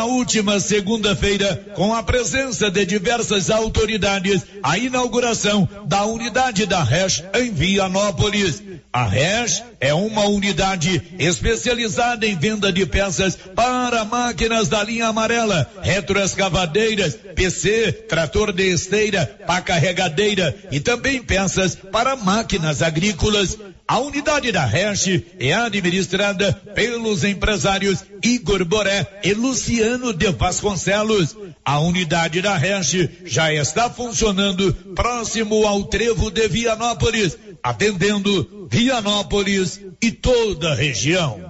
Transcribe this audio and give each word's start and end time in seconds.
Na 0.00 0.06
última 0.06 0.58
segunda-feira, 0.58 1.62
com 1.74 1.94
a 1.94 2.02
presença 2.02 2.70
de 2.70 2.86
diversas 2.86 3.50
autoridades, 3.50 4.46
a 4.62 4.78
inauguração 4.78 5.68
da 5.84 6.06
unidade 6.06 6.64
da 6.64 6.82
RES 6.82 7.22
em 7.34 7.52
Vianópolis. 7.52 8.62
A 8.90 9.04
RES 9.04 9.62
é 9.78 9.92
uma 9.92 10.24
unidade 10.24 11.02
especializada 11.18 12.26
em 12.26 12.34
venda 12.34 12.72
de 12.72 12.86
peças 12.86 13.36
para 13.54 14.02
máquinas 14.06 14.68
da 14.68 14.82
linha 14.82 15.08
amarela, 15.08 15.70
retroescavadeiras, 15.82 17.14
PC, 17.34 17.92
trator 18.08 18.54
de 18.54 18.72
esteira, 18.72 19.26
pá 19.46 19.60
carregadeira 19.60 20.56
e 20.72 20.80
também 20.80 21.22
peças 21.22 21.74
para 21.74 22.16
máquinas 22.16 22.80
agrícolas. 22.80 23.58
A 23.90 23.98
unidade 23.98 24.52
da 24.52 24.64
RES 24.64 25.04
é 25.40 25.52
administrada 25.52 26.52
pelos 26.76 27.24
empresários 27.24 28.04
Igor 28.22 28.64
Boré 28.64 29.04
e 29.24 29.34
Luciano 29.34 30.14
de 30.14 30.30
Vasconcelos. 30.30 31.36
A 31.64 31.80
unidade 31.80 32.40
da 32.40 32.56
RES 32.56 33.08
já 33.24 33.52
está 33.52 33.90
funcionando 33.90 34.72
próximo 34.94 35.66
ao 35.66 35.82
trevo 35.82 36.30
de 36.30 36.46
Vianópolis, 36.46 37.36
atendendo 37.60 38.68
Vianópolis 38.70 39.80
e 40.00 40.12
toda 40.12 40.70
a 40.70 40.74
região. 40.76 41.49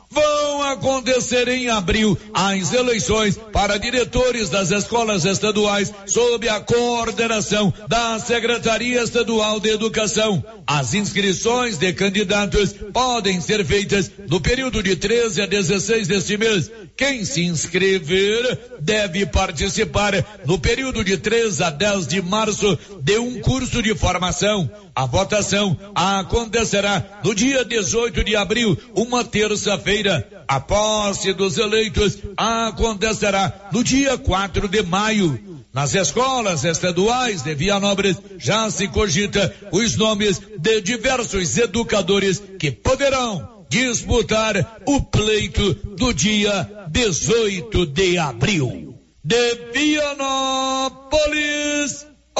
Vão 0.11 0.61
acontecer 0.63 1.47
em 1.47 1.69
abril 1.69 2.17
as 2.33 2.73
eleições 2.73 3.39
para 3.53 3.77
diretores 3.77 4.49
das 4.49 4.69
escolas 4.69 5.23
estaduais 5.23 5.93
sob 6.05 6.49
a 6.49 6.59
coordenação 6.59 7.73
da 7.87 8.19
Secretaria 8.19 9.01
Estadual 9.01 9.61
de 9.61 9.69
Educação. 9.69 10.43
As 10.67 10.93
inscrições 10.93 11.77
de 11.77 11.93
candidatos 11.93 12.73
podem 12.91 13.39
ser 13.39 13.65
feitas 13.65 14.11
no 14.27 14.41
período 14.41 14.83
de 14.83 14.97
13 14.97 15.43
a 15.43 15.45
16 15.45 16.09
deste 16.09 16.37
mês. 16.37 16.69
Quem 16.97 17.23
se 17.23 17.45
inscrever 17.45 18.59
deve 18.81 19.25
participar 19.25 20.13
no 20.45 20.59
período 20.59 21.05
de 21.05 21.17
3 21.17 21.61
a 21.61 21.69
10 21.69 22.05
de 22.05 22.21
março 22.21 22.77
de 23.01 23.17
um 23.17 23.39
curso 23.39 23.81
de 23.81 23.95
formação. 23.95 24.69
A 24.93 25.05
votação 25.05 25.77
acontecerá 25.95 27.21
no 27.23 27.33
dia 27.33 27.63
18 27.63 28.23
de 28.25 28.35
abril, 28.35 28.77
uma 28.93 29.23
terça-feira. 29.23 30.00
A 30.47 30.59
posse 30.59 31.33
dos 31.33 31.57
eleitos 31.57 32.17
acontecerá 32.37 33.69
no 33.71 33.83
dia 33.83 34.17
4 34.17 34.67
de 34.67 34.81
maio. 34.83 35.39
Nas 35.73 35.95
escolas 35.95 36.65
estaduais 36.65 37.43
de 37.43 37.55
Vianópolis 37.55 38.17
já 38.37 38.69
se 38.69 38.89
cogita 38.89 39.55
os 39.71 39.95
nomes 39.95 40.41
de 40.59 40.81
diversos 40.81 41.57
educadores 41.57 42.43
que 42.59 42.71
poderão 42.71 43.65
disputar 43.69 44.81
o 44.85 45.01
pleito 45.01 45.73
do 45.95 46.13
dia 46.13 46.69
18 46.89 47.85
de 47.85 48.17
abril. 48.17 48.99
De 49.23 49.71
Vianópolis, 49.71 51.05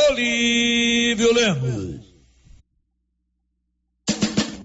Olívio 0.09 1.33
Lemos. 1.33 2.10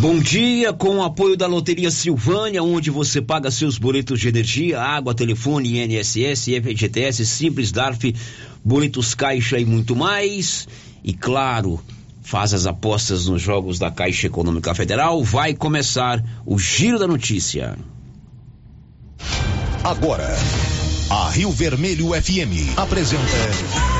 Bom 0.00 0.18
dia, 0.18 0.72
com 0.72 0.96
o 0.96 1.02
apoio 1.02 1.36
da 1.36 1.46
Loteria 1.46 1.90
Silvânia, 1.90 2.62
onde 2.62 2.90
você 2.90 3.20
paga 3.20 3.50
seus 3.50 3.76
boletos 3.76 4.18
de 4.18 4.28
energia, 4.28 4.80
água, 4.80 5.14
telefone, 5.14 5.78
INSS, 5.78 6.46
FGTS, 6.62 7.26
Simples, 7.26 7.70
DARF, 7.70 8.14
boletos 8.64 9.14
Caixa 9.14 9.58
e 9.58 9.66
muito 9.66 9.94
mais. 9.94 10.66
E 11.04 11.12
claro, 11.12 11.78
faz 12.22 12.54
as 12.54 12.64
apostas 12.64 13.26
nos 13.26 13.42
jogos 13.42 13.78
da 13.78 13.90
Caixa 13.90 14.26
Econômica 14.26 14.74
Federal. 14.74 15.22
Vai 15.22 15.52
começar 15.52 16.24
o 16.46 16.58
Giro 16.58 16.98
da 16.98 17.06
Notícia. 17.06 17.76
Agora, 19.84 20.34
a 21.10 21.28
Rio 21.28 21.50
Vermelho 21.50 22.12
FM 22.14 22.74
apresenta 22.74 23.99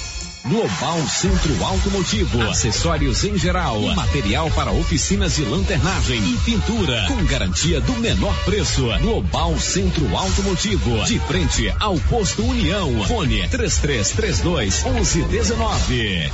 Global 0.43 0.97
Centro 1.07 1.63
Automotivo, 1.63 2.41
acessórios 2.49 3.23
em 3.23 3.37
geral, 3.37 3.79
material 3.95 4.49
para 4.51 4.71
oficinas 4.71 5.35
de 5.35 5.43
lanternagem 5.43 6.17
e 6.17 6.37
pintura, 6.37 7.05
com 7.07 7.23
garantia 7.25 7.79
do 7.79 7.93
menor 7.93 8.35
preço. 8.43 8.87
Global 9.01 9.57
Centro 9.59 10.17
Automotivo, 10.17 11.03
de 11.05 11.19
frente 11.19 11.71
ao 11.79 11.95
posto 12.01 12.43
União. 12.43 13.03
Fone 13.05 13.47
3332 13.49 14.83
1119. 14.83 16.31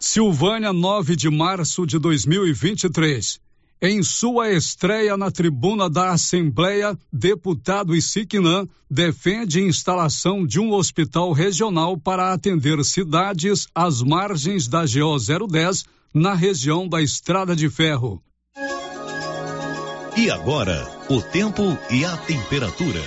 Silvânia, 0.00 0.72
9 0.72 1.14
de 1.14 1.30
março 1.30 1.86
de 1.86 1.98
2023. 1.98 3.45
Em 3.80 4.02
sua 4.02 4.50
estreia 4.52 5.18
na 5.18 5.30
tribuna 5.30 5.90
da 5.90 6.12
Assembleia, 6.12 6.96
deputado 7.12 7.94
Isiquinã 7.94 8.66
defende 8.90 9.60
instalação 9.60 10.46
de 10.46 10.58
um 10.58 10.72
hospital 10.72 11.30
regional 11.32 11.98
para 11.98 12.32
atender 12.32 12.82
cidades 12.84 13.68
às 13.74 14.00
margens 14.00 14.66
da 14.66 14.86
GO 14.86 15.18
010, 15.18 15.84
na 16.14 16.32
região 16.32 16.88
da 16.88 17.02
Estrada 17.02 17.54
de 17.54 17.68
Ferro. 17.68 18.22
E 20.16 20.30
agora, 20.30 20.90
o 21.10 21.20
tempo 21.20 21.76
e 21.90 22.02
a 22.02 22.16
temperatura. 22.16 23.02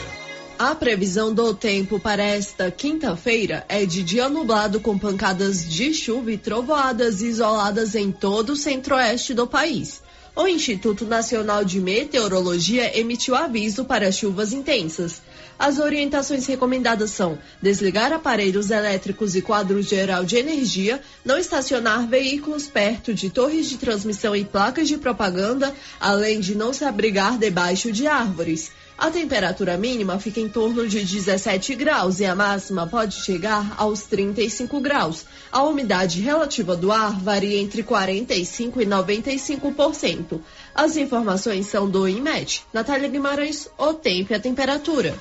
A 0.59 0.75
previsão 0.75 1.33
do 1.33 1.51
tempo 1.55 1.99
para 1.99 2.21
esta 2.21 2.69
quinta-feira 2.69 3.65
é 3.67 3.87
de 3.87 4.03
dia 4.03 4.29
nublado 4.29 4.79
com 4.79 4.99
pancadas 4.99 5.67
de 5.67 5.95
chuva 5.95 6.31
e 6.31 6.37
trovoadas 6.37 7.23
isoladas 7.23 7.95
em 7.95 8.11
todo 8.11 8.51
o 8.51 8.55
centro-oeste 8.55 9.33
do 9.33 9.47
país. 9.47 10.03
O 10.39 10.47
Instituto 10.47 11.05
Nacional 11.05 11.65
de 11.65 11.81
Meteorologia 11.81 12.97
emitiu 12.97 13.35
aviso 13.35 13.83
para 13.83 14.09
chuvas 14.09 14.53
intensas. 14.53 15.21
As 15.59 15.79
orientações 15.79 16.45
recomendadas 16.45 17.09
são 17.09 17.37
desligar 17.61 18.13
aparelhos 18.13 18.71
elétricos 18.71 19.35
e 19.35 19.41
quadros 19.41 19.89
geral 19.89 20.23
de 20.23 20.37
energia, 20.37 21.01
não 21.25 21.37
estacionar 21.37 22.07
veículos 22.07 22.67
perto 22.67 23.13
de 23.13 23.29
torres 23.29 23.67
de 23.67 23.77
transmissão 23.77 24.33
e 24.33 24.45
placas 24.45 24.87
de 24.87 24.97
propaganda, 24.97 25.75
além 25.99 26.39
de 26.39 26.55
não 26.55 26.71
se 26.71 26.85
abrigar 26.85 27.37
debaixo 27.37 27.91
de 27.91 28.07
árvores. 28.07 28.71
A 28.99 29.09
temperatura 29.09 29.77
mínima 29.77 30.19
fica 30.19 30.41
em 30.41 30.49
torno 30.49 30.85
de 30.85 31.01
17 31.01 31.73
graus 31.73 32.19
e 32.19 32.25
a 32.25 32.35
máxima 32.35 32.85
pode 32.85 33.15
chegar 33.15 33.73
aos 33.77 34.03
35 34.03 34.81
graus. 34.81 35.25
A 35.49 35.63
umidade 35.63 36.19
relativa 36.19 36.75
do 36.75 36.91
ar 36.91 37.17
varia 37.17 37.61
entre 37.61 37.81
45 37.81 38.81
e 38.81 38.85
95%. 38.85 40.41
As 40.75 40.97
informações 40.97 41.67
são 41.67 41.89
do 41.89 42.09
IMET. 42.09 42.65
Natália 42.73 43.07
Guimarães, 43.07 43.69
o 43.77 43.93
tempo 43.93 44.33
e 44.33 44.35
a 44.35 44.39
temperatura. 44.39 45.17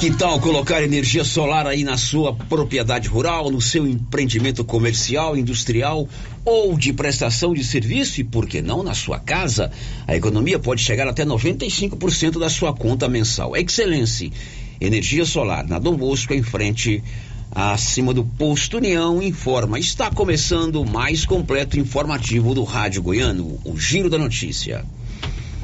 Que 0.00 0.10
tal 0.10 0.40
colocar 0.40 0.82
energia 0.82 1.22
solar 1.22 1.66
aí 1.66 1.84
na 1.84 1.98
sua 1.98 2.34
propriedade 2.34 3.06
rural, 3.06 3.50
no 3.50 3.60
seu 3.60 3.86
empreendimento 3.86 4.64
comercial, 4.64 5.36
industrial 5.36 6.08
ou 6.42 6.74
de 6.74 6.90
prestação 6.90 7.52
de 7.52 7.62
serviço 7.62 8.18
e 8.18 8.24
por 8.24 8.46
que 8.46 8.62
não 8.62 8.82
na 8.82 8.94
sua 8.94 9.18
casa? 9.18 9.70
A 10.06 10.16
economia 10.16 10.58
pode 10.58 10.80
chegar 10.80 11.06
até 11.06 11.22
95% 11.22 12.38
da 12.38 12.48
sua 12.48 12.72
conta 12.72 13.10
mensal. 13.10 13.54
Excelência. 13.54 14.30
Energia 14.80 15.26
solar 15.26 15.68
na 15.68 15.78
Dom 15.78 15.98
Bosco 15.98 16.32
em 16.32 16.42
frente 16.42 17.04
acima 17.50 18.14
do 18.14 18.24
posto 18.24 18.78
União 18.78 19.22
informa. 19.22 19.78
Está 19.78 20.10
começando 20.10 20.76
o 20.76 20.90
mais 20.90 21.26
completo 21.26 21.78
informativo 21.78 22.54
do 22.54 22.64
Rádio 22.64 23.02
Goiano, 23.02 23.60
o 23.66 23.78
Giro 23.78 24.08
da 24.08 24.16
Notícia. 24.16 24.82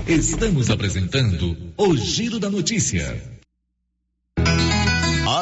Estamos 0.07 0.69
apresentando 0.69 1.57
o 1.79 1.97
Giro 1.97 2.39
da 2.39 2.51
Notícia. 2.51 3.36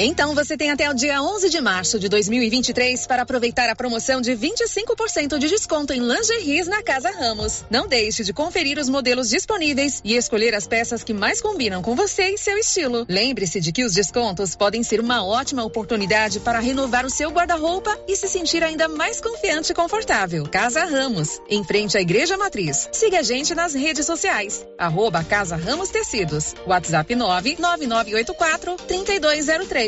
Então 0.00 0.32
você 0.32 0.56
tem 0.56 0.70
até 0.70 0.88
o 0.88 0.94
dia 0.94 1.20
11 1.20 1.50
de 1.50 1.60
março 1.60 1.98
de 1.98 2.08
2023 2.08 3.04
para 3.04 3.22
aproveitar 3.22 3.68
a 3.68 3.74
promoção 3.74 4.20
de 4.20 4.30
25% 4.30 5.38
de 5.38 5.48
desconto 5.48 5.92
em 5.92 5.98
lingeries 5.98 6.68
na 6.68 6.84
Casa 6.84 7.10
Ramos. 7.10 7.64
Não 7.68 7.88
deixe 7.88 8.22
de 8.22 8.32
conferir 8.32 8.78
os 8.78 8.88
modelos 8.88 9.28
disponíveis 9.28 10.00
e 10.04 10.14
escolher 10.14 10.54
as 10.54 10.68
peças 10.68 11.02
que 11.02 11.12
mais 11.12 11.40
combinam 11.40 11.82
com 11.82 11.96
você 11.96 12.28
e 12.28 12.38
seu 12.38 12.56
estilo. 12.56 13.06
Lembre-se 13.08 13.60
de 13.60 13.72
que 13.72 13.82
os 13.82 13.92
descontos 13.92 14.54
podem 14.54 14.84
ser 14.84 15.00
uma 15.00 15.26
ótima 15.26 15.64
oportunidade 15.64 16.38
para 16.38 16.60
renovar 16.60 17.04
o 17.04 17.10
seu 17.10 17.30
guarda-roupa 17.30 17.98
e 18.06 18.14
se 18.14 18.28
sentir 18.28 18.62
ainda 18.62 18.86
mais 18.86 19.20
confiante 19.20 19.72
e 19.72 19.74
confortável. 19.74 20.44
Casa 20.44 20.84
Ramos, 20.84 21.40
em 21.50 21.64
frente 21.64 21.98
à 21.98 22.00
Igreja 22.00 22.36
Matriz. 22.36 22.88
Siga 22.92 23.18
a 23.18 23.22
gente 23.24 23.52
nas 23.52 23.74
redes 23.74 24.06
sociais. 24.06 24.64
Arroba 24.78 25.24
Casa 25.24 25.56
Ramos 25.56 25.88
Tecidos. 25.88 26.54
WhatsApp 26.68 27.16
99984 27.16 28.76
3203. 28.86 29.87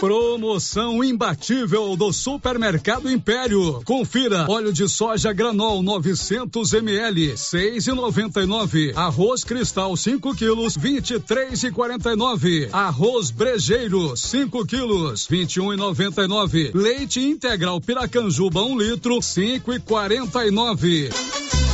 Promoção 0.00 1.02
imbatível 1.02 1.96
do 1.96 2.12
Supermercado 2.12 3.10
Império. 3.10 3.80
Confira: 3.84 4.46
óleo 4.48 4.72
de 4.72 4.88
soja 4.88 5.32
granol 5.32 5.82
900 5.82 6.74
ml, 6.74 7.32
6,99. 7.32 8.92
Arroz 8.94 9.42
cristal 9.42 9.96
5 9.96 10.36
quilos, 10.36 10.76
23,49. 10.76 12.68
Arroz 12.72 13.30
brejeiro 13.30 14.14
5 14.14 14.66
quilos, 14.66 15.26
21,99. 15.26 16.72
Leite 16.74 17.20
integral 17.20 17.80
Piracanjuba 17.80 18.62
1 18.62 18.70
um 18.70 18.78
litro, 18.78 19.16
5,49. 19.16 21.65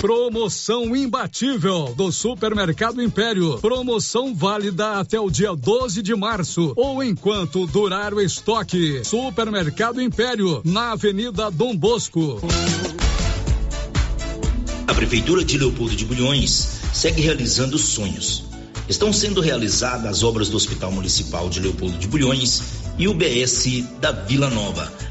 Promoção 0.00 0.94
imbatível 0.94 1.92
do 1.96 2.12
Supermercado 2.12 3.02
Império. 3.02 3.58
Promoção 3.58 4.32
válida 4.32 4.92
até 4.92 5.18
o 5.18 5.28
dia 5.28 5.56
12 5.56 6.02
de 6.02 6.14
março 6.14 6.72
ou 6.76 7.02
enquanto 7.02 7.66
durar 7.66 8.14
o 8.14 8.20
estoque. 8.20 9.02
Supermercado 9.04 10.00
Império, 10.00 10.62
na 10.64 10.92
Avenida 10.92 11.50
Dom 11.50 11.76
Bosco. 11.76 12.40
A 14.86 14.94
Prefeitura 14.94 15.44
de 15.44 15.58
Leopoldo 15.58 15.96
de 15.96 16.04
Bulhões 16.04 16.80
segue 16.94 17.20
realizando 17.20 17.76
sonhos. 17.76 18.44
Estão 18.88 19.12
sendo 19.12 19.40
realizadas 19.40 20.06
as 20.06 20.22
obras 20.22 20.48
do 20.48 20.56
Hospital 20.56 20.92
Municipal 20.92 21.48
de 21.48 21.58
Leopoldo 21.58 21.98
de 21.98 22.06
Bulhões 22.06 22.62
e 22.96 23.08
o 23.08 23.14
BS 23.14 23.82
da 24.00 24.12
Vila 24.12 24.48
Nova 24.48 24.97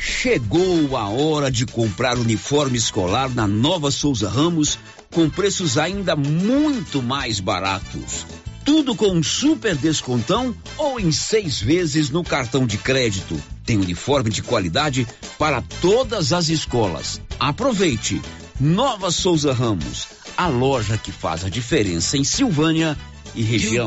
Chegou 0.00 0.96
a 0.96 1.08
hora 1.10 1.50
de 1.50 1.66
comprar 1.66 2.16
uniforme 2.16 2.78
escolar 2.78 3.28
na 3.28 3.46
Nova 3.46 3.90
Souza 3.90 4.30
Ramos 4.30 4.78
com 5.10 5.28
preços 5.28 5.76
ainda 5.76 6.16
muito 6.16 7.02
mais 7.02 7.38
baratos. 7.38 8.24
Tudo 8.64 8.94
com 8.96 9.08
um 9.08 9.22
super 9.22 9.76
descontão 9.76 10.56
ou 10.78 10.98
em 10.98 11.12
seis 11.12 11.60
vezes 11.60 12.08
no 12.08 12.24
cartão 12.24 12.66
de 12.66 12.78
crédito. 12.78 13.40
Tem 13.66 13.76
uniforme 13.76 14.30
de 14.30 14.42
qualidade 14.42 15.06
para 15.38 15.62
todas 15.82 16.32
as 16.32 16.48
escolas. 16.48 17.20
Aproveite! 17.38 18.22
Nova 18.58 19.10
Souza 19.10 19.52
Ramos, 19.52 20.06
a 20.36 20.46
loja 20.46 20.96
que 20.96 21.12
faz 21.12 21.44
a 21.44 21.50
diferença 21.50 22.16
em 22.16 22.24
Silvânia 22.24 22.96
e 23.34 23.42
região. 23.42 23.86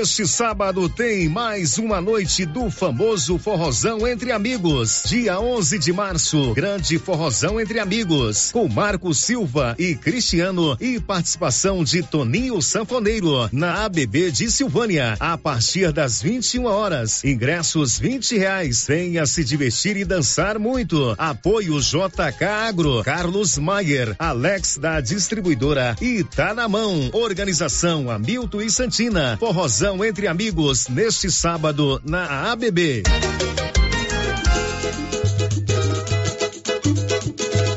Neste 0.00 0.26
sábado 0.26 0.88
tem 0.88 1.28
mais 1.28 1.76
uma 1.76 2.00
noite 2.00 2.46
do 2.46 2.70
famoso 2.70 3.36
Forrozão 3.36 4.08
entre 4.08 4.32
Amigos. 4.32 5.02
Dia 5.04 5.38
11 5.38 5.78
de 5.78 5.92
março, 5.92 6.54
grande 6.54 6.98
Forrozão 6.98 7.60
entre 7.60 7.78
Amigos, 7.78 8.50
com 8.50 8.66
Marco 8.66 9.12
Silva 9.12 9.74
e 9.78 9.94
Cristiano 9.94 10.74
e 10.80 10.98
participação 10.98 11.84
de 11.84 12.02
Toninho 12.02 12.62
Sanfoneiro 12.62 13.46
na 13.52 13.84
ABB 13.84 14.30
de 14.30 14.50
Silvânia, 14.50 15.18
a 15.20 15.36
partir 15.36 15.92
das 15.92 16.22
21 16.22 16.64
horas. 16.64 17.22
Ingressos 17.22 17.98
20 17.98 18.38
reais. 18.38 18.86
Venha 18.88 19.26
se 19.26 19.44
divertir 19.44 19.98
e 19.98 20.04
dançar 20.06 20.58
muito. 20.58 21.14
Apoio 21.18 21.78
JK 21.78 22.42
Agro, 22.42 23.02
Carlos 23.04 23.58
Maier, 23.58 24.16
Alex 24.18 24.78
da 24.78 24.98
distribuidora 25.02 25.94
e 26.00 26.24
tá 26.24 26.54
na 26.54 26.66
mão. 26.66 27.10
Organização 27.12 28.10
Hamilton 28.10 28.62
e 28.62 28.70
Santina. 28.70 29.36
Forrozão 29.38 29.89
entre 30.04 30.28
amigos 30.28 30.86
neste 30.88 31.30
sábado 31.30 32.00
na 32.04 32.52
ABB. 32.52 33.02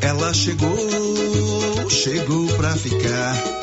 Ela 0.02 0.34
chegou, 0.34 1.90
chegou 1.90 2.48
pra 2.56 2.76
ficar. 2.76 3.63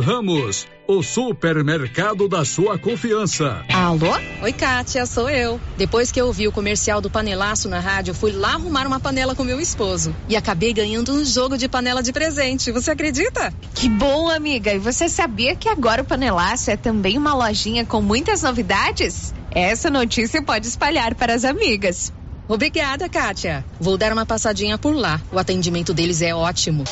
Ramos, 0.00 0.66
o 0.86 1.02
supermercado 1.02 2.28
da 2.28 2.44
sua 2.44 2.78
confiança. 2.78 3.64
Alô? 3.72 4.16
Oi, 4.42 4.52
Kátia, 4.52 5.04
sou 5.06 5.28
eu. 5.28 5.60
Depois 5.76 6.12
que 6.12 6.20
eu 6.20 6.26
ouvi 6.26 6.46
o 6.46 6.52
comercial 6.52 7.00
do 7.00 7.10
panelaço 7.10 7.68
na 7.68 7.80
rádio, 7.80 8.14
fui 8.14 8.32
lá 8.32 8.54
arrumar 8.54 8.86
uma 8.86 9.00
panela 9.00 9.34
com 9.34 9.44
meu 9.44 9.60
esposo. 9.60 10.14
E 10.28 10.36
acabei 10.36 10.72
ganhando 10.72 11.12
um 11.12 11.24
jogo 11.24 11.58
de 11.58 11.68
panela 11.68 12.02
de 12.02 12.12
presente. 12.12 12.70
Você 12.70 12.90
acredita? 12.90 13.52
Que 13.74 13.88
bom, 13.88 14.28
amiga. 14.28 14.72
E 14.72 14.78
você 14.78 15.08
sabia 15.08 15.56
que 15.56 15.68
agora 15.68 16.02
o 16.02 16.04
panelaço 16.04 16.70
é 16.70 16.76
também 16.76 17.18
uma 17.18 17.34
lojinha 17.34 17.84
com 17.84 18.00
muitas 18.00 18.42
novidades? 18.42 19.34
Essa 19.50 19.90
notícia 19.90 20.42
pode 20.42 20.66
espalhar 20.66 21.14
para 21.14 21.34
as 21.34 21.44
amigas. 21.44 22.12
Obrigada, 22.48 23.08
Kátia. 23.08 23.64
Vou 23.78 23.98
dar 23.98 24.12
uma 24.12 24.24
passadinha 24.24 24.78
por 24.78 24.94
lá. 24.94 25.20
O 25.30 25.38
atendimento 25.38 25.92
deles 25.92 26.22
é 26.22 26.34
ótimo. 26.34 26.84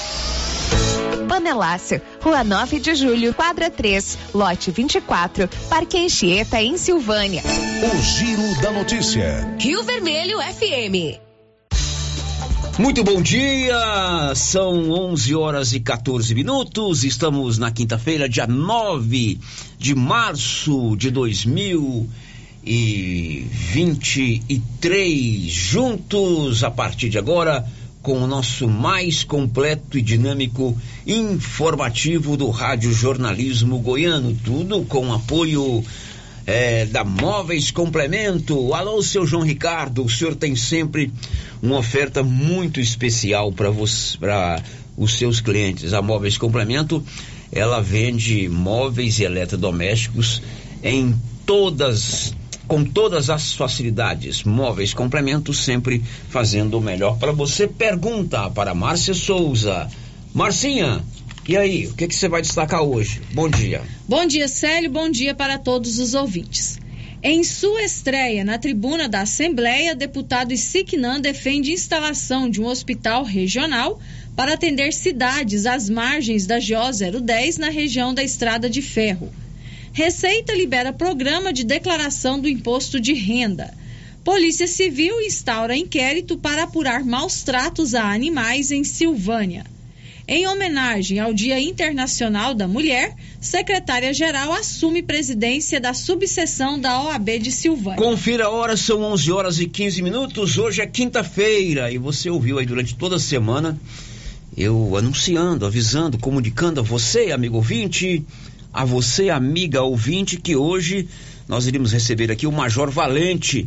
Panelácio, 1.27 2.01
Rua 2.21 2.45
9 2.45 2.79
de 2.79 2.95
Julho, 2.95 3.35
quadra 3.35 3.71
3, 3.71 4.19
lote 4.35 4.71
24, 4.71 5.49
Parque 5.69 5.99
Anchieta, 5.99 6.63
em 6.63 6.77
Silvânia. 6.77 7.43
O 7.43 8.03
Giro 8.03 8.61
da 8.61 8.71
Notícia. 8.71 9.57
Rio 9.59 9.83
Vermelho 9.83 10.39
FM. 10.39 11.21
Muito 12.79 13.03
bom 13.03 13.23
dia, 13.23 14.35
são 14.35 14.91
11 14.91 15.35
horas 15.35 15.73
e 15.73 15.81
14 15.81 16.35
minutos. 16.35 17.05
Estamos 17.05 17.57
na 17.57 17.71
quinta-feira, 17.71 18.29
dia 18.29 18.47
9 18.47 19.41
de 19.79 19.95
março 19.95 20.95
de 20.97 21.11
2023. 22.67 25.49
Juntos 25.49 26.65
a 26.65 26.71
partir 26.71 27.09
de 27.09 27.17
agora 27.17 27.65
com 28.03 28.19
o 28.19 28.27
nosso 28.27 28.69
mais 28.69 29.25
completo 29.25 29.97
e 29.97 30.03
dinâmico 30.03 30.77
informativo 31.07 32.37
do 32.37 32.51
Rádio 32.51 32.93
Jornalismo 32.93 33.79
Goiano. 33.79 34.37
Tudo 34.45 34.83
com 34.83 35.11
apoio 35.13 35.85
é, 36.45 36.85
da 36.87 37.05
Móveis 37.05 37.71
Complemento. 37.71 38.75
Alô, 38.75 39.01
seu 39.01 39.25
João 39.25 39.45
Ricardo, 39.45 40.05
o 40.05 40.11
senhor 40.11 40.35
tem 40.35 40.57
sempre 40.57 41.13
uma 41.63 41.79
oferta 41.79 42.21
muito 42.23 42.81
especial 42.81 43.53
para 43.53 43.71
para 44.19 44.61
os 44.97 45.17
seus 45.17 45.41
clientes. 45.41 45.93
A 45.93 46.03
Móveis 46.03 46.37
Complemento, 46.37 47.01
ela 47.53 47.81
vende 47.81 48.49
móveis 48.49 49.21
e 49.21 49.25
eletrodomésticos 49.25 50.43
em 50.83 51.15
todas 51.45 52.35
com 52.67 52.85
todas 52.85 53.31
as 53.31 53.53
facilidades. 53.55 54.45
Móveis 54.45 54.93
Complemento 54.93 55.53
sempre 55.53 56.03
fazendo 56.29 56.79
o 56.79 56.81
melhor 56.81 57.19
para 57.19 57.33
você. 57.33 57.67
Pergunta 57.67 58.51
para 58.51 58.75
Márcia 58.75 59.15
Souza. 59.15 59.89
Marcinha, 60.35 61.03
e 61.49 61.57
aí, 61.57 61.87
o 61.87 61.95
que, 61.95 62.09
que 62.09 62.15
você 62.15 62.29
vai 62.29 62.43
destacar 62.43 62.83
hoje? 62.83 63.23
Bom 63.33 63.49
dia. 63.49 63.83
Bom 64.09 64.27
dia, 64.27 64.49
Célio. 64.49 64.91
Bom 64.91 65.09
dia 65.09 65.35
para 65.35 65.59
todos 65.59 65.99
os 65.99 66.13
ouvintes. 66.13 66.79
Em 67.23 67.43
sua 67.45 67.83
estreia 67.83 68.45
na 68.45 68.59
tribuna 68.59 69.09
da 69.09 69.23
Assembleia, 69.23 69.95
deputado 69.95 70.53
Isiquinã 70.53 71.21
defende 71.21 71.73
instalação 71.73 72.51
de 72.51 72.61
um 72.61 72.67
hospital 72.67 73.25
regional 73.25 74.01
para 74.35 74.55
atender 74.55 74.93
cidades 74.93 75.67
às 75.67 75.89
margens 75.89 76.47
da 76.47 76.59
GO 76.59 77.21
010 77.23 77.59
na 77.59 77.71
região 77.71 78.13
da 78.13 78.23
Estrada 78.23 78.69
de 78.69 78.83
Ferro. 78.83 79.33
Receita 79.97 80.53
libera 80.53 80.93
programa 80.93 81.55
de 81.55 81.65
declaração 81.65 82.39
do 82.39 82.47
imposto 82.47 83.01
de 83.01 83.15
renda. 83.15 83.73
Polícia 84.23 84.67
Civil 84.67 85.23
instaura 85.23 85.75
inquérito 85.75 86.37
para 86.37 86.65
apurar 86.65 87.03
maus 87.03 87.43
tratos 87.43 87.95
a 87.95 88.13
animais 88.13 88.71
em 88.71 88.85
Silvânia. 88.85 89.65
Em 90.29 90.47
homenagem 90.47 91.19
ao 91.19 91.33
Dia 91.33 91.59
Internacional 91.59 92.53
da 92.53 92.69
Mulher, 92.69 93.15
secretária-geral 93.41 94.53
assume 94.53 95.03
presidência 95.03 95.81
da 95.81 95.95
subseção 95.95 96.79
da 96.79 97.03
OAB 97.03 97.39
de 97.39 97.51
Silvânia. 97.51 97.97
Confira 97.97 98.45
a 98.45 98.51
hora, 98.51 98.77
são 98.77 99.01
11 99.03 99.33
horas 99.33 99.59
e 99.61 99.67
15 99.67 100.03
minutos. 100.03 100.59
Hoje 100.59 100.83
é 100.83 100.87
quinta-feira 100.87 101.91
e 101.91 101.97
você 101.97 102.29
ouviu 102.29 102.59
aí 102.59 102.67
durante 102.67 102.95
toda 102.95 103.17
a 103.17 103.19
semana 103.19 103.81
eu 104.55 104.95
anunciando, 104.95 105.65
avisando, 105.65 106.19
comunicando 106.19 106.81
a 106.81 106.83
você, 106.83 107.31
amigo 107.31 107.57
ouvinte, 107.57 108.25
a 108.77 108.85
você, 108.85 109.31
amiga 109.31 109.81
ouvinte, 109.81 110.37
que 110.37 110.55
hoje 110.55 111.09
nós 111.49 111.67
iremos 111.67 111.93
receber 111.93 112.31
aqui 112.31 112.47
o 112.47 112.53
Major 112.53 112.91
Valente, 112.91 113.67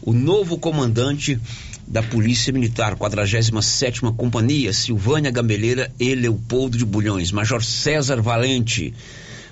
o 0.00 0.12
novo 0.12 0.56
comandante 0.56 1.40
da 1.88 2.04
Polícia 2.04 2.52
Militar, 2.52 2.94
47 2.94 4.00
Companhia, 4.16 4.72
Silvânia 4.72 5.32
Gambeleira 5.32 5.92
e 5.98 6.14
Leopoldo 6.14 6.78
de 6.78 6.84
Bulhões, 6.84 7.32
Major 7.32 7.64
César 7.64 8.22
Valente. 8.22 8.94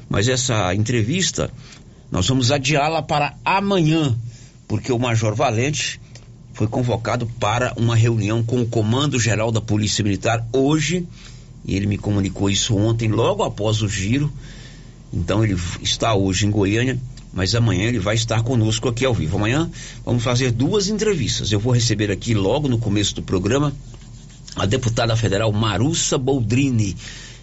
Mas 0.09 0.29
essa 0.29 0.73
entrevista 0.73 1.51
nós 2.09 2.29
vamos 2.29 2.53
adiá-la 2.53 3.03
para 3.03 3.35
amanhã, 3.45 4.17
porque 4.69 4.93
o 4.93 5.01
Major 5.01 5.35
Valente 5.35 6.01
foi 6.53 6.69
convocado 6.69 7.27
para 7.41 7.73
uma 7.77 7.97
reunião 7.97 8.41
com 8.41 8.63
o 8.63 8.69
Comando 8.69 9.19
Geral 9.19 9.51
da 9.51 9.61
Polícia 9.61 10.05
Militar 10.05 10.47
hoje, 10.53 11.05
e 11.65 11.75
ele 11.75 11.89
me 11.89 11.99
comunicou 11.99 12.49
isso 12.49 12.77
ontem, 12.77 13.09
logo 13.09 13.43
após 13.43 13.83
o 13.83 13.89
giro. 13.89 14.33
Então 15.13 15.45
ele 15.45 15.57
está 15.83 16.15
hoje 16.15 16.47
em 16.47 16.51
Goiânia 16.51 16.99
mas 17.33 17.55
amanhã 17.55 17.85
ele 17.85 17.99
vai 17.99 18.15
estar 18.15 18.43
conosco 18.43 18.89
aqui 18.89 19.05
ao 19.05 19.15
vivo. 19.15 19.39
Amanhã 19.39 19.71
vamos 20.05 20.23
fazer 20.23 20.51
duas 20.51 20.89
entrevistas. 20.89 21.51
Eu 21.51 21.59
vou 21.59 21.73
receber 21.73 22.11
aqui 22.11 22.35
logo 22.35 22.69
no 22.69 22.79
começo 22.79 23.15
do 23.15 23.23
programa 23.23 23.73
a 24.55 24.67
deputada 24.67 25.17
federal 25.17 25.51
Marussa 25.51 26.19
Boldrini. 26.19 26.95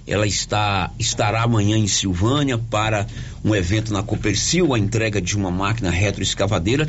Ela 0.05 0.27
está, 0.27 0.91
estará 0.97 1.43
amanhã 1.43 1.77
em 1.77 1.87
Silvânia 1.87 2.57
para 2.57 3.07
um 3.43 3.55
evento 3.55 3.91
na 3.91 4.03
Copercil, 4.03 4.73
a 4.73 4.79
entrega 4.79 5.21
de 5.21 5.35
uma 5.35 5.51
máquina 5.51 5.89
retroescavadeira. 5.89 6.87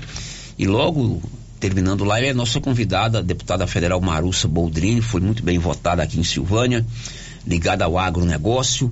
E 0.58 0.66
logo 0.66 1.22
terminando 1.58 2.04
lá, 2.04 2.18
ela 2.18 2.28
é 2.28 2.34
nossa 2.34 2.60
convidada, 2.60 3.18
a 3.18 3.22
deputada 3.22 3.66
federal 3.66 4.00
Marussa 4.00 4.49
Boldrini, 4.49 5.02
foi 5.02 5.20
muito 5.20 5.42
bem 5.42 5.58
votada 5.58 6.02
aqui 6.02 6.18
em 6.18 6.25
Silvânia, 6.25 6.84
ligada 7.46 7.84
ao 7.84 7.99
agronegócio. 7.99 8.90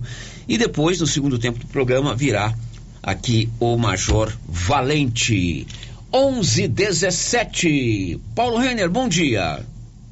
E 0.49 0.57
depois, 0.57 0.99
no 0.99 1.07
segundo 1.07 1.38
tempo 1.38 1.59
do 1.59 1.67
programa, 1.67 2.14
virá 2.14 2.55
aqui 3.02 3.50
o 3.61 3.76
Major 3.76 4.33
Valente. 4.49 5.67
11:17. 6.11 8.19
Paulo 8.35 8.57
Renner, 8.57 8.88
bom 8.88 9.07
dia. 9.07 9.62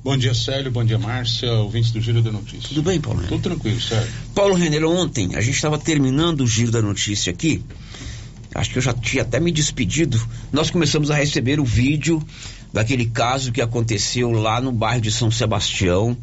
Bom 0.05 0.15
dia, 0.15 0.35
Célio. 0.35 0.71
Bom 0.71 0.85
dia, 0.85 0.99
Márcia. 0.99 1.51
Ouvintes 1.55 1.91
do 1.91 2.03
Giro 2.03 2.21
da 2.21 2.31
Notícia. 2.31 2.69
Tudo 2.69 2.83
bem, 2.83 3.01
Paulo? 3.01 3.27
Tudo 3.27 3.41
tranquilo, 3.41 3.81
Célio. 3.81 4.07
Paulo 4.35 4.55
Renner, 4.55 4.85
ontem 4.85 5.35
a 5.35 5.41
gente 5.41 5.55
estava 5.55 5.79
terminando 5.79 6.43
o 6.43 6.47
Giro 6.47 6.71
da 6.71 6.83
Notícia 6.83 7.33
aqui. 7.33 7.65
Acho 8.55 8.71
que 8.71 8.77
eu 8.77 8.83
já 8.83 8.93
tinha 8.93 9.23
até 9.23 9.41
me 9.41 9.51
despedido. 9.51 10.23
Nós 10.53 10.71
começamos 10.71 11.11
a 11.11 11.15
receber 11.15 11.59
o 11.59 11.65
vídeo 11.65 12.23
daquele 12.75 13.07
caso 13.07 13.53
que 13.53 13.63
aconteceu 13.63 14.31
lá 14.31 14.61
no 14.61 14.71
bairro 14.71 15.01
de 15.01 15.11
São 15.11 15.31
Sebastião 15.31 16.15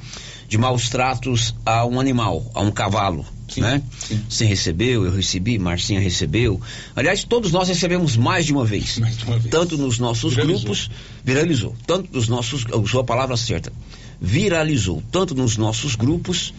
de 0.48 0.58
maus 0.58 0.88
tratos 0.88 1.56
a 1.66 1.84
um 1.84 2.00
animal, 2.00 2.46
a 2.54 2.62
um 2.62 2.72
cavalo 2.72 3.26
sim, 3.56 3.62
né? 3.62 3.82
Sim. 4.00 4.22
Você 4.30 4.46
recebeu, 4.46 5.06
eu 5.06 5.12
recebi, 5.12 5.58
Marcinha 5.58 6.00
recebeu. 6.00 6.62
Aliás, 6.96 7.24
todos 7.24 7.52
nós 7.52 7.68
recebemos 7.68 8.16
mais 8.16 8.46
de 8.46 8.54
uma 8.54 8.66
vez. 8.66 8.98
Mais 9.04 9.18
de 9.18 9.26
uma 9.26 9.38
vez. 9.38 9.52
Tanto 9.52 9.78
nos 9.78 10.00
nossos 10.00 10.34
viralizou. 10.34 10.62
grupos, 10.62 10.92
viralizou. 11.24 11.76
Tanto 11.86 12.10
nos 12.14 12.28
nossos, 12.28 12.66
usou 12.74 13.02
a 13.02 13.04
palavra 13.04 13.36
certa, 13.38 13.72
viralizou. 14.20 15.04
Tanto 15.12 15.36
nos 15.36 15.58
nossos 15.58 15.96
grupos 15.96 16.54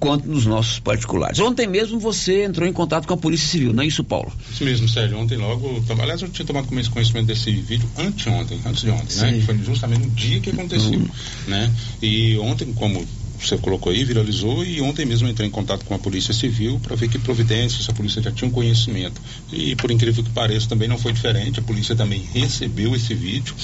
quanto 0.00 0.26
nos 0.26 0.46
nossos 0.46 0.80
particulares. 0.80 1.38
Ontem 1.38 1.66
mesmo 1.66 2.00
você 2.00 2.44
entrou 2.44 2.66
em 2.66 2.72
contato 2.72 3.06
com 3.06 3.12
a 3.12 3.16
Polícia 3.16 3.46
Civil, 3.46 3.72
não 3.74 3.82
é 3.82 3.86
isso, 3.86 4.02
Paulo? 4.02 4.32
Isso 4.50 4.64
mesmo, 4.64 4.88
Sérgio. 4.88 5.18
Ontem 5.18 5.36
logo, 5.36 5.84
aliás, 6.00 6.22
eu 6.22 6.28
tinha 6.30 6.46
tomado 6.46 6.66
conhecimento 6.66 7.26
desse 7.26 7.52
vídeo 7.52 7.88
anteontem, 7.98 8.58
antes 8.64 8.82
de 8.82 8.90
ontem, 8.90 9.16
né? 9.16 9.30
Sim. 9.30 9.36
né? 9.36 9.42
Foi 9.42 9.58
justamente 9.58 10.00
no 10.00 10.10
dia 10.10 10.40
que 10.40 10.50
aconteceu, 10.50 10.98
uhum. 10.98 11.08
né? 11.46 11.70
E 12.00 12.38
ontem, 12.38 12.72
como 12.72 13.06
você 13.40 13.56
colocou 13.56 13.90
aí, 13.92 14.04
viralizou 14.04 14.64
e 14.64 14.80
ontem 14.80 15.06
mesmo 15.06 15.28
entrei 15.28 15.48
em 15.48 15.50
contato 15.50 15.84
com 15.84 15.94
a 15.94 15.98
Polícia 15.98 16.34
Civil 16.34 16.78
para 16.80 16.94
ver 16.94 17.08
que 17.08 17.18
providências 17.18 17.88
a 17.88 17.92
polícia 17.92 18.22
já 18.22 18.30
tinha 18.30 18.48
um 18.48 18.52
conhecimento. 18.52 19.20
E 19.52 19.74
por 19.76 19.90
incrível 19.90 20.22
que 20.22 20.30
pareça 20.30 20.68
também 20.68 20.88
não 20.88 20.98
foi 20.98 21.12
diferente, 21.12 21.58
a 21.58 21.62
polícia 21.62 21.96
também 21.96 22.22
recebeu 22.32 22.94
esse 22.94 23.14
vídeo 23.14 23.54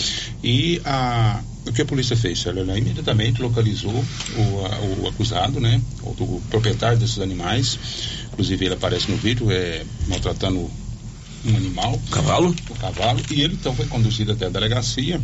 e 0.43 0.81
a, 0.85 1.43
o 1.67 1.73
que 1.73 1.83
a 1.83 1.85
polícia 1.85 2.17
fez? 2.17 2.45
Ela, 2.47 2.61
ela 2.61 2.79
imediatamente 2.79 3.43
localizou 3.43 3.93
o, 3.93 4.67
a, 4.67 5.03
o 5.03 5.09
acusado, 5.09 5.61
né? 5.61 5.81
O, 6.03 6.11
o, 6.11 6.43
proprietário 6.49 6.99
desses 6.99 7.19
animais. 7.19 7.79
Inclusive 8.33 8.65
ele 8.65 8.75
aparece 8.75 9.11
no 9.11 9.17
vídeo, 9.17 9.51
é, 9.51 9.85
maltratando 10.09 10.71
um 11.45 11.57
animal. 11.57 12.01
Cavalo? 12.11 12.55
O 12.71 12.75
cavalo. 12.75 13.21
E 13.31 13.43
ele 13.43 13.55
então 13.55 13.75
foi 13.75 13.87
conduzido 13.87 14.33
até 14.33 14.47
a 14.47 14.51
delegacia 14.51 15.21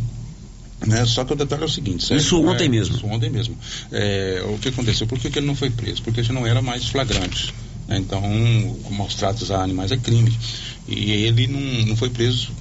né? 0.85 1.05
Só 1.05 1.23
que 1.23 1.33
o 1.33 1.35
detalhe 1.35 1.63
é 1.63 1.65
o 1.65 1.69
seguinte: 1.69 2.05
certo? 2.05 2.21
Isso 2.21 2.41
ontem 2.43 2.65
é, 2.65 2.69
mesmo. 2.69 2.95
Isso 2.95 3.05
ontem 3.07 3.29
mesmo. 3.29 3.57
É, 3.91 4.43
o 4.47 4.57
que 4.57 4.69
aconteceu? 4.69 5.07
Por 5.07 5.19
que, 5.19 5.29
que, 5.29 5.39
ele 5.39 5.47
não 5.47 5.55
foi 5.55 5.69
preso? 5.69 6.01
Porque 6.01 6.19
ele 6.19 6.31
não 6.31 6.45
era 6.45 6.61
mais 6.61 6.85
flagrante. 6.87 7.53
Né? 7.87 7.97
Então, 7.97 8.21
maus 8.91 9.15
tratos 9.15 9.51
a 9.51 9.61
animais 9.61 9.91
é 9.91 9.97
crime. 9.97 10.37
E 10.87 11.11
ele 11.11 11.47
não, 11.47 11.87
não 11.87 11.95
foi 11.95 12.09
preso 12.09 12.51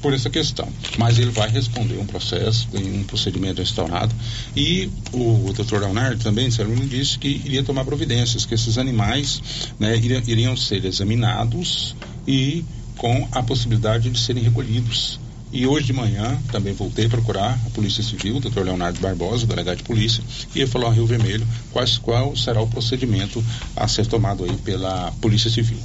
por 0.00 0.12
essa 0.12 0.30
questão. 0.30 0.68
Mas 0.96 1.18
ele 1.18 1.30
vai 1.30 1.48
responder 1.48 1.98
um 1.98 2.06
processo, 2.06 2.68
tem 2.68 3.00
um 3.00 3.04
procedimento 3.04 3.60
instaurado. 3.60 4.14
E 4.56 4.90
o, 5.12 5.48
o 5.48 5.52
doutor 5.52 5.80
Leonardo 5.80 6.22
também, 6.22 6.48
me 6.48 6.86
disse 6.86 7.18
que 7.18 7.28
iria 7.28 7.62
tomar 7.62 7.84
providências, 7.84 8.44
que 8.46 8.54
esses 8.54 8.78
animais 8.78 9.40
né, 9.78 9.96
iriam, 9.96 10.22
iriam 10.26 10.56
ser 10.56 10.84
examinados 10.84 11.96
e 12.26 12.64
com 12.96 13.28
a 13.32 13.42
possibilidade 13.42 14.10
de 14.10 14.18
serem 14.18 14.42
recolhidos 14.42 15.20
e 15.52 15.66
hoje 15.66 15.86
de 15.86 15.92
manhã 15.92 16.38
também 16.52 16.74
voltei 16.74 17.06
a 17.06 17.08
procurar 17.08 17.58
a 17.66 17.70
Polícia 17.70 18.02
Civil, 18.02 18.36
o 18.36 18.40
doutor 18.40 18.64
Leonardo 18.64 19.00
Barbosa, 19.00 19.46
delegado 19.46 19.78
de 19.78 19.82
polícia, 19.82 20.22
e 20.54 20.60
ele 20.60 20.70
falou 20.70 20.88
ao 20.88 20.94
Rio 20.94 21.06
Vermelho 21.06 21.46
quais, 21.72 21.98
qual 21.98 22.36
será 22.36 22.60
o 22.60 22.66
procedimento 22.66 23.42
a 23.76 23.88
ser 23.88 24.06
tomado 24.06 24.44
aí 24.44 24.56
pela 24.58 25.12
Polícia 25.20 25.50
Civil. 25.50 25.78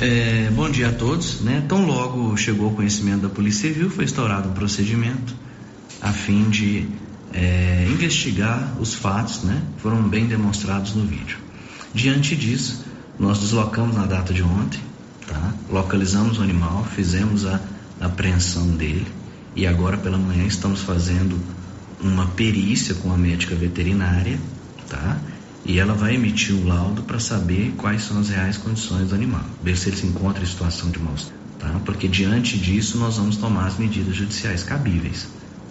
É, 0.00 0.50
bom 0.54 0.70
dia 0.70 0.88
a 0.88 0.92
todos. 0.92 1.40
Né? 1.40 1.64
Tão 1.68 1.84
logo 1.84 2.36
chegou 2.36 2.70
o 2.70 2.74
conhecimento 2.74 3.22
da 3.22 3.28
Polícia 3.28 3.68
Civil, 3.68 3.90
foi 3.90 4.04
instaurado 4.04 4.48
um 4.48 4.52
procedimento 4.52 5.34
a 6.00 6.12
fim 6.12 6.48
de 6.48 6.88
é, 7.32 7.86
investigar 7.90 8.76
os 8.80 8.94
fatos 8.94 9.42
né, 9.42 9.62
foram 9.78 10.02
bem 10.08 10.26
demonstrados 10.26 10.94
no 10.94 11.04
vídeo. 11.04 11.38
Diante 11.92 12.34
disso, 12.34 12.84
nós 13.18 13.38
deslocamos 13.38 13.94
na 13.96 14.06
data 14.06 14.32
de 14.32 14.42
ontem, 14.42 14.80
tá? 15.26 15.52
localizamos 15.68 16.38
o 16.38 16.42
animal, 16.42 16.84
fizemos 16.84 17.44
a 17.44 17.60
apreensão 18.00 18.66
dele 18.68 19.06
e 19.54 19.66
agora 19.66 19.96
pela 19.96 20.18
manhã 20.18 20.44
estamos 20.44 20.80
fazendo 20.80 21.38
uma 22.00 22.26
perícia 22.26 22.94
com 22.94 23.12
a 23.12 23.16
médica 23.16 23.54
veterinária, 23.54 24.38
tá? 24.88 25.18
E 25.66 25.78
ela 25.78 25.92
vai 25.92 26.14
emitir 26.14 26.54
o 26.54 26.66
laudo 26.66 27.02
para 27.02 27.18
saber 27.18 27.74
quais 27.76 28.02
são 28.02 28.18
as 28.18 28.30
reais 28.30 28.56
condições 28.56 29.08
do 29.08 29.14
animal, 29.14 29.44
ver 29.62 29.76
se 29.76 29.90
ele 29.90 29.96
se 29.96 30.06
encontra 30.06 30.42
em 30.42 30.46
situação 30.46 30.90
de 30.90 30.98
maus, 30.98 31.30
tá? 31.58 31.80
Porque 31.84 32.08
diante 32.08 32.58
disso 32.58 32.96
nós 32.96 33.18
vamos 33.18 33.36
tomar 33.36 33.66
as 33.66 33.76
medidas 33.76 34.16
judiciais 34.16 34.62
cabíveis, 34.62 35.28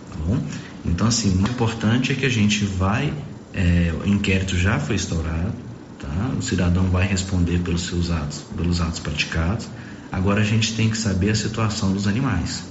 tá 0.10 0.18
bom? 0.28 0.40
Então 0.86 1.08
assim, 1.08 1.36
o 1.36 1.42
importante 1.42 2.12
é 2.12 2.16
que 2.16 2.26
a 2.26 2.30
gente 2.30 2.64
vai, 2.64 3.12
é, 3.54 3.92
o 4.04 4.08
inquérito 4.08 4.56
já 4.56 4.80
foi 4.80 4.96
instaurado, 4.96 5.54
tá? 5.98 6.32
O 6.38 6.42
cidadão 6.44 6.92
vai 6.92 7.08
responder 7.08 7.60
pelos 7.60 7.88
seus 7.88 8.12
atos, 8.12 8.44
pelos 8.56 8.80
atos 8.82 9.00
praticados 9.00 9.68
Agora 10.12 10.42
a 10.42 10.44
gente 10.44 10.76
tem 10.76 10.90
que 10.90 10.98
saber 10.98 11.30
a 11.30 11.36
situação 11.36 11.94
dos 11.94 12.08
animais, 12.08 12.64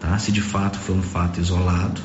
tá? 0.00 0.18
Se 0.18 0.32
de 0.32 0.42
fato 0.42 0.78
foi 0.78 0.96
um 0.96 1.02
fato 1.02 1.40
isolado, 1.40 2.00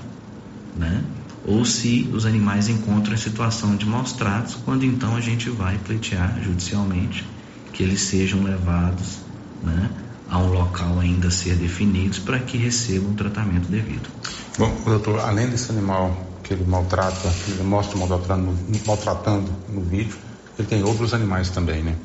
né? 0.75 1.03
Ou 1.45 1.65
se 1.65 2.09
os 2.13 2.25
animais 2.25 2.67
encontram 2.67 3.13
em 3.13 3.17
situação 3.17 3.75
de 3.75 3.85
maus 3.85 4.13
tratos, 4.13 4.55
quando 4.65 4.83
então 4.83 5.15
a 5.15 5.21
gente 5.21 5.49
vai 5.49 5.77
pleitear 5.77 6.39
judicialmente 6.43 7.25
que 7.73 7.83
eles 7.83 8.01
sejam 8.01 8.43
levados, 8.43 9.19
né? 9.63 9.89
A 10.29 10.39
um 10.39 10.51
local 10.51 10.99
ainda 10.99 11.29
a 11.29 11.31
ser 11.31 11.55
definido 11.55 12.19
para 12.21 12.39
que 12.39 12.57
recebam 12.57 13.11
o 13.11 13.13
tratamento 13.13 13.69
devido. 13.69 14.09
Bom, 14.57 14.75
doutor, 14.85 15.19
além 15.21 15.47
desse 15.47 15.71
animal 15.71 16.27
que 16.43 16.53
ele 16.53 16.65
maltrata, 16.65 17.29
que 17.45 17.51
ele 17.51 17.63
mostra 17.63 17.97
maltratando, 17.97 18.57
maltratando 18.85 19.51
no 19.69 19.81
vídeo, 19.81 20.17
ele 20.59 20.67
tem 20.67 20.83
outros 20.83 21.13
animais 21.13 21.49
também, 21.49 21.81
né? 21.81 21.95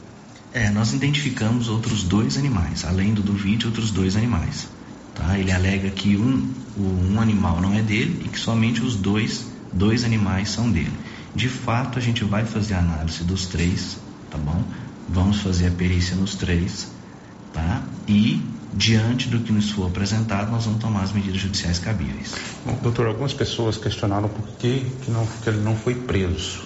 É, 0.55 0.71
nós 0.71 0.93
identificamos 0.93 1.69
outros 1.69 2.03
dois 2.03 2.37
animais, 2.37 2.85
além 2.85 3.15
do 3.15 3.23
do 3.23 3.33
vídeo, 3.33 3.69
outros 3.69 3.91
dois 3.91 4.17
animais. 4.17 4.69
Tá? 5.15 5.39
Ele 5.39 5.51
alega 5.51 5.91
que 5.91 6.17
um, 6.17 6.53
um 6.79 7.21
animal 7.21 7.61
não 7.61 7.75
é 7.75 7.83
dele 7.83 8.23
e 8.25 8.29
que 8.29 8.39
somente 8.39 8.83
os 8.83 8.97
dois, 8.97 9.47
dois 9.73 10.05
animais 10.05 10.51
são 10.51 10.71
dele. 10.71 10.93
De 11.35 11.49
fato, 11.49 11.99
a 11.99 12.03
gente 12.03 12.25
vai 12.25 12.45
fazer 12.45 12.75
a 12.75 12.79
análise 12.79 13.25
dos 13.25 13.47
três, 13.47 13.97
tá 14.31 14.37
bom? 14.37 14.63
Vamos 15.09 15.41
fazer 15.41 15.69
a 15.69 15.71
perícia 15.71 16.15
nos 16.17 16.35
três, 16.35 16.91
tá? 17.53 17.83
E 18.07 18.43
diante 18.75 19.29
do 19.29 19.41
que 19.41 19.53
nos 19.53 19.71
for 19.71 19.87
apresentado, 19.87 20.51
nós 20.51 20.65
vamos 20.65 20.81
tomar 20.81 21.03
as 21.03 21.13
medidas 21.13 21.41
judiciais 21.41 21.79
cabíveis. 21.79 22.35
Bom, 22.65 22.79
doutor, 22.83 23.07
algumas 23.07 23.33
pessoas 23.33 23.77
questionaram 23.77 24.29
por 24.29 24.47
que, 24.59 24.87
que, 25.03 25.11
não, 25.11 25.27
que 25.27 25.49
ele 25.49 25.61
não 25.61 25.77
foi 25.77 25.95
preso. 25.95 26.65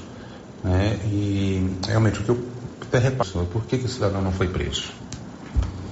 Né? 0.62 0.98
E 1.04 1.70
realmente 1.86 2.20
o 2.20 2.22
que 2.24 2.28
eu 2.28 2.55
até 2.80 2.98
repassou, 2.98 3.46
por 3.46 3.64
que, 3.64 3.78
que 3.78 3.86
o 3.86 3.88
cidadão 3.88 4.22
não 4.22 4.32
foi 4.32 4.48
preso? 4.48 4.92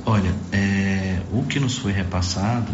Olha, 0.06 0.34
é, 0.52 1.20
o 1.32 1.44
que 1.44 1.58
nos 1.58 1.78
foi 1.78 1.92
repassado 1.92 2.70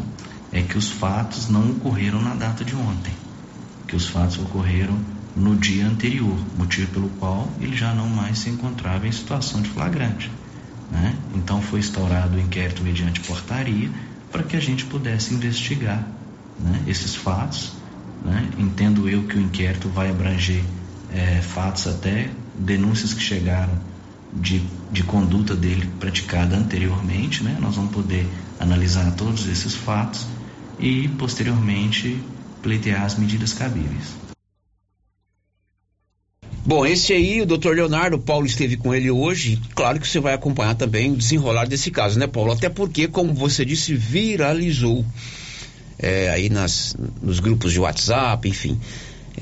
é 0.52 0.62
que 0.62 0.76
os 0.76 0.88
fatos 0.88 1.48
não 1.48 1.70
ocorreram 1.70 2.20
na 2.20 2.34
data 2.34 2.64
de 2.64 2.74
ontem, 2.74 3.12
que 3.86 3.94
os 3.94 4.08
fatos 4.08 4.38
ocorreram 4.38 4.98
no 5.36 5.54
dia 5.54 5.86
anterior, 5.86 6.36
motivo 6.58 6.88
pelo 6.88 7.08
qual 7.10 7.48
ele 7.60 7.76
já 7.76 7.94
não 7.94 8.08
mais 8.08 8.38
se 8.38 8.50
encontrava 8.50 9.06
em 9.06 9.12
situação 9.12 9.62
de 9.62 9.68
flagrante. 9.70 10.30
Né? 10.90 11.16
Então 11.36 11.62
foi 11.62 11.78
instaurado 11.78 12.36
o 12.36 12.40
inquérito 12.40 12.82
mediante 12.82 13.20
portaria 13.20 13.88
para 14.32 14.42
que 14.42 14.56
a 14.56 14.60
gente 14.60 14.84
pudesse 14.86 15.32
investigar 15.32 16.04
né, 16.58 16.82
esses 16.88 17.14
fatos. 17.14 17.72
Né? 18.24 18.50
Entendo 18.58 19.08
eu 19.08 19.22
que 19.22 19.36
o 19.36 19.40
inquérito 19.40 19.88
vai 19.88 20.10
abranger 20.10 20.64
é, 21.12 21.40
fatos 21.40 21.86
até 21.86 22.28
denúncias 22.58 23.14
que 23.14 23.22
chegaram 23.22 23.89
de, 24.32 24.62
de 24.90 25.02
conduta 25.02 25.54
dele 25.54 25.88
praticada 25.98 26.56
anteriormente. 26.56 27.42
Né? 27.42 27.56
Nós 27.60 27.76
vamos 27.76 27.92
poder 27.92 28.26
analisar 28.58 29.10
todos 29.16 29.48
esses 29.48 29.74
fatos 29.74 30.26
e 30.78 31.08
posteriormente 31.18 32.18
pleitear 32.62 33.04
as 33.04 33.18
medidas 33.18 33.52
cabíveis. 33.52 34.20
Bom, 36.64 36.84
esse 36.84 37.12
aí, 37.12 37.40
o 37.40 37.46
doutor 37.46 37.74
Leonardo, 37.74 38.18
Paulo 38.18 38.46
esteve 38.46 38.76
com 38.76 38.94
ele 38.94 39.10
hoje. 39.10 39.60
Claro 39.74 39.98
que 39.98 40.06
você 40.06 40.20
vai 40.20 40.34
acompanhar 40.34 40.74
também 40.74 41.10
o 41.10 41.16
desenrolar 41.16 41.66
desse 41.66 41.90
caso, 41.90 42.18
né, 42.18 42.26
Paulo? 42.26 42.52
Até 42.52 42.68
porque, 42.68 43.08
como 43.08 43.32
você 43.32 43.64
disse, 43.64 43.94
viralizou 43.94 45.04
é, 45.98 46.30
aí 46.30 46.48
nas, 46.48 46.94
nos 47.20 47.40
grupos 47.40 47.72
de 47.72 47.80
WhatsApp, 47.80 48.48
enfim. 48.48 48.78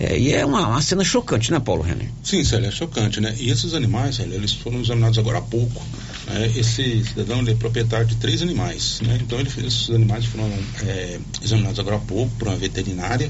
É, 0.01 0.17
e 0.17 0.33
é 0.33 0.47
uma, 0.47 0.69
uma, 0.69 0.81
cena 0.81 1.03
chocante, 1.03 1.51
né, 1.51 1.59
Paulo 1.59 1.83
Renner? 1.83 2.09
Sim, 2.23 2.45
Célio, 2.45 2.69
é 2.69 2.71
chocante, 2.71 3.21
né? 3.21 3.35
E 3.39 3.51
esses 3.51 3.75
animais, 3.75 4.17
Célio, 4.17 4.35
eles 4.35 4.53
foram 4.53 4.81
examinados 4.81 5.19
agora 5.19 5.39
há 5.39 5.43
pouco. 5.43 5.85
Né? 6.27 6.53
Esse 6.55 7.05
cidadão 7.05 7.41
ele 7.41 7.51
é 7.51 7.55
proprietário 7.55 8.07
de 8.07 8.15
três 8.17 8.41
animais, 8.41 9.01
né? 9.03 9.19
Então 9.21 9.41
ele, 9.41 9.49
esses 9.49 9.91
animais 9.91 10.25
foram 10.27 10.49
é, 10.87 11.19
examinados 11.43 11.81
agora 11.81 11.97
há 11.97 12.01
pouco 12.01 12.33
por 12.37 12.47
uma 12.47 12.57
veterinária 12.57 13.29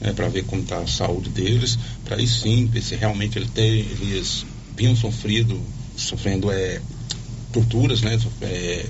né, 0.00 0.12
para 0.12 0.28
ver 0.28 0.44
como 0.44 0.62
está 0.62 0.78
a 0.78 0.86
saúde 0.86 1.30
deles, 1.30 1.78
para 2.04 2.16
aí 2.16 2.26
sim 2.26 2.66
ver 2.66 2.82
se 2.82 2.94
realmente 2.94 3.38
ele 3.38 3.48
tem, 3.48 3.80
eles 3.80 4.44
vinham 4.76 4.94
sofrido, 4.96 5.60
sofrendo 5.96 6.50
é, 6.50 6.80
torturas, 7.52 8.02
né, 8.02 8.18
é, 8.42 8.86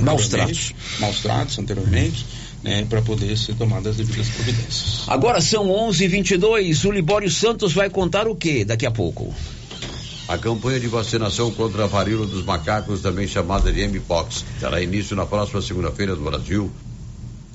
maus 0.00 0.28
tratos, 0.28 0.74
maus 0.98 1.20
tratos 1.20 1.58
anteriormente. 1.58 2.26
Né, 2.62 2.84
para 2.84 3.00
poder 3.00 3.38
ser 3.38 3.54
tomadas 3.54 3.92
as 3.92 3.96
devidas 3.96 4.28
providências. 4.28 5.08
Agora 5.08 5.40
são 5.40 5.66
11:22. 5.66 6.84
O 6.84 6.90
Libório 6.90 7.30
Santos 7.30 7.72
vai 7.72 7.88
contar 7.88 8.28
o 8.28 8.36
que 8.36 8.66
daqui 8.66 8.84
a 8.84 8.90
pouco? 8.90 9.32
A 10.28 10.36
campanha 10.36 10.78
de 10.78 10.86
vacinação 10.86 11.50
contra 11.50 11.84
a 11.84 11.86
varíola 11.86 12.26
dos 12.26 12.44
macacos, 12.44 13.00
também 13.00 13.26
chamada 13.26 13.72
de 13.72 13.88
Mpox, 13.88 14.44
terá 14.60 14.80
início 14.80 15.16
na 15.16 15.24
próxima 15.24 15.62
segunda-feira 15.62 16.14
no 16.14 16.22
Brasil, 16.22 16.70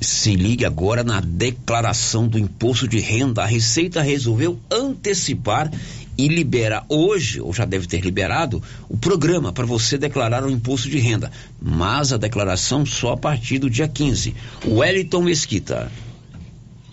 se 0.01 0.35
ligue 0.35 0.65
agora 0.65 1.03
na 1.03 1.21
declaração 1.21 2.27
do 2.27 2.37
imposto 2.37 2.87
de 2.87 2.99
renda. 2.99 3.43
A 3.43 3.45
Receita 3.45 4.01
resolveu 4.01 4.59
antecipar 4.69 5.71
e 6.17 6.27
libera 6.27 6.83
hoje, 6.89 7.41
ou 7.41 7.53
já 7.53 7.65
deve 7.65 7.87
ter 7.87 8.01
liberado, 8.01 8.61
o 8.89 8.97
programa 8.97 9.51
para 9.51 9.65
você 9.65 9.97
declarar 9.97 10.43
o 10.43 10.49
imposto 10.49 10.89
de 10.89 10.97
renda. 10.99 11.31
Mas 11.61 12.13
a 12.13 12.17
declaração 12.17 12.85
só 12.85 13.13
a 13.13 13.17
partir 13.17 13.59
do 13.59 13.69
dia 13.69 13.87
15. 13.87 14.35
Wellington 14.65 15.21
Mesquita. 15.21 15.91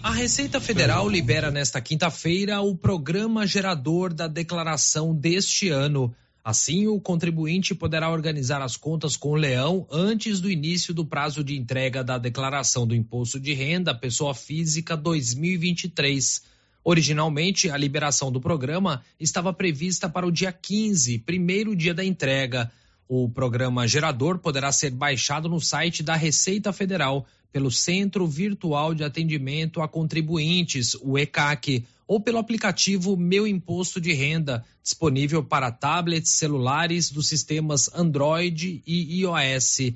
A 0.02 0.10
Receita 0.10 0.60
Federal 0.60 1.08
libera 1.08 1.50
nesta 1.50 1.80
quinta-feira 1.80 2.60
o 2.60 2.76
programa 2.76 3.46
gerador 3.46 4.12
da 4.12 4.26
declaração 4.26 5.14
deste 5.14 5.68
ano. 5.68 6.12
Assim, 6.44 6.88
o 6.88 7.00
contribuinte 7.00 7.72
poderá 7.72 8.10
organizar 8.10 8.60
as 8.62 8.76
contas 8.76 9.16
com 9.16 9.30
o 9.30 9.36
Leão 9.36 9.86
antes 9.92 10.40
do 10.40 10.50
início 10.50 10.92
do 10.92 11.06
prazo 11.06 11.44
de 11.44 11.56
entrega 11.56 12.02
da 12.02 12.18
declaração 12.18 12.84
do 12.84 12.96
Imposto 12.96 13.38
de 13.38 13.54
Renda 13.54 13.94
Pessoa 13.94 14.34
Física 14.34 14.96
2023. 14.96 16.42
Originalmente, 16.84 17.70
a 17.70 17.76
liberação 17.76 18.32
do 18.32 18.40
programa 18.40 19.02
estava 19.18 19.52
prevista 19.52 20.08
para 20.08 20.26
o 20.26 20.32
dia 20.32 20.52
15, 20.52 21.18
primeiro 21.20 21.76
dia 21.76 21.94
da 21.94 22.04
entrega. 22.04 22.70
O 23.08 23.28
programa 23.28 23.86
gerador 23.86 24.38
poderá 24.38 24.72
ser 24.72 24.90
baixado 24.90 25.48
no 25.48 25.60
site 25.60 26.02
da 26.02 26.16
Receita 26.16 26.72
Federal 26.72 27.26
pelo 27.52 27.70
Centro 27.70 28.26
Virtual 28.26 28.94
de 28.94 29.04
Atendimento 29.04 29.80
a 29.80 29.86
Contribuintes, 29.86 30.96
o 31.00 31.18
ECAC 31.18 31.84
ou 32.06 32.20
pelo 32.20 32.38
aplicativo 32.38 33.16
Meu 33.16 33.46
Imposto 33.46 34.00
de 34.00 34.12
Renda, 34.12 34.64
disponível 34.82 35.44
para 35.44 35.70
tablets, 35.70 36.30
celulares 36.30 37.10
dos 37.10 37.28
sistemas 37.28 37.88
Android 37.94 38.82
e 38.86 39.20
iOS. 39.20 39.92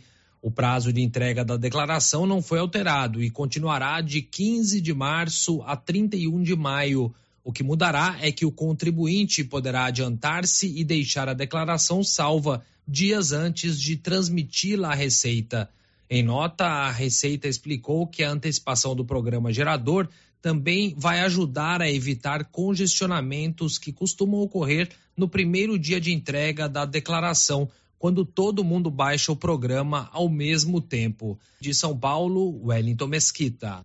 O 0.47 0.51
prazo 0.53 0.93
de 0.93 1.03
entrega 1.03 1.45
da 1.45 1.57
declaração 1.57 2.25
não 2.25 2.41
foi 2.41 2.61
alterado 2.61 3.21
e 3.21 3.29
continuará 3.29 4.01
de 4.01 4.23
15 4.23 4.81
de 4.81 4.95
março 4.95 5.61
a 5.63 5.75
31 5.75 6.41
de 6.41 6.55
maio. 6.55 7.13
O 7.43 7.53
que 7.53 7.65
mudará 7.65 8.17
é 8.21 8.31
que 8.31 8.47
o 8.47 8.53
contribuinte 8.53 9.43
poderá 9.43 9.87
adiantar-se 9.87 10.69
e 10.69 10.85
deixar 10.85 11.29
a 11.29 11.35
declaração 11.35 12.05
salva 12.05 12.65
dias 12.87 13.33
antes 13.33 13.81
de 13.81 13.97
transmiti-la 13.97 14.93
à 14.93 14.95
Receita. 14.95 15.69
Em 16.09 16.23
nota, 16.23 16.65
a 16.65 16.93
Receita 16.93 17.49
explicou 17.49 18.07
que 18.07 18.23
a 18.23 18.31
antecipação 18.31 18.95
do 18.95 19.05
programa 19.05 19.53
gerador 19.53 20.09
também 20.41 20.95
vai 20.97 21.23
ajudar 21.23 21.83
a 21.83 21.91
evitar 21.91 22.45
congestionamentos 22.45 23.79
que 23.79 23.93
costumam 23.93 24.43
ocorrer 24.43 24.91
no 25.17 25.29
primeiro 25.29 25.77
dia 25.77 26.01
de 26.01 26.15
entrega 26.15 26.69
da 26.69 26.85
declaração, 26.85 27.69
quando 27.99 28.25
todo 28.25 28.65
mundo 28.65 28.91
baixa 28.91 29.33
o 29.33 29.37
programa 29.37 30.09
ao 30.13 30.29
mesmo 30.29 30.81
tempo. 30.81 31.39
De 31.61 31.75
São 31.75 31.97
Paulo, 31.97 32.61
Wellington 32.65 33.07
Mesquita. 33.07 33.85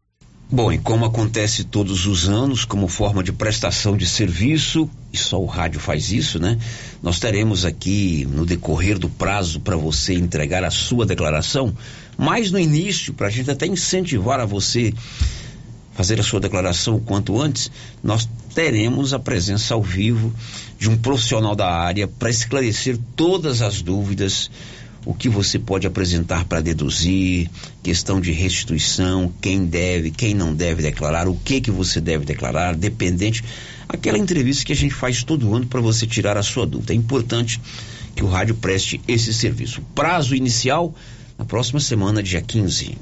Bom, 0.54 0.70
e 0.70 0.78
como 0.78 1.06
acontece 1.06 1.64
todos 1.64 2.06
os 2.06 2.28
anos, 2.28 2.66
como 2.66 2.90
forma 2.90 3.24
de 3.24 3.32
prestação 3.32 3.96
de 3.96 4.06
serviço, 4.06 4.90
e 5.14 5.18
só 5.18 5.42
o 5.42 5.46
rádio 5.46 5.80
faz 5.80 6.12
isso, 6.12 6.40
né? 6.40 6.60
Nós 7.02 7.20
teremos 7.20 7.64
aqui 7.64 8.28
no 8.30 8.46
decorrer 8.46 9.00
do 9.00 9.08
prazo 9.08 9.62
para 9.62 9.78
você 9.78 10.14
entregar 10.14 10.62
a 10.66 10.70
sua 10.70 11.06
declaração, 11.06 11.74
mais 12.18 12.52
no 12.52 12.60
início, 12.60 13.14
para 13.14 13.28
a 13.28 13.30
gente 13.30 13.50
até 13.50 13.66
incentivar 13.66 14.42
a 14.42 14.46
você 14.46 14.94
fazer 15.94 16.20
a 16.20 16.24
sua 16.24 16.40
declaração 16.40 16.96
o 16.96 17.02
quanto 17.02 17.40
antes, 17.40 17.72
nós 18.04 18.28
teremos 18.54 19.14
a 19.14 19.20
presença 19.20 19.74
ao 19.74 19.82
vivo 19.82 20.34
de 20.82 20.90
um 20.90 20.98
profissional 20.98 21.56
da 21.56 21.72
área 21.72 22.08
para 22.08 22.32
esclarecer 22.32 22.98
todas 23.16 23.62
as 23.62 23.84
dúvidas, 23.84 24.50
o 25.06 25.14
que 25.14 25.30
você 25.30 25.60
pode 25.60 25.86
apresentar 25.86 26.46
para 26.46 26.60
deduzir, 26.60 27.52
questão 27.84 28.20
de 28.20 28.32
restituição, 28.32 29.32
quem 29.40 29.64
deve, 29.64 30.10
quem 30.10 30.34
não 30.34 30.56
deve 30.56 30.82
declarar, 30.82 31.28
o 31.28 31.36
que 31.36 31.62
que 31.62 31.70
você 31.70 32.02
deve 32.02 32.26
declarar, 32.26 32.76
dependente, 32.76 33.44
aquela 33.88 34.18
entrevista 34.18 34.66
que 34.66 34.74
a 34.74 34.76
gente 34.76 34.96
faz 34.96 35.24
todo 35.24 35.54
ano 35.54 35.68
para 35.68 35.80
você 35.80 36.08
tirar 36.08 36.36
a 36.36 36.42
sua 36.42 36.66
dúvida. 36.66 36.94
É 36.94 36.96
importante 36.96 37.62
que 38.16 38.24
o 38.24 38.28
rádio 38.28 38.56
preste 38.56 39.00
esse 39.08 39.32
serviço. 39.36 39.84
Prazo 39.94 40.36
inicial 40.36 40.96
na 41.38 41.46
próxima 41.46 41.80
semana, 41.80 42.24
dia 42.24 42.42
15. 42.42 42.98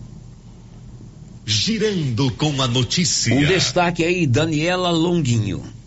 Girando 1.45 2.29
com 2.31 2.61
a 2.61 2.67
notícia. 2.67 3.33
Um 3.33 3.45
destaque 3.45 4.03
aí, 4.03 4.27
Daniela 4.27 4.91
Longuinho. 4.91 5.78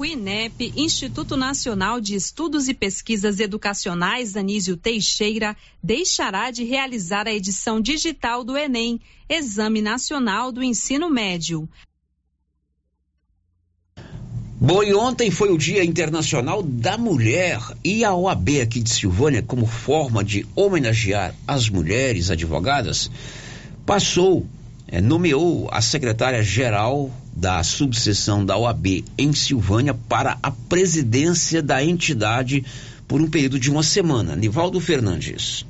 O 0.00 0.04
INEP, 0.04 0.72
Instituto 0.74 1.36
Nacional 1.36 2.00
de 2.00 2.14
Estudos 2.14 2.68
e 2.68 2.74
Pesquisas 2.74 3.38
Educacionais 3.38 4.34
Anísio 4.34 4.74
Teixeira, 4.74 5.54
deixará 5.82 6.50
de 6.50 6.64
realizar 6.64 7.28
a 7.28 7.34
edição 7.34 7.82
digital 7.82 8.42
do 8.42 8.56
Enem, 8.56 8.98
Exame 9.28 9.82
Nacional 9.82 10.50
do 10.50 10.62
Ensino 10.62 11.10
Médio. 11.10 11.68
Bom, 14.58 14.82
e 14.82 14.94
ontem 14.94 15.30
foi 15.30 15.50
o 15.50 15.58
Dia 15.58 15.84
Internacional 15.84 16.62
da 16.62 16.96
Mulher 16.96 17.60
e 17.84 18.02
a 18.02 18.14
OAB 18.14 18.62
aqui 18.62 18.80
de 18.80 18.88
Silvânia, 18.88 19.42
como 19.42 19.66
forma 19.66 20.24
de 20.24 20.46
homenagear 20.56 21.34
as 21.46 21.68
mulheres 21.68 22.30
advogadas, 22.30 23.10
passou, 23.84 24.46
é, 24.90 25.00
nomeou 25.00 25.68
a 25.70 25.80
secretária-geral 25.80 27.10
da 27.32 27.62
subseção 27.62 28.44
da 28.44 28.58
OAB 28.58 29.04
em 29.16 29.32
Silvânia 29.32 29.94
para 29.94 30.36
a 30.42 30.50
presidência 30.50 31.62
da 31.62 31.82
entidade 31.82 32.64
por 33.06 33.20
um 33.20 33.30
período 33.30 33.58
de 33.58 33.70
uma 33.70 33.84
semana. 33.84 34.34
Nivaldo 34.34 34.80
Fernandes. 34.80 35.64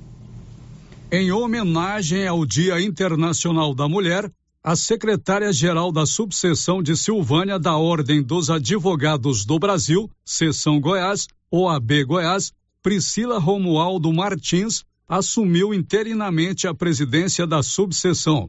Em 1.13 1.31
homenagem 1.31 2.27
ao 2.27 2.47
Dia 2.47 2.81
Internacional 2.81 3.75
da 3.75 3.87
Mulher, 3.89 4.31
a 4.63 4.75
secretária-geral 4.75 5.93
da 5.93 6.07
subseção 6.07 6.83
de 6.83 6.97
Silvânia 6.97 7.59
da 7.59 7.77
Ordem 7.77 8.23
dos 8.23 8.49
Advogados 8.49 9.45
do 9.45 9.59
Brasil, 9.59 10.11
Seção 10.25 10.81
Goiás, 10.81 11.27
OAB 11.51 12.05
Goiás, 12.07 12.53
Priscila 12.83 13.39
Romualdo 13.39 14.13
Martins, 14.13 14.85
assumiu 15.09 15.75
interinamente 15.75 16.67
a 16.69 16.75
presidência 16.75 17.47
da 17.47 17.63
subseção. 17.63 18.49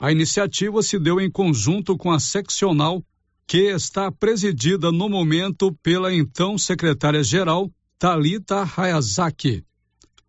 A 0.00 0.12
iniciativa 0.12 0.80
se 0.80 0.96
deu 0.96 1.20
em 1.20 1.28
conjunto 1.28 1.96
com 1.96 2.12
a 2.12 2.20
seccional, 2.20 3.02
que 3.48 3.70
está 3.70 4.12
presidida 4.12 4.92
no 4.92 5.08
momento 5.08 5.72
pela 5.82 6.14
então 6.14 6.56
secretária-geral 6.56 7.68
Talita 7.98 8.62
Hayazaki. 8.76 9.64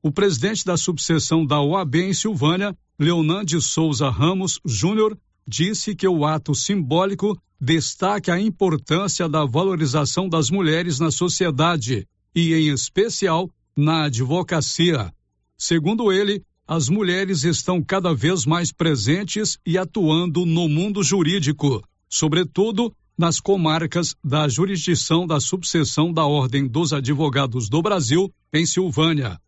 O 0.02 0.12
presidente 0.12 0.66
da 0.66 0.76
subseção 0.76 1.46
da 1.46 1.62
OAB 1.62 1.96
em 1.96 2.14
Silvânia, 2.14 2.76
Leonan 2.98 3.46
de 3.46 3.62
Souza 3.62 4.10
Ramos 4.10 4.60
Júnior, 4.66 5.16
disse 5.48 5.96
que 5.96 6.08
o 6.08 6.26
ato 6.26 6.56
simbólico 6.56 7.40
destaca 7.62 8.34
a 8.34 8.42
importância 8.42 9.30
da 9.30 9.46
valorização 9.46 10.28
das 10.28 10.50
mulheres 10.50 11.00
na 11.00 11.12
sociedade 11.12 12.08
e, 12.34 12.54
em 12.54 12.74
especial, 12.74 13.52
na 13.78 14.06
advocacia. 14.06 15.14
Segundo 15.58 16.12
ele, 16.12 16.42
as 16.70 16.88
mulheres 16.88 17.44
estão 17.44 17.82
cada 17.82 18.14
vez 18.14 18.46
mais 18.46 18.72
presentes 18.72 19.58
e 19.66 19.76
atuando 19.76 20.46
no 20.46 20.70
mundo 20.70 21.02
jurídico, 21.02 21.84
sobretudo 22.08 22.94
nas 23.18 23.40
comarcas 23.40 24.16
da 24.24 24.48
jurisdição 24.48 25.26
da 25.26 25.40
subseção 25.40 26.14
da 26.14 26.28
Ordem 26.28 26.68
dos 26.68 26.94
Advogados 26.94 27.70
do 27.70 27.82
Brasil, 27.82 28.32
em 28.54 28.68
Silvânia. 28.68 29.40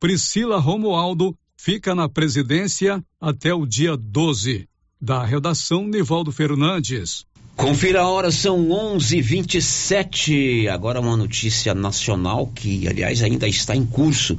Priscila 0.00 0.58
Romualdo 0.58 1.38
fica 1.56 1.94
na 1.94 2.08
presidência 2.08 3.00
até 3.20 3.54
o 3.54 3.64
dia 3.64 3.96
12. 3.96 4.68
Da 5.00 5.24
redação, 5.24 5.86
Nivaldo 5.86 6.32
Fernandes. 6.32 7.24
Confira 7.56 8.00
a 8.02 8.08
hora, 8.08 8.32
são 8.32 8.68
11:27. 8.68 10.66
Agora 10.68 11.00
uma 11.00 11.16
notícia 11.16 11.72
nacional 11.72 12.48
que, 12.48 12.88
aliás, 12.88 13.22
ainda 13.22 13.46
está 13.46 13.76
em 13.76 13.86
curso. 13.86 14.36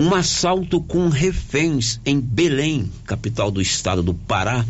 Um 0.00 0.14
assalto 0.14 0.80
com 0.80 1.08
reféns 1.08 2.00
em 2.06 2.20
Belém, 2.20 2.88
capital 3.04 3.50
do 3.50 3.60
estado 3.60 4.00
do 4.00 4.14
Pará, 4.14 4.64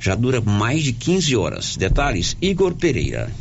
já 0.00 0.16
dura 0.16 0.40
mais 0.40 0.82
de 0.82 0.92
15 0.92 1.36
horas. 1.36 1.76
Detalhes, 1.76 2.36
Igor 2.42 2.74
Pereira. 2.74 3.32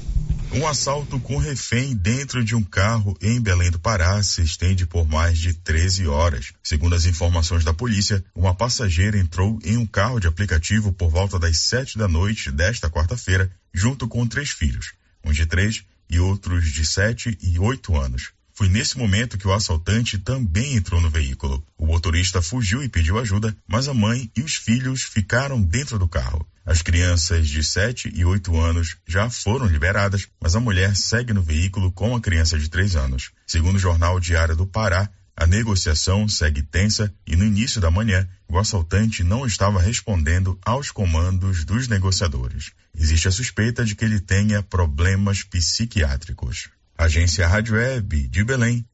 Um 0.53 0.67
assalto 0.67 1.19
com 1.19 1.37
refém 1.37 1.95
dentro 1.95 2.45
de 2.45 2.53
um 2.55 2.61
carro 2.61 3.17
em 3.19 3.41
Belém 3.41 3.71
do 3.71 3.79
Pará 3.79 4.21
se 4.21 4.43
estende 4.43 4.85
por 4.85 5.07
mais 5.07 5.39
de 5.39 5.55
13 5.55 6.05
horas. 6.05 6.53
Segundo 6.61 6.93
as 6.93 7.07
informações 7.07 7.63
da 7.63 7.73
polícia, 7.73 8.23
uma 8.35 8.53
passageira 8.53 9.17
entrou 9.17 9.57
em 9.63 9.77
um 9.77 9.87
carro 9.87 10.19
de 10.19 10.27
aplicativo 10.27 10.93
por 10.93 11.09
volta 11.09 11.39
das 11.39 11.57
7 11.57 11.97
da 11.97 12.07
noite 12.07 12.51
desta 12.51 12.87
quarta-feira, 12.87 13.49
junto 13.73 14.07
com 14.07 14.27
três 14.27 14.51
filhos, 14.51 14.93
um 15.25 15.31
de 15.31 15.47
três 15.47 15.83
e 16.07 16.19
outros 16.19 16.71
de 16.71 16.85
7 16.85 17.35
e 17.41 17.57
8 17.57 17.97
anos. 17.97 18.31
Foi 18.61 18.69
nesse 18.69 18.95
momento 18.95 19.39
que 19.39 19.47
o 19.47 19.53
assaltante 19.53 20.19
também 20.19 20.75
entrou 20.75 21.01
no 21.01 21.09
veículo. 21.09 21.65
O 21.75 21.87
motorista 21.87 22.43
fugiu 22.43 22.83
e 22.83 22.87
pediu 22.87 23.17
ajuda, 23.17 23.57
mas 23.67 23.87
a 23.87 23.93
mãe 23.95 24.29
e 24.37 24.41
os 24.43 24.53
filhos 24.53 25.01
ficaram 25.01 25.59
dentro 25.59 25.97
do 25.97 26.07
carro. 26.07 26.47
As 26.63 26.83
crianças 26.83 27.47
de 27.47 27.63
7 27.63 28.11
e 28.13 28.23
8 28.23 28.55
anos 28.59 28.97
já 29.07 29.27
foram 29.31 29.65
liberadas, 29.65 30.27
mas 30.39 30.55
a 30.55 30.59
mulher 30.59 30.95
segue 30.95 31.33
no 31.33 31.41
veículo 31.41 31.91
com 31.91 32.15
a 32.15 32.21
criança 32.21 32.59
de 32.59 32.69
3 32.69 32.95
anos. 32.97 33.31
Segundo 33.47 33.77
o 33.77 33.79
jornal 33.79 34.19
Diário 34.19 34.55
do 34.55 34.67
Pará, 34.67 35.09
a 35.35 35.47
negociação 35.47 36.27
segue 36.27 36.61
tensa 36.61 37.11
e 37.25 37.35
no 37.35 37.43
início 37.43 37.81
da 37.81 37.89
manhã, 37.89 38.29
o 38.47 38.59
assaltante 38.59 39.23
não 39.23 39.43
estava 39.43 39.81
respondendo 39.81 40.55
aos 40.63 40.91
comandos 40.91 41.65
dos 41.65 41.87
negociadores. 41.87 42.73
Existe 42.95 43.27
a 43.27 43.31
suspeita 43.31 43.83
de 43.83 43.95
que 43.95 44.05
ele 44.05 44.19
tenha 44.19 44.61
problemas 44.61 45.41
psiquiátricos. 45.41 46.69
Agência 47.01 47.47
Rádio 47.47 47.77
Web 47.77 48.27
de 48.27 48.43
Belém, 48.43 48.85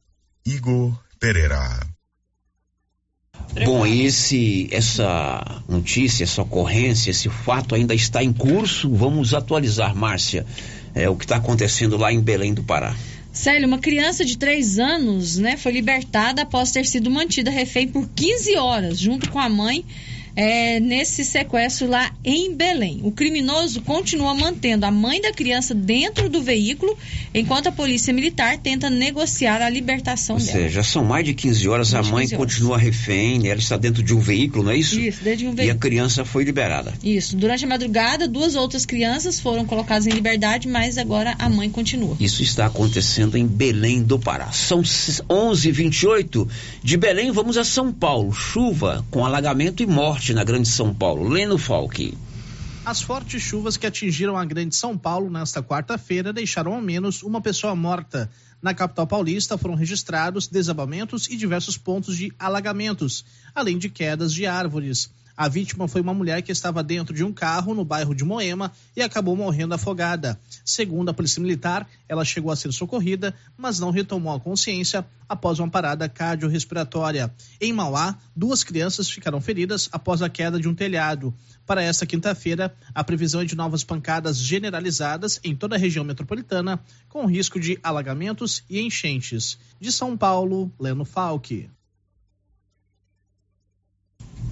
Igor 0.46 0.98
Pereira. 1.20 1.78
Bom, 3.66 3.86
esse, 3.86 4.66
essa 4.72 5.62
notícia, 5.68 6.24
essa 6.24 6.40
ocorrência, 6.40 7.10
esse 7.10 7.28
fato 7.28 7.74
ainda 7.74 7.94
está 7.94 8.24
em 8.24 8.32
curso. 8.32 8.90
Vamos 8.94 9.34
atualizar, 9.34 9.94
Márcia, 9.94 10.46
é, 10.94 11.06
o 11.10 11.16
que 11.16 11.26
está 11.26 11.36
acontecendo 11.36 11.98
lá 11.98 12.10
em 12.10 12.18
Belém 12.22 12.54
do 12.54 12.64
Pará. 12.64 12.96
Célio, 13.30 13.68
uma 13.68 13.78
criança 13.78 14.24
de 14.24 14.38
3 14.38 14.78
anos 14.78 15.36
né, 15.36 15.58
foi 15.58 15.72
libertada 15.72 16.40
após 16.40 16.70
ter 16.70 16.86
sido 16.86 17.10
mantida 17.10 17.50
refém 17.50 17.86
por 17.86 18.08
15 18.08 18.56
horas, 18.56 18.98
junto 18.98 19.30
com 19.30 19.38
a 19.38 19.50
mãe 19.50 19.84
é, 20.40 20.78
nesse 20.78 21.24
sequestro 21.24 21.88
lá 21.88 22.12
em 22.24 22.54
Belém. 22.54 23.00
O 23.02 23.10
criminoso 23.10 23.82
continua 23.82 24.32
mantendo 24.36 24.86
a 24.86 24.90
mãe 24.90 25.20
da 25.20 25.32
criança 25.32 25.74
dentro 25.74 26.28
do 26.28 26.40
veículo, 26.40 26.96
enquanto 27.34 27.66
a 27.66 27.72
polícia 27.72 28.14
militar 28.14 28.56
tenta 28.56 28.88
negociar 28.88 29.60
a 29.60 29.68
libertação 29.68 30.36
Ou 30.36 30.40
dela. 30.40 30.52
seja, 30.52 30.84
são 30.84 31.04
mais 31.04 31.24
de 31.24 31.34
15 31.34 31.68
horas, 31.68 31.92
a 31.92 32.04
mãe 32.04 32.28
continua 32.28 32.78
refém, 32.78 33.48
ela 33.48 33.58
está 33.58 33.76
dentro 33.76 34.00
de 34.00 34.14
um 34.14 34.20
veículo, 34.20 34.62
não 34.62 34.70
é 34.70 34.76
isso? 34.76 35.00
Isso, 35.00 35.24
dentro 35.24 35.38
de 35.40 35.46
um 35.46 35.48
E 35.48 35.52
a 35.52 35.54
veículo. 35.56 35.80
criança 35.80 36.24
foi 36.24 36.44
liberada. 36.44 36.94
Isso. 37.02 37.36
Durante 37.36 37.64
a 37.64 37.68
madrugada, 37.68 38.28
duas 38.28 38.54
outras 38.54 38.86
crianças 38.86 39.40
foram 39.40 39.64
colocadas 39.64 40.06
em 40.06 40.10
liberdade, 40.10 40.68
mas 40.68 40.98
agora 40.98 41.34
a 41.40 41.48
mãe 41.48 41.68
continua. 41.68 42.16
Isso 42.20 42.44
está 42.44 42.66
acontecendo 42.66 43.36
em 43.36 43.44
Belém 43.44 44.04
do 44.04 44.20
Pará. 44.20 44.52
São 44.52 44.82
11:28 45.28 46.46
de 46.80 46.96
Belém. 46.96 47.32
Vamos 47.32 47.56
a 47.56 47.64
São 47.64 47.92
Paulo. 47.92 48.32
Chuva 48.32 49.04
com 49.10 49.26
alagamento 49.26 49.82
e 49.82 49.86
morte 49.86 50.27
na 50.34 50.44
Grande 50.44 50.68
São 50.68 50.94
Paulo. 50.94 51.28
Leno 51.28 51.58
Falque. 51.58 52.16
As 52.84 53.02
fortes 53.02 53.42
chuvas 53.42 53.76
que 53.76 53.86
atingiram 53.86 54.36
a 54.36 54.44
Grande 54.44 54.74
São 54.74 54.96
Paulo 54.96 55.30
nesta 55.30 55.62
quarta-feira 55.62 56.32
deixaram 56.32 56.72
ao 56.72 56.80
menos 56.80 57.22
uma 57.22 57.40
pessoa 57.40 57.74
morta. 57.74 58.30
Na 58.62 58.72
capital 58.72 59.06
paulista 59.06 59.58
foram 59.58 59.74
registrados 59.74 60.48
desabamentos 60.48 61.28
e 61.28 61.36
diversos 61.36 61.76
pontos 61.76 62.16
de 62.16 62.32
alagamentos, 62.38 63.24
além 63.54 63.78
de 63.78 63.88
quedas 63.88 64.32
de 64.32 64.46
árvores. 64.46 65.10
A 65.38 65.46
vítima 65.46 65.86
foi 65.86 66.00
uma 66.00 66.12
mulher 66.12 66.42
que 66.42 66.50
estava 66.50 66.82
dentro 66.82 67.14
de 67.14 67.22
um 67.22 67.32
carro 67.32 67.72
no 67.72 67.84
bairro 67.84 68.12
de 68.12 68.24
Moema 68.24 68.72
e 68.96 69.00
acabou 69.00 69.36
morrendo 69.36 69.72
afogada. 69.72 70.36
Segundo 70.64 71.10
a 71.10 71.14
Polícia 71.14 71.40
Militar, 71.40 71.88
ela 72.08 72.24
chegou 72.24 72.50
a 72.50 72.56
ser 72.56 72.72
socorrida, 72.72 73.32
mas 73.56 73.78
não 73.78 73.92
retomou 73.92 74.34
a 74.34 74.40
consciência 74.40 75.06
após 75.28 75.60
uma 75.60 75.70
parada 75.70 76.08
cardiorrespiratória. 76.08 77.32
Em 77.60 77.72
Mauá, 77.72 78.18
duas 78.34 78.64
crianças 78.64 79.08
ficaram 79.08 79.40
feridas 79.40 79.88
após 79.92 80.22
a 80.22 80.28
queda 80.28 80.58
de 80.58 80.68
um 80.68 80.74
telhado. 80.74 81.32
Para 81.64 81.84
esta 81.84 82.04
quinta-feira, 82.04 82.74
a 82.92 83.04
previsão 83.04 83.40
é 83.40 83.44
de 83.44 83.54
novas 83.54 83.84
pancadas 83.84 84.38
generalizadas 84.38 85.38
em 85.44 85.54
toda 85.54 85.76
a 85.76 85.78
região 85.78 86.04
metropolitana, 86.04 86.80
com 87.08 87.26
risco 87.26 87.60
de 87.60 87.78
alagamentos 87.80 88.64
e 88.68 88.80
enchentes. 88.80 89.56
De 89.80 89.92
São 89.92 90.16
Paulo, 90.16 90.68
Leno 90.80 91.04
Falque. 91.04 91.70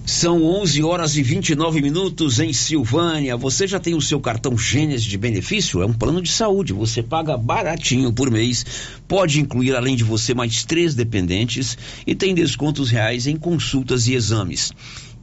São 0.07 0.41
11 0.41 0.83
horas 0.83 1.17
e 1.17 1.21
29 1.21 1.81
minutos 1.81 2.39
em 2.39 2.53
Silvânia. 2.53 3.35
Você 3.35 3.67
já 3.67 3.77
tem 3.77 3.93
o 3.93 4.01
seu 4.01 4.21
cartão 4.21 4.57
Gênesis 4.57 5.03
de 5.03 5.17
benefício? 5.17 5.81
É 5.81 5.85
um 5.85 5.91
plano 5.91 6.21
de 6.21 6.31
saúde. 6.31 6.71
Você 6.71 7.03
paga 7.03 7.37
baratinho 7.37 8.13
por 8.13 8.31
mês. 8.31 8.65
Pode 9.05 9.41
incluir, 9.41 9.75
além 9.75 9.97
de 9.97 10.05
você, 10.05 10.33
mais 10.33 10.63
três 10.63 10.95
dependentes 10.95 11.77
e 12.07 12.15
tem 12.15 12.33
descontos 12.33 12.89
reais 12.89 13.27
em 13.27 13.35
consultas 13.35 14.07
e 14.07 14.13
exames. 14.13 14.71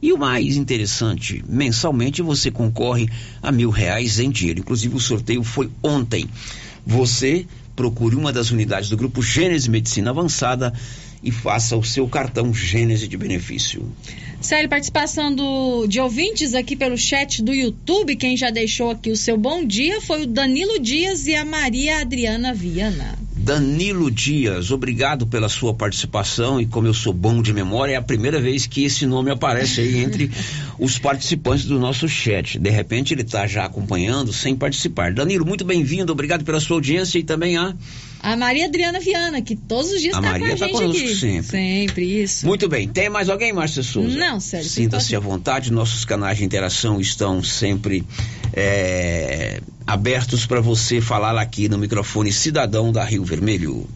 E 0.03 0.13
o 0.13 0.19
mais 0.19 0.55
interessante, 0.55 1.43
mensalmente 1.49 2.21
você 2.21 2.51
concorre 2.51 3.09
a 3.41 3.51
mil 3.51 3.71
reais 3.71 4.19
em 4.19 4.29
dinheiro. 4.29 4.59
Inclusive 4.59 4.95
o 4.95 4.99
sorteio 4.99 5.43
foi 5.43 5.67
ontem. 5.81 6.29
Você 6.85 7.47
procure 7.75 8.15
uma 8.15 8.31
das 8.31 8.51
unidades 8.51 8.89
do 8.89 8.97
grupo 8.97 9.23
Gênese 9.23 9.67
Medicina 9.67 10.11
Avançada 10.11 10.71
e 11.25 11.31
faça 11.31 11.75
o 11.75 11.83
seu 11.83 12.07
cartão 12.07 12.53
Gênese 12.53 13.07
de 13.07 13.17
benefício. 13.17 13.91
Sério, 14.39 14.69
participação 14.69 15.33
do, 15.33 15.87
de 15.87 15.99
ouvintes 15.99 16.53
aqui 16.53 16.75
pelo 16.75 16.95
chat 16.95 17.41
do 17.41 17.51
YouTube. 17.51 18.15
Quem 18.15 18.37
já 18.37 18.51
deixou 18.51 18.91
aqui 18.91 19.09
o 19.09 19.17
seu 19.17 19.35
bom 19.35 19.65
dia 19.65 19.99
foi 20.01 20.21
o 20.23 20.27
Danilo 20.27 20.79
Dias 20.79 21.25
e 21.25 21.33
a 21.33 21.43
Maria 21.43 22.01
Adriana 22.01 22.53
Viana. 22.53 23.17
Danilo 23.35 24.09
Dias, 24.09 24.71
obrigado 24.71 25.25
pela 25.27 25.49
sua 25.49 25.73
participação 25.73 26.61
e 26.61 26.65
como 26.65 26.87
eu 26.87 26.93
sou 26.93 27.13
bom 27.13 27.41
de 27.41 27.53
memória, 27.53 27.93
é 27.93 27.95
a 27.95 28.01
primeira 28.01 28.39
vez 28.39 28.65
que 28.65 28.83
esse 28.83 29.05
nome 29.05 29.31
aparece 29.31 29.81
aí 29.81 29.97
entre 29.97 30.31
os 30.79 30.97
participantes 30.99 31.65
do 31.65 31.79
nosso 31.79 32.07
chat. 32.07 32.59
De 32.59 32.69
repente 32.69 33.13
ele 33.13 33.23
está 33.23 33.47
já 33.47 33.65
acompanhando 33.65 34.31
sem 34.31 34.55
participar. 34.55 35.13
Danilo, 35.13 35.45
muito 35.45 35.65
bem-vindo, 35.65 36.11
obrigado 36.11 36.43
pela 36.43 36.59
sua 36.59 36.77
audiência 36.77 37.19
e 37.19 37.23
também 37.23 37.57
a 37.57 37.75
a 38.19 38.35
Maria 38.35 38.65
Adriana 38.65 38.99
Viana, 38.99 39.41
que 39.41 39.55
todos 39.55 39.91
os 39.91 40.01
dias 40.01 40.15
está 40.15 40.29
com 40.29 40.35
a 40.35 40.39
tá 40.39 40.55
gente 40.55 40.71
conosco 40.71 41.01
aqui. 41.01 41.15
Sempre. 41.15 41.43
Sempre, 41.43 42.23
isso. 42.23 42.45
Muito 42.45 42.67
bem. 42.67 42.87
Tem 42.87 43.09
mais 43.09 43.29
alguém, 43.29 43.53
Márcia 43.53 43.83
Souza? 43.83 44.17
Não, 44.17 44.39
sério. 44.39 44.67
Sinta-se 44.67 45.15
à 45.15 45.19
vontade. 45.19 45.71
Nossos 45.71 46.05
canais 46.05 46.37
de 46.37 46.43
interação 46.43 46.99
estão 46.99 47.43
sempre 47.43 48.03
é, 48.53 49.61
abertos 49.85 50.45
para 50.45 50.61
você 50.61 51.01
falar 51.01 51.37
aqui 51.37 51.69
no 51.69 51.77
microfone 51.77 52.31
Cidadão 52.31 52.91
da 52.91 53.03
Rio 53.03 53.23
Vermelho. 53.23 53.87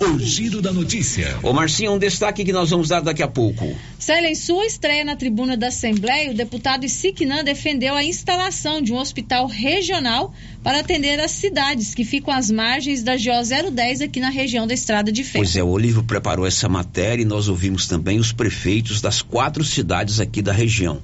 O 0.00 0.18
giro 0.18 0.62
da 0.62 0.72
notícia. 0.72 1.38
Ô 1.42 1.52
Marcinho, 1.52 1.92
um 1.92 1.98
destaque 1.98 2.42
que 2.42 2.54
nós 2.54 2.70
vamos 2.70 2.88
dar 2.88 3.00
daqui 3.00 3.22
a 3.22 3.28
pouco. 3.28 3.76
Célia, 3.98 4.30
em 4.30 4.34
sua 4.34 4.64
estreia 4.64 5.04
na 5.04 5.14
tribuna 5.14 5.58
da 5.58 5.68
Assembleia, 5.68 6.30
o 6.30 6.34
deputado 6.34 6.86
Isiquinã 6.86 7.44
defendeu 7.44 7.94
a 7.94 8.02
instalação 8.02 8.80
de 8.80 8.94
um 8.94 8.96
hospital 8.96 9.46
regional 9.46 10.32
para 10.62 10.80
atender 10.80 11.20
as 11.20 11.32
cidades 11.32 11.94
que 11.94 12.02
ficam 12.02 12.32
às 12.32 12.50
margens 12.50 13.02
da 13.02 13.14
GO 13.14 13.70
010 13.70 14.00
aqui 14.00 14.20
na 14.20 14.30
região 14.30 14.66
da 14.66 14.72
Estrada 14.72 15.12
de 15.12 15.22
Ferro. 15.22 15.44
Pois 15.44 15.54
é, 15.54 15.62
o 15.62 15.68
Olívio 15.68 16.02
preparou 16.02 16.46
essa 16.46 16.66
matéria 16.66 17.20
e 17.20 17.26
nós 17.26 17.48
ouvimos 17.48 17.86
também 17.86 18.18
os 18.18 18.32
prefeitos 18.32 19.02
das 19.02 19.20
quatro 19.20 19.62
cidades 19.62 20.18
aqui 20.18 20.40
da 20.40 20.52
região 20.52 21.02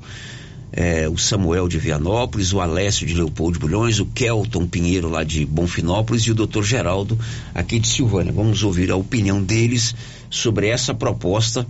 é, 0.76 1.08
o 1.08 1.16
Samuel 1.16 1.66
de 1.66 1.78
Vianópolis, 1.78 2.52
o 2.52 2.60
Alessio 2.60 3.06
de 3.06 3.14
Leopoldo 3.14 3.58
Bulhões, 3.58 3.98
o 3.98 4.04
Kelton 4.04 4.66
Pinheiro 4.66 5.08
lá 5.08 5.24
de 5.24 5.46
Bonfinópolis 5.46 6.24
e 6.24 6.30
o 6.30 6.34
doutor 6.34 6.62
Geraldo 6.62 7.18
aqui 7.54 7.78
de 7.78 7.88
Silvânia. 7.88 8.30
Vamos 8.30 8.62
ouvir 8.62 8.90
a 8.90 8.96
opinião 8.96 9.42
deles 9.42 9.94
sobre 10.28 10.68
essa 10.68 10.92
proposta 10.92 11.66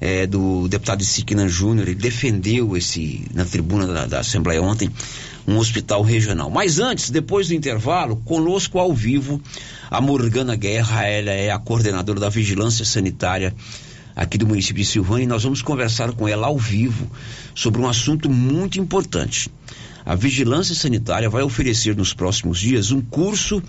é, 0.00 0.26
do 0.26 0.66
deputado 0.66 1.04
Siquina 1.04 1.46
Júnior. 1.48 1.86
Ele 1.86 1.94
defendeu 1.94 2.76
esse 2.76 3.24
na 3.32 3.44
tribuna 3.44 3.86
da, 3.86 4.06
da 4.06 4.18
Assembleia 4.18 4.60
ontem 4.60 4.90
um 5.46 5.56
hospital 5.56 6.02
regional. 6.02 6.50
Mas 6.50 6.80
antes, 6.80 7.10
depois 7.10 7.48
do 7.48 7.54
intervalo, 7.54 8.16
conosco 8.16 8.80
ao 8.80 8.92
vivo 8.92 9.40
a 9.88 10.00
Morgana 10.00 10.56
Guerra, 10.56 11.06
ela 11.06 11.30
é 11.30 11.50
a 11.50 11.58
coordenadora 11.58 12.18
da 12.18 12.30
Vigilância 12.30 12.84
Sanitária 12.84 13.54
aqui 14.14 14.38
do 14.38 14.46
município 14.46 14.82
de 14.82 14.88
Silvânia 14.88 15.24
e 15.24 15.26
nós 15.28 15.42
vamos 15.42 15.62
conversar 15.62 16.12
com 16.12 16.28
ela 16.28 16.46
ao 16.46 16.58
vivo 16.58 17.10
sobre 17.54 17.80
um 17.80 17.88
assunto 17.88 18.30
muito 18.30 18.78
importante. 18.78 19.50
A 20.06 20.14
Vigilância 20.14 20.74
Sanitária 20.74 21.30
vai 21.30 21.42
oferecer 21.42 21.96
nos 21.96 22.12
próximos 22.12 22.58
dias 22.58 22.92
um 22.92 23.00
curso 23.00 23.62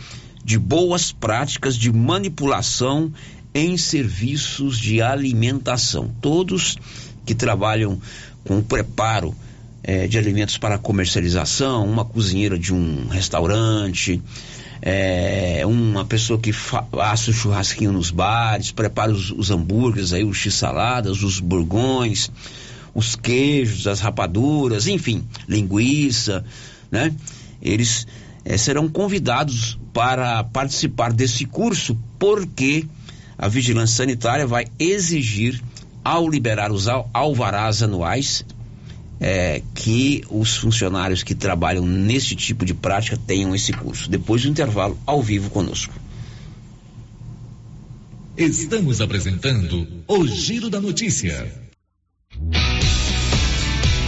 de 0.44 0.60
boas 0.60 1.12
práticas 1.12 1.76
de 1.76 1.92
manipulação 1.92 3.12
em 3.54 3.78
serviços 3.78 4.78
de 4.78 5.02
alimentação. 5.02 6.14
Todos 6.22 6.78
que 7.26 7.34
trabalham 7.34 8.00
com 8.44 8.60
o 8.60 8.64
preparo 8.64 9.34
eh, 9.82 10.08
de 10.08 10.18
alimentos 10.18 10.58
para 10.58 10.78
comercialização, 10.78 11.90
uma 11.90 12.04
cozinheira 12.04 12.60
de 12.60 12.74
um 12.74 13.08
restaurante, 13.08 14.22
é, 14.82 15.64
uma 15.66 16.06
pessoa 16.06 16.40
que 16.40 16.52
assa 17.00 17.32
o 17.32 17.34
churrasquinho 17.34 17.92
nos 17.92 18.12
bares, 18.12 18.72
prepara 18.72 19.12
os, 19.12 19.32
os 19.32 19.52
hambúrgueres 19.52 20.14
aí, 20.14 20.24
os 20.24 20.38
x-saladas, 20.38 21.24
os 21.24 21.40
burgões, 21.40 22.32
os 22.94 23.16
queijos, 23.16 23.88
as 23.88 24.00
rapaduras, 24.00 24.88
enfim, 24.88 25.26
linguiça, 25.48 26.46
né? 26.92 27.14
Eles 27.62 28.08
é, 28.44 28.58
serão 28.58 28.88
convidados 28.88 29.78
para 29.92 30.44
participar 30.44 31.12
desse 31.12 31.46
curso 31.46 31.98
porque 32.20 32.86
a 33.38 33.48
vigilância 33.48 33.98
sanitária 33.98 34.48
vai 34.48 34.66
exigir 34.80 35.62
ao 36.04 36.30
liberar 36.30 36.72
os 36.72 36.88
alvarás 37.14 37.82
anuais 37.82 38.46
é, 39.20 39.62
que 39.74 40.24
os 40.30 40.58
funcionários 40.58 41.24
que 41.24 41.34
trabalham 41.34 41.86
nesse 41.86 42.36
tipo 42.36 42.66
de 42.66 42.74
prática 42.74 43.18
tenham 43.18 43.56
esse 43.56 43.74
curso. 43.74 44.10
Depois 44.10 44.42
do 44.42 44.50
intervalo, 44.50 44.98
ao 45.06 45.22
vivo 45.22 45.50
conosco. 45.50 45.94
Estamos 48.38 49.00
apresentando 49.00 49.88
o 50.08 50.28
Giro 50.28 50.70
da 50.70 50.82
Notícia. 50.82 51.66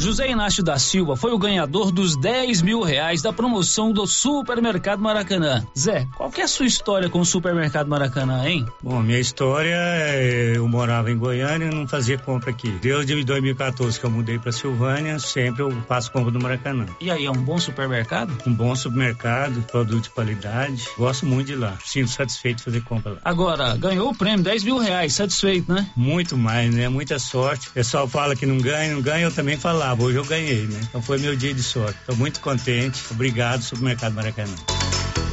José 0.00 0.30
Inácio 0.30 0.62
da 0.62 0.78
Silva 0.78 1.14
foi 1.14 1.30
o 1.30 1.38
ganhador 1.38 1.92
dos 1.92 2.16
10 2.16 2.62
mil 2.62 2.80
reais 2.80 3.20
da 3.20 3.34
promoção 3.34 3.92
do 3.92 4.06
Supermercado 4.06 4.98
Maracanã. 4.98 5.62
Zé, 5.78 6.08
qual 6.16 6.30
que 6.30 6.40
é 6.40 6.44
a 6.44 6.48
sua 6.48 6.64
história 6.64 7.10
com 7.10 7.20
o 7.20 7.24
Supermercado 7.24 7.86
Maracanã, 7.86 8.42
hein? 8.48 8.64
Bom, 8.82 9.02
minha 9.02 9.20
história 9.20 9.74
é 9.76 10.56
eu 10.56 10.66
morava 10.66 11.10
em 11.10 11.18
Goiânia 11.18 11.66
e 11.66 11.74
não 11.74 11.86
fazia 11.86 12.16
compra 12.16 12.48
aqui. 12.48 12.70
Desde 12.80 13.22
2014 13.22 14.00
que 14.00 14.06
eu 14.06 14.10
mudei 14.10 14.38
para 14.38 14.50
Silvânia, 14.52 15.18
sempre 15.18 15.62
eu 15.62 15.70
faço 15.86 16.10
compra 16.10 16.30
do 16.30 16.40
Maracanã. 16.40 16.86
E 16.98 17.10
aí, 17.10 17.26
é 17.26 17.30
um 17.30 17.34
bom 17.34 17.58
supermercado? 17.58 18.34
Um 18.46 18.54
bom 18.54 18.74
supermercado, 18.74 19.60
produto 19.70 20.04
de 20.04 20.10
qualidade. 20.10 20.88
Gosto 20.96 21.26
muito 21.26 21.48
de 21.48 21.56
lá. 21.56 21.76
Sinto 21.84 22.08
satisfeito 22.08 22.56
de 22.56 22.64
fazer 22.64 22.80
compra 22.84 23.12
lá. 23.12 23.18
Agora, 23.22 23.76
ganhou 23.76 24.08
o 24.08 24.14
prêmio, 24.16 24.42
10 24.42 24.64
mil 24.64 24.78
reais, 24.78 25.12
satisfeito, 25.12 25.70
né? 25.70 25.90
Muito 25.94 26.38
mais, 26.38 26.74
né? 26.74 26.88
Muita 26.88 27.18
sorte. 27.18 27.68
O 27.68 27.72
pessoal 27.72 28.08
fala 28.08 28.34
que 28.34 28.46
não 28.46 28.56
ganha, 28.56 28.94
não 28.94 29.02
ganha, 29.02 29.24
eu 29.24 29.30
também 29.32 29.58
falava. 29.58 29.89
Hoje 29.98 30.16
eu 30.16 30.24
ganhei, 30.24 30.66
né? 30.66 30.80
Então 30.88 31.02
foi 31.02 31.18
meu 31.18 31.34
dia 31.34 31.52
de 31.52 31.62
sorte. 31.62 31.98
Estou 32.00 32.16
muito 32.16 32.40
contente. 32.40 33.02
Obrigado, 33.10 33.62
Supermercado 33.62 34.14
Maracanã. 34.14 34.54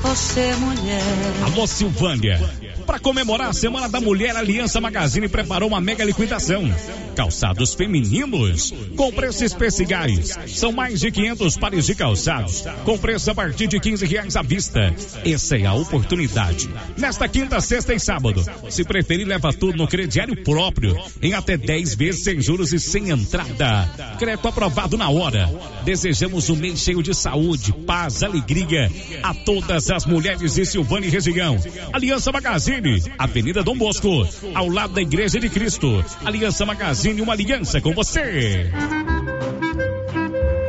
Você 0.01 0.39
é 0.39 0.55
mulher. 0.55 1.01
Alô, 1.43 1.67
Silvânia. 1.67 2.39
Para 2.87 2.99
comemorar 2.99 3.49
a 3.49 3.53
Semana 3.53 3.89
da 3.89 3.99
Mulher, 3.99 4.33
a 4.33 4.39
Aliança 4.39 4.79
Magazine 4.79 5.27
preparou 5.27 5.67
uma 5.67 5.81
mega 5.81 6.05
liquidação. 6.05 6.63
Calçados 7.17 7.73
femininos 7.73 8.73
com 8.95 9.11
preços 9.11 9.41
especiais. 9.41 10.37
São 10.47 10.71
mais 10.71 11.01
de 11.01 11.11
500 11.11 11.57
pares 11.57 11.85
de 11.85 11.93
calçados 11.93 12.63
com 12.85 12.97
preço 12.97 13.29
a 13.29 13.35
partir 13.35 13.67
de 13.67 13.77
15 13.77 14.05
reais 14.05 14.37
à 14.37 14.41
vista. 14.41 14.95
Essa 15.25 15.57
é 15.57 15.65
a 15.65 15.73
oportunidade. 15.73 16.69
Nesta 16.97 17.27
quinta, 17.27 17.59
sexta 17.59 17.93
e 17.93 17.99
sábado. 17.99 18.45
Se 18.69 18.85
preferir, 18.85 19.27
leva 19.27 19.51
tudo 19.51 19.77
no 19.77 19.87
crediário 19.87 20.41
próprio 20.43 20.97
em 21.21 21.33
até 21.33 21.57
10 21.57 21.95
vezes 21.95 22.23
sem 22.23 22.39
juros 22.39 22.71
e 22.71 22.79
sem 22.79 23.09
entrada. 23.09 24.15
Crédito 24.17 24.47
aprovado 24.47 24.97
na 24.97 25.09
hora. 25.09 25.49
Desejamos 25.83 26.49
um 26.49 26.55
mês 26.55 26.79
cheio 26.79 27.03
de 27.03 27.13
saúde, 27.13 27.73
paz, 27.85 28.23
alegria 28.23 28.89
a 29.23 29.33
todas 29.33 29.89
as 29.89 30.05
mulheres 30.05 30.53
de 30.53 30.65
Silvânia 30.65 31.07
e 31.07 31.11
região. 31.11 31.57
Aliança 31.91 32.31
Magazine, 32.31 32.76
Avenida 33.17 33.63
Dom 33.63 33.77
Bosco, 33.77 34.27
ao 34.53 34.69
lado 34.69 34.93
da 34.93 35.01
Igreja 35.01 35.39
de 35.39 35.49
Cristo. 35.49 36.03
Aliança 36.23 36.65
Magazine, 36.65 37.21
uma 37.21 37.33
aliança 37.33 37.81
com 37.81 37.93
você. 37.93 38.71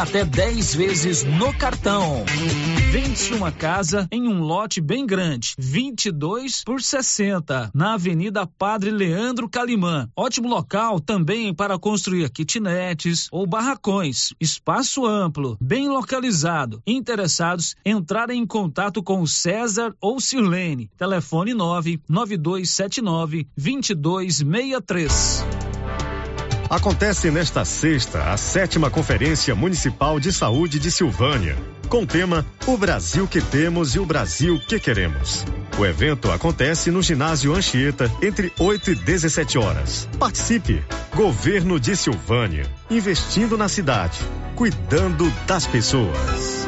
até 0.00 0.24
10 0.24 0.74
vezes 0.76 1.24
no 1.24 1.52
cartão. 1.52 2.24
Vende-se 2.92 3.34
uma 3.34 3.50
casa 3.50 4.06
em 4.12 4.28
um 4.28 4.40
lote 4.40 4.80
bem 4.80 5.04
grande, 5.04 5.54
22 5.58 6.62
por 6.62 6.80
60, 6.80 7.72
na 7.74 7.94
Avenida 7.94 8.46
Padre 8.46 8.92
Leandro 8.92 9.48
Calimã. 9.48 10.08
Ótimo 10.16 10.48
local 10.48 11.00
também 11.00 11.52
para 11.52 11.76
construir 11.78 12.30
kitnetes 12.30 13.26
ou 13.32 13.44
barracões. 13.44 14.32
Espaço 14.40 15.04
amplo, 15.04 15.58
bem 15.60 15.88
localizado. 15.88 16.80
Interessados, 16.86 17.74
entrarem 17.84 18.42
em 18.42 18.46
contato 18.46 19.02
com 19.02 19.26
César 19.26 19.92
ou 20.00 20.20
Sirlene. 20.20 20.88
Telefone 20.96 21.54
99279 21.54 23.48
2263. 23.56 25.77
Acontece 26.70 27.30
nesta 27.30 27.64
sexta 27.64 28.30
a 28.30 28.36
sétima 28.36 28.90
Conferência 28.90 29.54
Municipal 29.54 30.20
de 30.20 30.30
Saúde 30.30 30.78
de 30.78 30.90
Silvânia, 30.90 31.56
com 31.88 32.02
o 32.02 32.06
tema 32.06 32.44
O 32.66 32.76
Brasil 32.76 33.26
que 33.26 33.40
temos 33.40 33.94
e 33.94 33.98
o 33.98 34.04
Brasil 34.04 34.60
que 34.68 34.78
queremos. 34.78 35.46
O 35.78 35.86
evento 35.86 36.30
acontece 36.30 36.90
no 36.90 37.02
ginásio 37.02 37.54
Anchieta 37.54 38.12
entre 38.20 38.52
8 38.58 38.90
e 38.90 38.94
17 38.96 39.56
horas. 39.56 40.06
Participe! 40.18 40.84
Governo 41.14 41.80
de 41.80 41.96
Silvânia, 41.96 42.66
investindo 42.90 43.56
na 43.56 43.68
cidade, 43.68 44.18
cuidando 44.54 45.32
das 45.46 45.66
pessoas. 45.66 46.67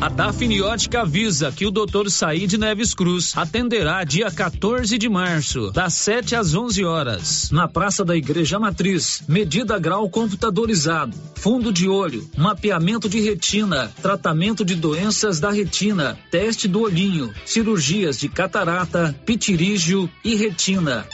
A 0.00 0.08
Dafniótica 0.08 1.02
avisa 1.02 1.50
que 1.50 1.66
o 1.66 1.70
Dr. 1.70 2.08
Said 2.08 2.52
Neves 2.58 2.92
Cruz 2.92 3.32
atenderá 3.36 4.04
dia 4.04 4.30
14 4.30 4.98
de 4.98 5.08
março, 5.08 5.70
das 5.70 5.94
7 5.94 6.36
às 6.36 6.54
11 6.54 6.84
horas, 6.84 7.50
na 7.50 7.66
Praça 7.66 8.04
da 8.04 8.14
Igreja 8.16 8.58
Matriz. 8.58 9.22
Medida 9.26 9.78
grau 9.78 10.08
computadorizado, 10.10 11.16
fundo 11.36 11.72
de 11.72 11.88
olho, 11.88 12.28
mapeamento 12.36 13.08
de 13.08 13.20
retina, 13.20 13.90
tratamento 14.02 14.64
de 14.64 14.74
doenças 14.74 15.40
da 15.40 15.50
retina, 15.50 16.18
teste 16.30 16.68
do 16.68 16.82
olhinho, 16.82 17.32
cirurgias 17.46 18.18
de 18.18 18.28
catarata, 18.28 19.14
pitirígio 19.24 20.10
e 20.24 20.34
retina. 20.34 21.06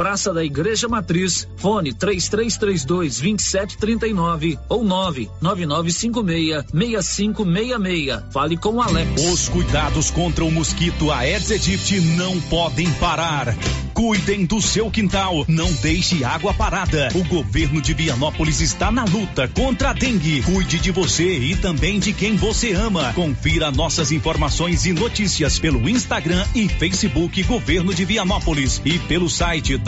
Praça 0.00 0.32
da 0.32 0.42
Igreja 0.42 0.88
Matriz, 0.88 1.46
fone 1.58 1.92
3332 1.92 3.20
2739 3.20 4.58
ou 4.66 4.82
99956 4.82 6.64
6566. 6.72 8.32
Fale 8.32 8.56
com 8.56 8.80
Alex. 8.80 9.22
Os 9.30 9.50
cuidados 9.50 10.10
contra 10.10 10.42
o 10.42 10.50
mosquito 10.50 11.12
Aedes 11.12 11.50
aegypti 11.50 12.00
não 12.00 12.40
podem 12.40 12.90
parar. 12.92 13.54
Cuidem 13.92 14.46
do 14.46 14.62
seu 14.62 14.90
quintal, 14.90 15.44
não 15.46 15.70
deixe 15.74 16.24
água 16.24 16.54
parada. 16.54 17.10
O 17.14 17.22
governo 17.24 17.82
de 17.82 17.92
Vianópolis 17.92 18.62
está 18.62 18.90
na 18.90 19.04
luta 19.04 19.46
contra 19.48 19.90
a 19.90 19.92
dengue. 19.92 20.40
Cuide 20.42 20.78
de 20.78 20.90
você 20.90 21.36
e 21.36 21.54
também 21.56 21.98
de 21.98 22.14
quem 22.14 22.36
você 22.36 22.72
ama. 22.72 23.12
Confira 23.12 23.70
nossas 23.70 24.10
informações 24.10 24.86
e 24.86 24.94
notícias 24.94 25.58
pelo 25.58 25.86
Instagram 25.86 26.42
e 26.54 26.66
Facebook 26.66 27.42
Governo 27.42 27.92
de 27.92 28.06
Vianópolis 28.06 28.80
e 28.86 28.98
pelo 29.00 29.28
site 29.28 29.76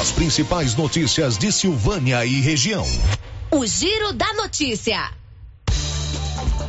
As 0.00 0.12
principais 0.12 0.76
notícias 0.76 1.36
de 1.36 1.50
Silvânia 1.50 2.24
e 2.24 2.40
região. 2.40 2.86
O 3.50 3.66
Giro 3.66 4.12
da 4.12 4.32
Notícia. 4.34 5.10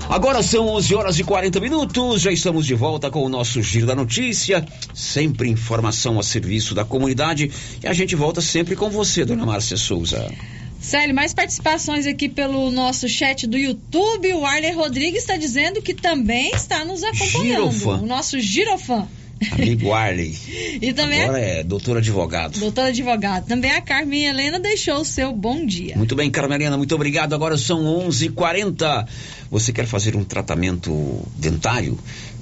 Agora 0.09 0.41
são 0.41 0.69
11 0.69 0.95
horas 0.95 1.19
e 1.19 1.23
40 1.23 1.59
minutos, 1.59 2.23
já 2.23 2.31
estamos 2.31 2.65
de 2.65 2.73
volta 2.73 3.11
com 3.11 3.23
o 3.23 3.29
nosso 3.29 3.61
Giro 3.61 3.85
da 3.85 3.93
Notícia, 3.93 4.65
sempre 4.91 5.47
informação 5.47 6.19
a 6.19 6.23
serviço 6.23 6.73
da 6.73 6.83
comunidade 6.83 7.51
e 7.83 7.87
a 7.87 7.93
gente 7.93 8.15
volta 8.15 8.41
sempre 8.41 8.75
com 8.75 8.89
você, 8.89 9.23
dona 9.23 9.45
Márcia 9.45 9.77
Souza. 9.77 10.33
Célio, 10.81 11.13
mais 11.13 11.31
participações 11.31 12.07
aqui 12.07 12.27
pelo 12.27 12.71
nosso 12.71 13.07
chat 13.07 13.45
do 13.45 13.55
YouTube. 13.55 14.33
O 14.33 14.43
Arley 14.43 14.71
Rodrigues 14.71 15.21
está 15.21 15.37
dizendo 15.37 15.79
que 15.79 15.93
também 15.93 16.49
está 16.55 16.83
nos 16.83 17.03
acompanhando. 17.03 17.71
Girofã. 17.71 17.97
O 17.99 18.05
nosso 18.07 18.39
girofã. 18.39 19.07
Amigo 19.51 19.93
Arley. 19.93 20.35
E 20.81 20.93
também 20.93 21.23
Agora 21.23 21.37
a... 21.37 21.41
é 21.41 21.63
doutor 21.63 21.97
advogado. 21.97 22.59
Doutora 22.59 22.87
advogado. 22.87 23.45
Também 23.47 23.71
a 23.71 23.81
Carmen 23.81 24.25
Helena 24.25 24.59
deixou 24.59 24.97
o 24.97 25.05
seu 25.05 25.33
bom 25.33 25.65
dia. 25.65 25.95
Muito 25.95 26.15
bem, 26.15 26.29
Carmelina, 26.29 26.77
muito 26.77 26.95
obrigado. 26.95 27.33
Agora 27.33 27.57
são 27.57 27.83
11:40. 27.83 28.27
h 28.27 28.31
40 28.33 29.07
Você 29.51 29.73
quer 29.73 29.85
fazer 29.85 30.15
um 30.15 30.23
tratamento 30.23 31.21
dentário? 31.37 31.97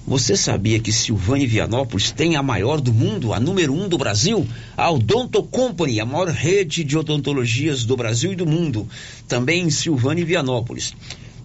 Você 0.08 0.36
sabia 0.36 0.80
que 0.80 0.91
Silvânia 0.91 1.43
e 1.43 1.47
Vianópolis 1.47 2.12
tem 2.12 2.36
a 2.36 2.41
maior 2.41 2.82
do 2.82 2.91
mundo, 2.91 3.34
a 3.34 3.39
número 3.39 3.74
um 3.74 3.88
do 3.88 3.97
Brasil? 3.97 4.47
A 4.76 4.89
Odonto 4.89 5.43
Company, 5.43 5.99
a 5.99 6.06
maior 6.06 6.28
rede 6.28 6.84
de 6.84 6.97
odontologias 6.97 7.86
do 7.86 7.95
Brasil 7.95 8.34
e 8.34 8.36
do 8.36 8.45
mundo. 8.45 8.88
Também 9.28 9.64
em 9.64 9.70
Silvânia 9.70 10.22
e 10.22 10.26
Vianópolis. 10.26 10.93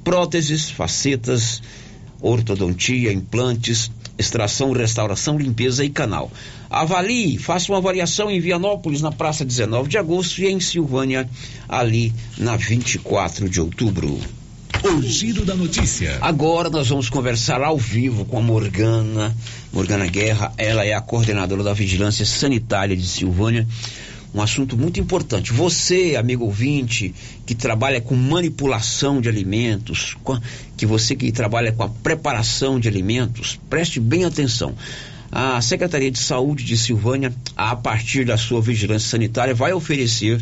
Próteses, 0.03 0.71
facetas, 0.71 1.63
ortodontia, 2.21 3.13
implantes, 3.13 3.91
extração, 4.19 4.73
restauração, 4.73 5.39
limpeza 5.39 5.85
e 5.85 5.91
canal. 5.91 6.31
Avalie, 6.71 7.39
faça 7.39 7.71
uma 7.73 7.79
avaliação 7.79 8.31
em 8.31 8.41
Vianópolis, 8.41 9.01
na 9.01 9.13
praça 9.13 9.45
19 9.45 9.89
de 9.89 9.99
agosto, 9.99 10.41
e 10.41 10.47
em 10.47 10.61
Silvânia, 10.61 11.29
ali 11.69 12.13
na 12.39 12.57
24 12.57 13.49
de 13.49 13.61
outubro. 13.61 14.19
O 14.85 15.03
Giro 15.03 15.45
da 15.45 15.55
Notícia. 15.55 16.19
Agora 16.21 16.69
nós 16.69 16.89
vamos 16.89 17.09
conversar 17.09 17.63
ao 17.63 17.79
vivo 17.79 18.25
com 18.25 18.39
a 18.39 18.43
Morgana, 18.43 19.35
Morgana 19.73 20.07
Guerra, 20.07 20.53
ela 20.57 20.85
é 20.85 20.95
a 20.95 21.01
coordenadora 21.01 21.63
da 21.63 21.73
Vigilância 21.73 22.25
Sanitária 22.25 22.97
de 22.97 23.07
Silvânia. 23.07 23.67
Um 24.37 24.43
assunto 24.43 24.77
muito 24.77 25.01
importante. 25.01 25.51
Você, 25.51 26.15
amigo 26.15 26.45
ouvinte, 26.45 27.15
que 27.47 27.55
trabalha 27.55 28.03
com 28.03 28.15
manipulação 28.15 29.19
de 29.19 29.31
alimentos, 29.31 30.15
que 30.77 30.85
você 30.85 31.17
que 31.17 31.33
trabalha 31.33 31.73
com 31.73 31.83
a 31.83 31.89
preparação 31.89 32.79
de 32.79 32.87
alimentos, 32.87 33.59
preste 33.71 33.99
bem 33.99 34.27
atenção. 34.27 34.75
A 35.33 35.59
Secretaria 35.63 36.11
de 36.11 36.19
Saúde 36.19 36.65
de 36.65 36.77
Silvânia, 36.77 37.35
a 37.57 37.75
partir 37.75 38.27
da 38.27 38.37
sua 38.37 38.61
vigilância 38.61 39.09
sanitária, 39.09 39.55
vai 39.55 39.73
oferecer, 39.73 40.39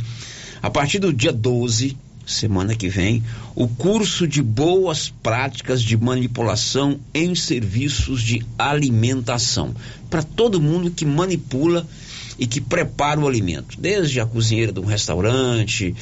a 0.60 0.68
partir 0.68 0.98
do 0.98 1.12
dia 1.12 1.32
12, 1.32 1.96
semana 2.26 2.74
que 2.74 2.88
vem, 2.88 3.22
o 3.54 3.68
curso 3.68 4.26
de 4.26 4.42
boas 4.42 5.08
práticas 5.22 5.80
de 5.80 5.96
manipulação 5.96 6.98
em 7.14 7.32
serviços 7.36 8.22
de 8.22 8.44
alimentação. 8.58 9.72
Para 10.10 10.24
todo 10.24 10.60
mundo 10.60 10.90
que 10.90 11.06
manipula 11.06 11.86
e 12.38 12.46
que 12.46 12.60
prepara 12.60 13.20
o 13.20 13.28
alimento. 13.28 13.80
Desde 13.80 14.20
a 14.20 14.26
cozinheira 14.26 14.72
de 14.72 14.80
um 14.80 14.84
restaurante, 14.84 15.94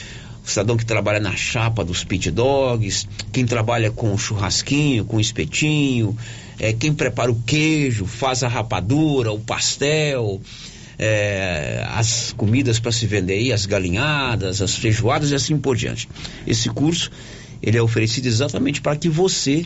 o 0.45 0.49
cidadão 0.49 0.77
que 0.77 0.85
trabalha 0.85 1.21
na 1.21 1.37
chapa 1.37 1.85
dos 1.85 2.05
pit 2.05 2.31
dogs, 2.31 3.07
quem 3.31 3.47
trabalha 3.47 3.91
com 3.91 4.17
churrasquinho, 4.19 5.05
com 5.05 5.21
espetinho, 5.21 6.17
é, 6.59 6.73
quem 6.73 6.93
prepara 6.93 7.31
o 7.31 7.43
queijo, 7.47 8.07
faz 8.07 8.43
a 8.43 8.49
rapadura, 8.49 9.33
o 9.33 9.39
pastel, 9.39 10.41
é, 10.99 11.85
as 11.91 12.33
comidas 12.37 12.79
para 12.79 12.93
se 12.93 13.07
vender 13.07 13.35
aí, 13.35 13.53
as 13.53 13.67
galinhadas, 13.67 14.61
as 14.61 14.75
feijoadas 14.77 15.31
e 15.31 15.35
assim 15.35 15.57
por 15.59 15.77
diante. 15.77 16.09
Esse 16.47 16.69
curso 16.69 17.11
ele 17.63 17.79
é 17.79 17.83
oferecido 17.83 18.27
exatamente 18.27 18.81
para 18.81 18.97
que 18.97 19.09
você 19.09 19.65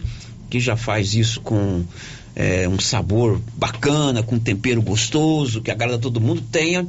que 0.48 0.60
já 0.60 0.76
faz 0.76 1.14
isso 1.14 1.40
com 1.40 1.84
é, 2.36 2.68
um 2.68 2.78
sabor 2.78 3.40
bacana, 3.56 4.22
com 4.22 4.38
tempero 4.38 4.82
gostoso, 4.82 5.62
que 5.62 5.70
agrada 5.70 5.98
todo 5.98 6.20
mundo, 6.20 6.42
tenha 6.52 6.86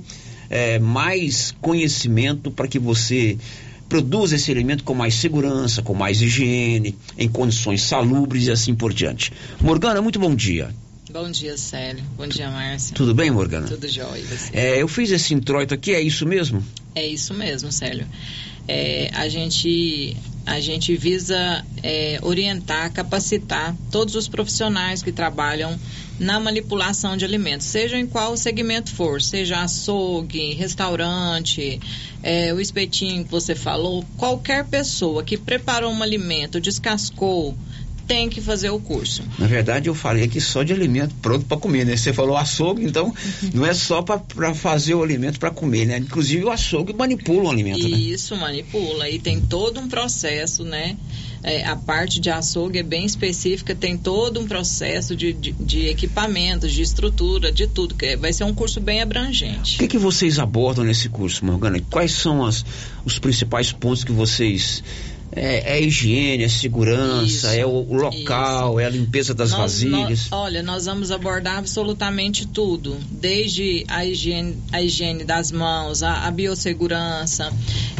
é, 0.49 0.77
mais 0.77 1.55
conhecimento 1.61 2.51
para 2.51 2.67
que 2.67 2.77
você 2.77 3.37
produza 3.87 4.35
esse 4.35 4.51
alimento 4.51 4.83
com 4.83 4.93
mais 4.93 5.15
segurança, 5.15 5.81
com 5.81 5.93
mais 5.93 6.21
higiene, 6.21 6.93
em 7.17 7.29
condições 7.29 7.81
salubres 7.83 8.47
e 8.47 8.51
assim 8.51 8.75
por 8.75 8.93
diante. 8.93 9.31
Morgana, 9.61 10.01
muito 10.01 10.19
bom 10.19 10.35
dia. 10.35 10.69
Bom 11.09 11.31
dia, 11.31 11.57
Célio. 11.57 12.03
Bom 12.17 12.27
dia, 12.27 12.49
Márcia. 12.51 12.93
Tudo 12.93 13.15
bem, 13.15 13.31
Morgana? 13.31 13.65
Tudo 13.65 13.87
jóia. 13.87 14.23
É, 14.51 14.81
eu 14.81 14.89
fiz 14.89 15.09
esse 15.09 15.33
introito 15.33 15.73
aqui, 15.73 15.93
é 15.93 16.01
isso 16.01 16.25
mesmo? 16.25 16.61
É 16.93 17.07
isso 17.07 17.33
mesmo, 17.33 17.71
Célio. 17.71 18.05
É, 18.67 19.09
a, 19.13 19.29
gente, 19.29 20.17
a 20.47 20.61
gente 20.61 20.95
visa 20.95 21.61
é, 21.83 22.19
orientar, 22.23 22.89
capacitar 22.93 23.75
todos 23.91 24.15
os 24.15 24.29
profissionais 24.29 25.03
que 25.03 25.11
trabalham 25.11 25.77
na 26.17 26.39
manipulação 26.39 27.17
de 27.17 27.25
alimentos, 27.25 27.67
seja 27.67 27.97
em 27.97 28.07
qual 28.07 28.37
segmento 28.37 28.89
for, 28.89 29.21
seja 29.21 29.61
açougue, 29.61 30.53
restaurante, 30.53 31.81
é, 32.23 32.53
o 32.53 32.61
espetinho 32.61 33.25
que 33.25 33.29
você 33.29 33.53
falou, 33.53 34.05
qualquer 34.15 34.65
pessoa 34.65 35.21
que 35.21 35.37
preparou 35.37 35.91
um 35.91 36.01
alimento, 36.01 36.61
descascou, 36.61 37.53
tem 38.07 38.29
que 38.29 38.39
fazer 38.39 38.69
o 38.69 38.79
curso. 38.79 39.21
Na 39.37 39.45
verdade, 39.45 39.89
eu 39.89 39.95
falei 39.95 40.23
aqui 40.23 40.39
só 40.39 40.63
de 40.63 40.71
alimento 40.71 41.13
pronto 41.21 41.45
para 41.45 41.57
comer, 41.57 41.85
né? 41.85 41.97
Você 41.97 42.13
falou 42.13 42.37
açougue, 42.37 42.85
então 42.85 43.13
não 43.53 43.65
é 43.65 43.73
só 43.73 44.01
para 44.01 44.53
fazer 44.53 44.95
o 44.95 45.03
alimento 45.03 45.39
para 45.39 45.51
comer, 45.51 45.85
né? 45.85 45.97
Inclusive 45.97 46.45
o 46.45 46.49
açougue 46.49 46.93
manipula 46.93 47.49
o 47.49 47.51
alimento, 47.51 47.87
né? 47.87 47.97
Isso, 47.97 48.35
manipula. 48.35 49.09
E 49.09 49.19
tem 49.19 49.41
todo 49.41 49.79
um 49.79 49.87
processo, 49.89 50.63
né? 50.63 50.95
É, 51.43 51.65
a 51.65 51.75
parte 51.75 52.19
de 52.19 52.29
açougue 52.29 52.79
é 52.79 52.83
bem 52.83 53.05
específica, 53.05 53.75
tem 53.75 53.97
todo 53.97 54.39
um 54.39 54.47
processo 54.47 55.15
de, 55.15 55.33
de, 55.33 55.51
de 55.51 55.87
equipamentos, 55.87 56.71
de 56.71 56.81
estrutura, 56.81 57.51
de 57.51 57.67
tudo. 57.67 57.93
Que 57.93 58.15
vai 58.15 58.33
ser 58.33 58.43
um 58.43 58.53
curso 58.53 58.79
bem 58.79 59.01
abrangente. 59.01 59.75
O 59.75 59.79
que, 59.79 59.87
que 59.87 59.97
vocês 59.97 60.39
abordam 60.39 60.83
nesse 60.83 61.09
curso, 61.09 61.45
Morgana? 61.45 61.79
Quais 61.89 62.13
são 62.13 62.45
as, 62.45 62.65
os 63.05 63.19
principais 63.19 63.71
pontos 63.71 64.03
que 64.03 64.11
vocês. 64.11 64.83
É, 65.29 65.71
é 65.71 65.73
a 65.73 65.79
higiene, 65.81 66.45
é 66.45 66.49
segurança, 66.49 67.25
Isso, 67.25 67.47
é 67.47 67.65
o, 67.65 67.81
local, 67.93 68.79
é 68.79 68.85
a 68.85 68.89
limpeza 68.89 69.33
das 69.33 69.51
Nós- 69.51 69.59
vasilhas. 69.59 70.29
nós- 70.29 70.31
olha, 70.31 70.63
nós 70.63 70.85
vamos 70.85 71.11
abordar 71.11 71.57
absolutamente 71.57 72.45
tudo, 72.47 72.97
desde 73.11 73.83
a 73.89 74.05
higiene, 74.05 74.57
a 74.71 74.81
higiene 74.81 75.25
das 75.25 75.51
mãos, 75.51 76.01
a, 76.01 76.25
a 76.25 76.31
biossegurança, 76.31 77.51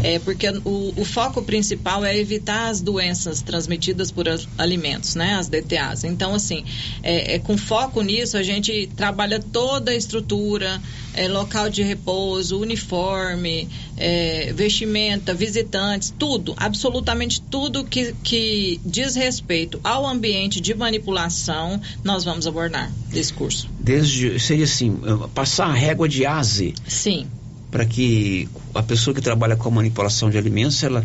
é, 0.01 0.19
porque 0.19 0.47
o, 0.63 0.93
o 0.95 1.03
foco 1.05 1.41
principal 1.41 2.05
é 2.05 2.17
evitar 2.17 2.69
as 2.69 2.79
doenças 2.81 3.41
transmitidas 3.41 4.09
por 4.09 4.25
alimentos, 4.57 5.15
né, 5.15 5.33
as 5.35 5.49
DTAs. 5.49 6.05
Então, 6.05 6.33
assim, 6.33 6.63
é, 7.03 7.35
é 7.35 7.39
com 7.39 7.57
foco 7.57 8.01
nisso 8.01 8.37
a 8.37 8.43
gente 8.43 8.89
trabalha 8.95 9.39
toda 9.41 9.91
a 9.91 9.95
estrutura, 9.95 10.81
é, 11.17 11.27
local 11.27 11.67
de 11.69 11.81
repouso, 11.81 12.59
uniforme, 12.59 13.67
é, 13.97 14.53
vestimenta, 14.53 15.33
visitantes, 15.33 16.13
tudo, 16.17 16.53
absolutamente 16.55 17.41
tudo 17.41 17.83
que, 17.83 18.13
que 18.23 18.79
diz 18.85 19.15
respeito 19.15 19.79
ao 19.83 20.05
ambiente 20.05 20.61
de 20.61 20.75
manipulação, 20.75 21.81
nós 22.03 22.23
vamos 22.23 22.45
abordar 22.45 22.91
desse 23.09 23.33
curso. 23.33 23.67
Desde, 23.79 24.39
seria 24.39 24.65
assim, 24.65 24.95
passar 25.33 25.65
a 25.65 25.73
régua 25.73 26.07
de 26.07 26.23
ASE. 26.23 26.75
Sim. 26.87 27.25
Para 27.71 27.83
que 27.83 28.47
a 28.75 28.83
pessoa 28.83 29.13
que 29.13 29.21
trabalha 29.21 29.55
com 29.55 29.69
a 29.69 29.71
manipulação 29.71 30.29
de 30.29 30.37
alimentos, 30.37 30.81
ela 30.83 31.03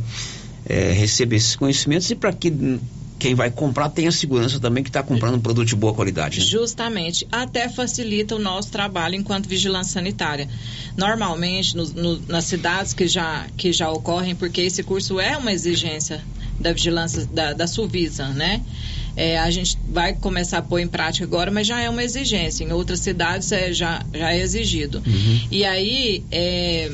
é, 0.67 0.93
receba 0.93 1.35
esses 1.35 1.57
conhecimentos 1.57 2.11
e 2.11 2.15
para 2.15 2.33
que 2.33 2.51
quem 3.23 3.37
vai 3.37 3.53
comprar 3.53 3.89
tenha 3.89 4.11
segurança 4.11 4.59
também 4.59 4.83
que 4.83 4.91
está 4.91 5.01
comprando 5.01 5.37
um 5.37 5.41
produto 5.41 5.69
de 5.69 5.77
boa 5.77 5.95
qualidade. 5.95 6.41
né? 6.41 6.45
Justamente, 6.45 7.25
até 7.31 7.69
facilita 7.69 8.35
o 8.35 8.39
nosso 8.41 8.69
trabalho 8.73 9.15
enquanto 9.15 9.49
vigilância 9.49 9.93
sanitária. 9.93 10.49
Normalmente, 10.97 11.77
no- 11.77 11.87
no- 11.91 12.23
nas 12.27 12.47
cidades 12.47 12.93
que 12.93 13.07
já, 13.07 13.47
que 13.57 13.73
já 13.73 13.89
ocorrem, 13.91 14.35
porque 14.35 14.61
esse 14.61 14.83
curso 14.83 15.21
é 15.21 15.37
uma 15.37 15.53
exigência 15.53 16.21
da 16.59 16.73
vigilância 16.73 17.25
da, 17.27 17.53
da 17.53 17.67
Suvisa, 17.69 18.27
né? 18.31 18.61
É, 19.15 19.39
a 19.39 19.51
gente 19.53 19.79
vai 19.89 20.15
começar 20.15 20.59
a 20.59 20.63
pôr 20.63 20.81
em 20.81 20.89
prática 20.89 21.25
agora, 21.25 21.49
mas 21.51 21.65
já 21.67 21.81
é 21.81 21.89
uma 21.89 22.03
exigência. 22.03 22.65
Em 22.65 22.73
outras 22.73 22.99
cidades 22.99 23.53
é, 23.53 23.73
já, 23.73 24.05
já 24.13 24.33
é 24.33 24.41
exigido. 24.41 25.01
Uhum. 25.07 25.41
E 25.49 25.65
aí, 25.65 26.25
é, 26.33 26.91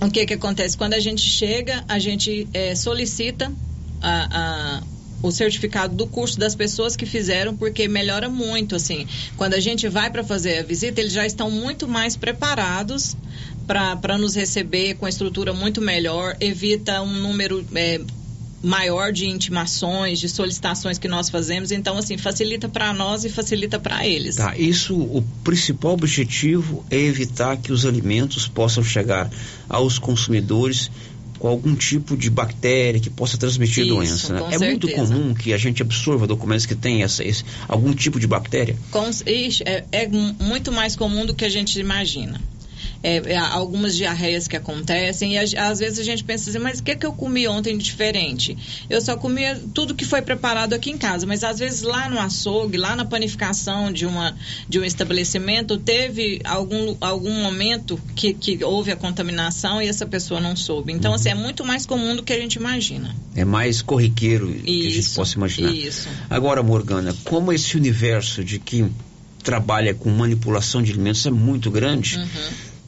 o 0.00 0.10
que 0.10 0.26
que 0.26 0.34
acontece? 0.34 0.76
Quando 0.76 0.94
a 0.94 1.00
gente 1.00 1.22
chega, 1.22 1.84
a 1.86 1.98
gente 2.00 2.48
é, 2.52 2.74
solicita 2.74 3.52
a, 4.00 4.78
a 4.78 4.82
o 5.22 5.30
certificado 5.30 5.94
do 5.94 6.06
curso 6.06 6.38
das 6.38 6.54
pessoas 6.54 6.96
que 6.96 7.06
fizeram, 7.06 7.56
porque 7.56 7.88
melhora 7.88 8.28
muito, 8.28 8.76
assim. 8.76 9.06
Quando 9.36 9.54
a 9.54 9.60
gente 9.60 9.88
vai 9.88 10.10
para 10.10 10.22
fazer 10.22 10.58
a 10.58 10.62
visita, 10.62 11.00
eles 11.00 11.12
já 11.12 11.26
estão 11.26 11.50
muito 11.50 11.88
mais 11.88 12.16
preparados 12.16 13.16
para 13.66 14.16
nos 14.16 14.34
receber 14.34 14.94
com 14.94 15.04
a 15.04 15.08
estrutura 15.08 15.52
muito 15.52 15.80
melhor, 15.80 16.36
evita 16.40 17.02
um 17.02 17.12
número 17.12 17.64
é, 17.74 18.00
maior 18.62 19.12
de 19.12 19.26
intimações, 19.26 20.18
de 20.18 20.28
solicitações 20.28 20.98
que 20.98 21.06
nós 21.06 21.28
fazemos, 21.28 21.70
então 21.70 21.96
assim, 21.96 22.16
facilita 22.16 22.68
para 22.68 22.92
nós 22.92 23.24
e 23.24 23.28
facilita 23.28 23.78
para 23.78 24.06
eles. 24.06 24.36
Tá, 24.36 24.56
isso, 24.56 24.96
o 24.96 25.22
principal 25.44 25.92
objetivo 25.92 26.84
é 26.90 26.98
evitar 26.98 27.56
que 27.56 27.72
os 27.72 27.84
alimentos 27.86 28.48
possam 28.48 28.82
chegar 28.82 29.30
aos 29.68 29.98
consumidores 29.98 30.90
com 31.38 31.48
algum 31.48 31.74
tipo 31.74 32.16
de 32.16 32.28
bactéria 32.30 33.00
que 33.00 33.08
possa 33.10 33.38
transmitir 33.38 33.84
Isso, 33.84 33.94
doença. 33.94 34.32
Né? 34.32 34.40
É 34.52 34.58
muito 34.58 34.86
certeza. 34.88 35.14
comum 35.14 35.34
que 35.34 35.52
a 35.52 35.56
gente 35.56 35.82
absorva 35.82 36.26
documentos 36.26 36.66
que 36.66 36.74
têm 36.74 37.02
essa, 37.02 37.22
esse, 37.24 37.44
algum 37.68 37.92
tipo 37.94 38.18
de 38.18 38.26
bactéria. 38.26 38.76
Com- 38.90 39.08
é, 39.64 39.84
é 39.92 40.08
mu- 40.08 40.34
muito 40.40 40.72
mais 40.72 40.96
comum 40.96 41.24
do 41.24 41.34
que 41.34 41.44
a 41.44 41.48
gente 41.48 41.78
imagina. 41.78 42.40
É, 43.02 43.16
é, 43.32 43.36
algumas 43.36 43.96
diarreias 43.96 44.48
que 44.48 44.56
acontecem 44.56 45.34
e 45.34 45.56
às 45.56 45.78
vezes 45.78 45.98
a 45.98 46.02
gente 46.02 46.24
pensa 46.24 46.50
assim, 46.50 46.58
mas 46.58 46.80
o 46.80 46.82
que, 46.82 46.96
que 46.96 47.06
eu 47.06 47.12
comi 47.12 47.46
ontem 47.46 47.76
de 47.76 47.84
diferente? 47.84 48.56
Eu 48.88 49.00
só 49.00 49.16
comia 49.16 49.60
tudo 49.74 49.94
que 49.94 50.04
foi 50.04 50.22
preparado 50.22 50.72
aqui 50.72 50.90
em 50.90 50.98
casa, 50.98 51.26
mas 51.26 51.42
às 51.42 51.58
vezes 51.58 51.82
lá 51.82 52.08
no 52.08 52.18
açougue, 52.18 52.76
lá 52.76 52.94
na 52.94 53.04
panificação 53.04 53.92
de, 53.92 54.06
uma, 54.06 54.36
de 54.68 54.78
um 54.78 54.84
estabelecimento, 54.84 55.76
teve 55.78 56.40
algum, 56.44 56.96
algum 57.00 57.32
momento 57.42 58.00
que, 58.14 58.32
que 58.34 58.62
houve 58.64 58.90
a 58.90 58.96
contaminação 58.96 59.80
e 59.82 59.88
essa 59.88 60.06
pessoa 60.06 60.40
não 60.40 60.54
soube. 60.54 60.92
Então, 60.92 61.14
assim, 61.14 61.30
é 61.30 61.34
muito 61.34 61.64
mais 61.64 61.86
comum 61.86 62.14
do 62.14 62.22
que 62.22 62.32
a 62.32 62.38
gente 62.38 62.54
imagina. 62.54 63.14
É 63.34 63.44
mais 63.44 63.82
corriqueiro 63.82 64.46
que 64.48 64.86
a 64.86 64.90
gente 64.90 64.98
Isso, 64.98 65.16
possa 65.16 65.36
imaginar. 65.36 65.72
isso. 65.72 66.08
Agora, 66.28 66.62
Morgana, 66.62 67.14
como 67.24 67.52
esse 67.52 67.76
universo 67.76 68.44
de 68.44 68.58
quem 68.58 68.92
trabalha 69.42 69.94
com 69.94 70.10
manipulação 70.10 70.82
de 70.82 70.92
alimentos 70.92 71.24
é 71.24 71.30
muito 71.30 71.70
grande, 71.70 72.20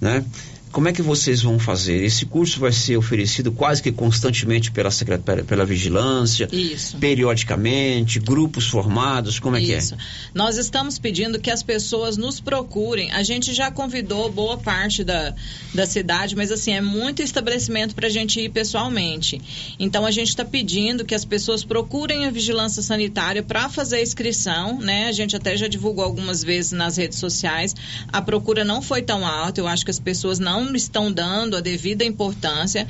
né? 0.01 0.25
Como 0.73 0.87
é 0.87 0.93
que 0.93 1.03
vocês 1.03 1.43
vão 1.43 1.59
fazer? 1.59 2.05
Esse 2.05 2.25
curso 2.25 2.61
vai 2.61 2.71
ser 2.71 2.97
oferecido 2.97 3.51
quase 3.51 3.83
que 3.83 3.91
constantemente 3.91 4.71
pela 4.71 4.91
secretária, 4.91 5.43
pela 5.43 5.65
vigilância, 5.65 6.49
Isso. 6.53 6.97
periodicamente, 6.99 8.21
grupos 8.21 8.69
formados, 8.69 9.41
como 9.41 9.57
é 9.57 9.61
Isso. 9.61 9.97
Nós 10.33 10.57
estamos 10.57 10.97
pedindo 10.97 11.41
que 11.41 11.51
as 11.51 11.63
pessoas 11.63 12.17
nos 12.17 12.39
procurem. 12.39 13.11
A 13.11 13.23
gente 13.25 13.53
já 13.53 13.69
convidou 13.71 14.31
boa 14.31 14.57
parte 14.59 15.03
da, 15.03 15.35
da 15.75 15.87
cidade, 15.87 16.37
mas 16.37 16.53
assim, 16.53 16.73
é 16.73 16.81
muito 16.81 17.21
estabelecimento 17.21 17.95
para 17.95 18.07
a 18.07 18.11
gente 18.11 18.41
ir 18.41 18.49
pessoalmente. 18.51 19.41
Então 19.79 20.07
a 20.07 20.11
gente 20.13 20.29
está 20.29 20.45
pedindo 20.45 21.05
que 21.05 21.17
as 21.17 21.25
pessoas 21.25 21.65
procurem 21.65 22.27
a 22.27 22.31
vigilância 22.31 22.81
sanitária 22.81 23.43
para 23.43 23.69
fazer 23.69 23.97
a 23.97 24.03
inscrição, 24.03 24.79
né? 24.79 25.09
A 25.09 25.13
gente 25.13 25.35
até 25.35 25.57
já 25.57 25.67
divulgou 25.67 26.05
algumas 26.05 26.45
vezes 26.45 26.71
nas 26.71 26.97
redes 26.97 27.19
sociais. 27.19 27.75
A 28.09 28.23
procura 28.23 28.65
não 28.65 28.81
foi 28.81 29.03
tão 29.03 29.27
alta, 29.27 29.61
eu 29.61 29.67
acho 29.67 29.85
que 29.85 29.91
as 29.91 29.99
pessoas 29.99 30.39
não 30.39 30.60
estão 30.75 31.13
dando 31.13 31.57
a 31.57 31.61
devida 31.61 32.05
importância. 32.05 32.87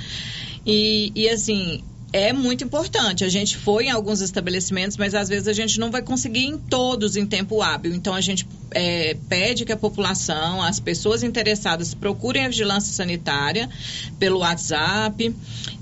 E, 0.66 1.12
e 1.14 1.28
assim, 1.28 1.82
é 2.12 2.32
muito 2.32 2.64
importante. 2.64 3.24
A 3.24 3.28
gente 3.28 3.56
foi 3.56 3.86
em 3.86 3.90
alguns 3.90 4.20
estabelecimentos, 4.20 4.96
mas 4.96 5.14
às 5.14 5.28
vezes 5.28 5.46
a 5.46 5.52
gente 5.52 5.78
não 5.78 5.90
vai 5.90 6.02
conseguir 6.02 6.44
em 6.44 6.58
todos 6.58 7.16
em 7.16 7.24
tempo 7.24 7.62
hábil. 7.62 7.94
Então 7.94 8.14
a 8.14 8.20
gente 8.20 8.46
é, 8.72 9.16
pede 9.28 9.64
que 9.64 9.72
a 9.72 9.76
população, 9.76 10.62
as 10.62 10.80
pessoas 10.80 11.22
interessadas, 11.22 11.94
procurem 11.94 12.44
a 12.44 12.48
vigilância 12.48 12.92
sanitária 12.92 13.68
pelo 14.18 14.40
WhatsApp 14.40 15.34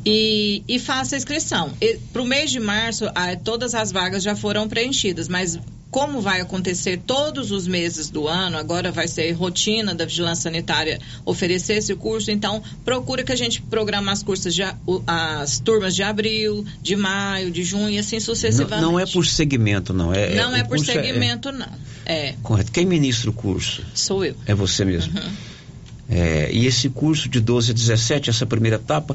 e, 0.05 0.63
e 0.69 0.79
faça 0.79 1.17
a 1.17 1.19
inscrição. 1.19 1.73
Para 2.13 2.23
o 2.23 2.27
mês 2.27 2.51
de 2.51 2.61
março, 2.61 3.07
ah, 3.15 3.35
todas 3.37 3.75
as 3.75 3.91
vagas 3.91 4.23
já 4.23 4.37
foram 4.37 4.69
preenchidas, 4.69 5.29
mas 5.29 5.59
como 5.91 6.21
vai 6.21 6.41
acontecer 6.41 7.01
todos 7.07 7.51
os 7.51 7.67
meses 7.67 8.11
do 8.11 8.29
ano, 8.29 8.59
agora 8.59 8.93
vai 8.93 9.09
ser 9.09 9.31
rotina 9.33 9.95
da 9.95 10.05
vigilância 10.05 10.45
sanitária 10.45 11.01
oferecer 11.25 11.75
esse 11.75 11.95
curso, 11.95 12.31
então 12.31 12.63
procura 12.85 13.23
que 13.23 13.33
a 13.33 13.37
gente 13.37 13.63
programa 13.63 14.13
as 14.13 14.23
cursos 14.23 14.55
de, 14.55 14.63
as 15.07 15.61
turmas 15.61 15.95
de 15.95 16.03
abril, 16.03 16.65
de 16.83 16.95
maio, 16.95 17.51
de 17.51 17.63
junho 17.65 17.91
e 17.91 17.99
assim 17.99 18.17
Não, 18.17 18.23
sucessivamente. 18.23 18.83
não 18.83 19.01
é 19.01 19.07
por 19.07 19.25
segmento, 19.27 19.93
não. 19.95 20.13
É, 20.13 20.35
Não 20.35 20.55
é, 20.55 20.61
é 20.61 20.63
por 20.63 20.77
curso 20.77 20.91
é- 20.91 20.95
segmento, 20.95 21.53
não. 21.53 21.69
É, 22.05 22.35
correto. 22.43 22.73
Quem 22.73 22.85
ministra 22.87 23.31
o 23.31 23.33
curso? 23.33 23.83
sou 23.95 24.25
eu. 24.25 24.35
É 24.47 24.55
você 24.55 24.85
mesmo. 24.85 25.19
Uhum. 25.19 25.31
É, 26.11 26.51
e 26.53 26.67
esse 26.67 26.89
curso 26.89 27.29
de 27.29 27.41
12 27.41 27.71
a 27.71 27.75
17, 27.75 28.31
essa 28.31 28.47
primeira 28.47 28.77
etapa, 28.77 29.15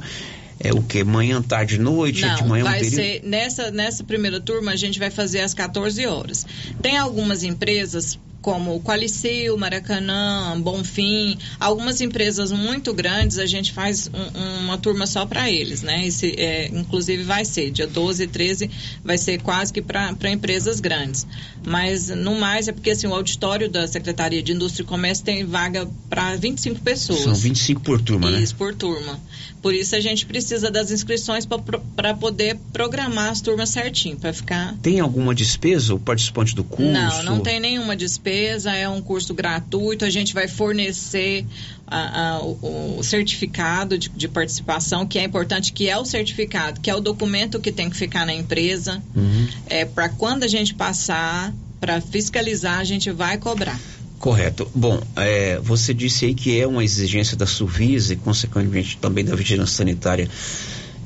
é 0.63 0.73
o 0.73 0.81
que? 0.81 1.03
Manhã, 1.03 1.41
tarde, 1.41 1.77
noite? 1.77 2.23
é 2.25 2.33
de 2.35 2.41
Não, 2.41 2.47
manhã 2.49 2.63
um 2.63 2.67
vai 2.67 2.79
período? 2.79 2.95
ser 2.95 3.21
nessa 3.23 3.69
nessa 3.71 4.03
primeira 4.03 4.39
turma 4.39 4.71
a 4.71 4.75
gente 4.75 4.97
vai 4.97 5.11
fazer 5.11 5.41
às 5.41 5.53
14 5.53 6.05
horas. 6.07 6.45
Tem 6.81 6.97
algumas 6.97 7.43
empresas 7.43 8.17
como 8.43 8.79
Qualicil, 8.81 9.57
Maracanã, 9.57 10.59
Bonfim, 10.61 11.37
algumas 11.59 12.01
empresas 12.01 12.51
muito 12.51 12.93
grandes, 12.93 13.39
a 13.39 13.45
gente 13.45 13.71
faz 13.71 14.11
um- 14.13 14.65
uma 14.65 14.77
turma 14.77 15.07
só 15.07 15.25
para 15.25 15.49
eles, 15.49 15.81
né? 15.81 16.05
Esse, 16.05 16.35
é, 16.37 16.67
inclusive 16.67 17.23
vai 17.23 17.45
ser, 17.45 17.71
dia 17.71 17.87
12 17.87 18.23
e 18.23 18.27
13 18.27 18.69
vai 19.03 19.17
ser 19.17 19.41
quase 19.41 19.71
que 19.71 19.81
para 19.81 20.29
empresas 20.29 20.79
grandes. 20.81 21.25
Mas 21.65 22.09
no 22.09 22.35
mais 22.37 22.67
é 22.67 22.73
porque 22.73 22.91
assim, 22.91 23.07
o 23.07 23.13
auditório 23.13 23.69
da 23.69 23.87
Secretaria 23.87 24.43
de 24.43 24.51
Indústria 24.51 24.83
e 24.83 24.87
Comércio 24.87 25.23
tem 25.23 25.45
vaga 25.45 25.87
para 26.09 26.35
25 26.35 26.81
pessoas. 26.81 27.21
São 27.21 27.33
25 27.33 27.81
por 27.81 28.01
turma, 28.01 28.29
né? 28.29 28.41
Isso, 28.41 28.55
por 28.55 28.75
turma. 28.75 29.17
Por 29.61 29.73
isso 29.73 29.95
a 29.95 30.01
gente 30.01 30.25
precisa 30.25 30.69
das 30.69 30.91
inscrições 30.91 31.47
para 31.95 32.13
poder 32.13 32.57
programar 32.73 33.29
as 33.29 33.39
turmas 33.39 33.69
certinho, 33.69 34.17
para 34.17 34.33
ficar. 34.33 34.75
Tem 34.81 34.99
alguma 34.99 35.33
despesa 35.33 35.95
o 35.95 35.99
participante 35.99 36.53
do 36.53 36.65
curso? 36.65 36.91
Não, 36.91 37.23
não 37.23 37.39
tem 37.39 37.61
nenhuma 37.61 37.95
despesa, 37.95 38.32
é 38.65 38.87
um 38.89 39.01
curso 39.01 39.33
gratuito, 39.33 40.05
a 40.05 40.09
gente 40.09 40.33
vai 40.33 40.47
fornecer 40.47 41.45
a- 41.87 42.35
a- 42.35 42.41
o, 42.41 42.97
o 42.99 43.03
certificado 43.03 43.97
de, 43.97 44.09
de 44.09 44.27
participação, 44.27 45.05
que 45.05 45.19
é 45.19 45.23
importante, 45.23 45.71
que 45.73 45.87
é 45.89 45.97
o 45.97 46.05
certificado, 46.05 46.79
que 46.81 46.89
é 46.89 46.95
o 46.95 46.99
documento 47.01 47.59
que 47.59 47.71
tem 47.71 47.89
que 47.89 47.95
ficar 47.97 48.25
na 48.25 48.33
empresa. 48.33 49.01
Uhum. 49.15 49.47
É, 49.67 49.85
para 49.85 50.09
quando 50.09 50.43
a 50.43 50.47
gente 50.47 50.73
passar, 50.73 51.53
para 51.79 51.99
fiscalizar, 52.01 52.79
a 52.79 52.83
gente 52.83 53.11
vai 53.11 53.37
cobrar. 53.37 53.79
Correto. 54.19 54.69
Bom, 54.73 55.01
é, 55.17 55.59
você 55.61 55.93
disse 55.93 56.25
aí 56.25 56.33
que 56.33 56.57
é 56.57 56.65
uma 56.65 56.83
exigência 56.83 57.35
da 57.35 57.45
Suvisa 57.45 58.13
e, 58.13 58.15
consequentemente, 58.15 58.97
também 58.97 59.25
da 59.25 59.35
Vigilância 59.35 59.75
Sanitária, 59.75 60.29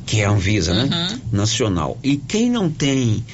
que 0.06 0.22
é 0.22 0.26
a 0.26 0.30
Anvisa, 0.30 0.74
né? 0.74 0.84
Uhum. 0.84 1.20
Nacional. 1.32 1.98
E 2.04 2.16
quem 2.18 2.50
não 2.52 2.70
tem 2.70 3.26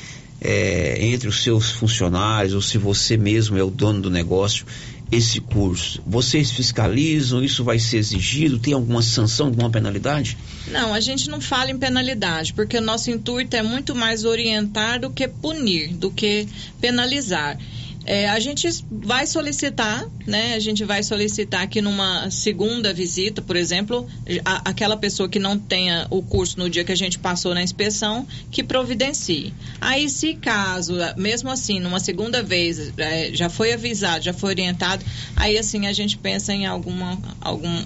é, 0.44 0.98
entre 1.00 1.28
os 1.28 1.42
seus 1.42 1.72
funcionários, 1.72 2.54
ou 2.54 2.62
se 2.62 2.78
você 2.78 3.16
mesmo 3.16 3.58
é 3.58 3.64
o 3.64 3.70
dono 3.70 4.02
do 4.02 4.10
negócio, 4.10 4.66
esse 5.12 5.40
curso, 5.40 6.02
vocês 6.06 6.52
fiscalizam? 6.52 7.44
Isso 7.44 7.64
vai 7.64 7.78
ser 7.78 7.98
exigido? 7.98 8.58
Tem 8.58 8.74
alguma 8.74 9.02
sanção, 9.02 9.48
alguma 9.48 9.70
penalidade? 9.70 10.38
Não, 10.68 10.94
a 10.94 11.00
gente 11.00 11.30
não 11.30 11.40
fala 11.40 11.70
em 11.70 11.78
penalidade, 11.78 12.54
porque 12.54 12.78
o 12.78 12.82
nosso 12.82 13.12
intuito 13.12 13.56
é 13.56 13.62
muito 13.62 13.96
mais 13.96 14.26
orientar 14.26 15.00
do 15.00 15.12
que 15.12 15.28
punir, 15.28 15.94
do 15.94 16.10
que 16.10 16.48
penalizar. 16.82 17.60
É, 18.06 18.28
a 18.30 18.40
gente 18.40 18.68
vai 18.90 19.26
solicitar, 19.26 20.04
né? 20.28 20.56
A 20.56 20.60
gente 20.60 20.84
vai 20.84 21.02
solicitar 21.04 21.68
que 21.68 21.82
numa 21.82 22.30
segunda 22.30 22.94
visita, 22.94 23.42
por 23.42 23.56
exemplo, 23.56 24.06
a- 24.44 24.70
aquela 24.70 24.98
pessoa 24.98 25.30
que 25.30 25.40
não 25.40 25.58
tenha 25.58 26.06
o 26.10 26.22
curso 26.22 26.60
no 26.60 26.70
dia 26.70 26.84
que 26.84 26.92
a 26.92 26.96
gente 26.98 27.18
passou 27.20 27.54
na 27.54 27.64
inspeção, 27.64 28.28
que 28.52 28.64
providencie. 28.64 29.54
Aí, 29.80 30.10
se 30.10 30.34
caso, 30.36 30.96
mesmo 31.18 31.50
assim, 31.50 31.80
numa 31.80 32.00
segunda 32.00 32.44
vez, 32.44 32.92
é, 32.98 33.32
já 33.34 33.50
foi 33.50 33.74
avisado, 33.74 34.24
já 34.24 34.34
foi 34.34 34.50
orientado, 34.50 35.06
aí 35.36 35.58
assim 35.58 35.88
a 35.88 35.94
gente 35.94 36.18
pensa 36.18 36.54
em 36.54 36.66
alguma, 36.66 37.22
algum, 37.40 37.84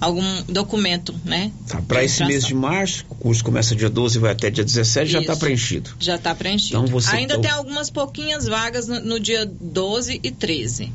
algum 0.00 0.42
documento, 0.48 1.14
né? 1.24 1.50
Tá, 1.68 1.80
Para 1.82 2.04
esse 2.04 2.24
mês 2.24 2.44
de 2.44 2.54
março, 2.54 3.04
o 3.08 3.14
curso 3.14 3.42
começa 3.44 3.74
dia 3.74 3.88
12 3.90 4.18
e 4.18 4.20
vai 4.20 4.32
até 4.32 4.50
dia 4.50 4.64
17, 4.64 5.10
já 5.10 5.20
está 5.20 5.32
Isso. 5.32 5.40
preenchido. 5.40 5.90
Já 5.98 6.16
está 6.16 6.34
preenchido. 6.34 6.78
Então 6.78 6.86
você- 6.86 7.10
Ainda 7.16 7.34
então- 7.34 7.42
tem 7.42 7.50
algumas 7.50 7.90
pouquinhas 7.90 8.46
vagas 8.46 8.86
no, 8.88 9.00
no 9.00 9.20
dia 9.20 9.46
12 9.46 10.20
e 10.22 10.30
13. 10.30 10.92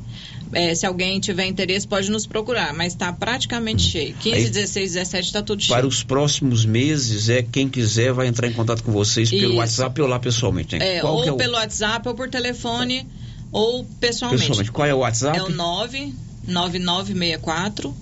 É, 0.54 0.76
se 0.76 0.86
alguém 0.86 1.18
tiver 1.20 1.46
interesse, 1.46 1.88
pode 1.88 2.12
nos 2.12 2.28
procurar, 2.28 2.74
mas 2.74 2.92
está 2.92 3.14
praticamente 3.14 3.84
cheio. 3.84 4.14
15, 4.20 4.36
Aí- 4.36 4.50
16, 4.50 4.92
17 4.94 5.28
está 5.28 5.42
tudo 5.42 5.62
cheio. 5.62 5.74
Para 5.74 5.88
os 5.88 6.04
próximos 6.04 6.66
meses, 6.66 7.30
é 7.30 7.42
quem 7.42 7.70
quiser 7.70 8.12
vai 8.12 8.28
entrar 8.28 8.48
em 8.50 8.54
contato 8.54 8.84
com 8.84 8.92
vocês 8.92 9.30
pelo 9.30 9.44
Isso. 9.46 9.56
WhatsApp 9.56 10.02
ou 10.02 10.08
lá 10.10 10.20
pessoalmente. 10.20 10.78
Né? 10.78 10.98
É, 10.98 11.06
ou 11.06 11.24
é 11.24 11.32
o... 11.32 11.38
pelo 11.38 11.54
WhatsApp, 11.54 12.06
ou 12.08 12.14
por 12.14 12.30
telefone, 12.30 13.08
ou 13.50 13.86
pessoalmente. 14.02 14.42
Pessoalmente, 14.42 14.72
qual 14.74 14.86
é 14.88 14.94
o 14.94 14.98
WhatsApp? 15.00 15.38
É 15.40 15.44
o 15.44 15.50
99964 15.50 17.96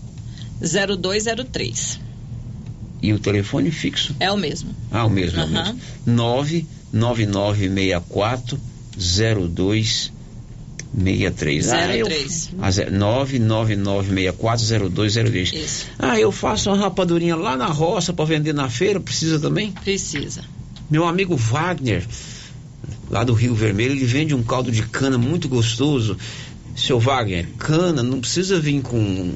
0203. 0.61 1.99
E 3.01 3.13
o 3.13 3.19
telefone 3.19 3.71
fixo? 3.71 4.13
É 4.19 4.29
o 4.31 4.37
mesmo. 4.37 4.75
Ah, 4.91 5.05
o 5.05 5.09
mesmo, 5.09 5.39
é 5.39 5.45
o 5.45 5.47
mesmo. 5.47 5.79
9964 6.05 8.59
0263. 8.97 11.69
Ah, 11.71 11.95
eu, 11.95 12.05
03. 12.07 12.49
ah, 12.59 12.71
zé- 12.71 12.89
999640203. 12.89 15.53
Isso. 15.53 15.85
Ah, 15.97 16.19
eu 16.19 16.31
faço 16.31 16.69
uma 16.69 16.77
rapadurinha 16.77 17.35
lá 17.35 17.55
na 17.55 17.67
roça 17.67 18.11
para 18.11 18.25
vender 18.25 18.53
na 18.53 18.69
feira, 18.69 18.99
precisa 18.99 19.39
também? 19.39 19.71
Precisa. 19.71 20.41
Meu 20.89 21.05
amigo 21.05 21.35
Wagner, 21.37 22.05
lá 23.09 23.23
do 23.23 23.33
Rio 23.33 23.55
Vermelho, 23.55 23.93
ele 23.93 24.05
vende 24.05 24.33
um 24.35 24.43
caldo 24.43 24.71
de 24.71 24.81
cana 24.83 25.17
muito 25.17 25.47
gostoso. 25.47 26.17
Seu 26.75 26.99
Wagner, 26.99 27.47
cana 27.57 28.03
não 28.03 28.19
precisa 28.19 28.59
vir 28.59 28.81
com 28.81 29.33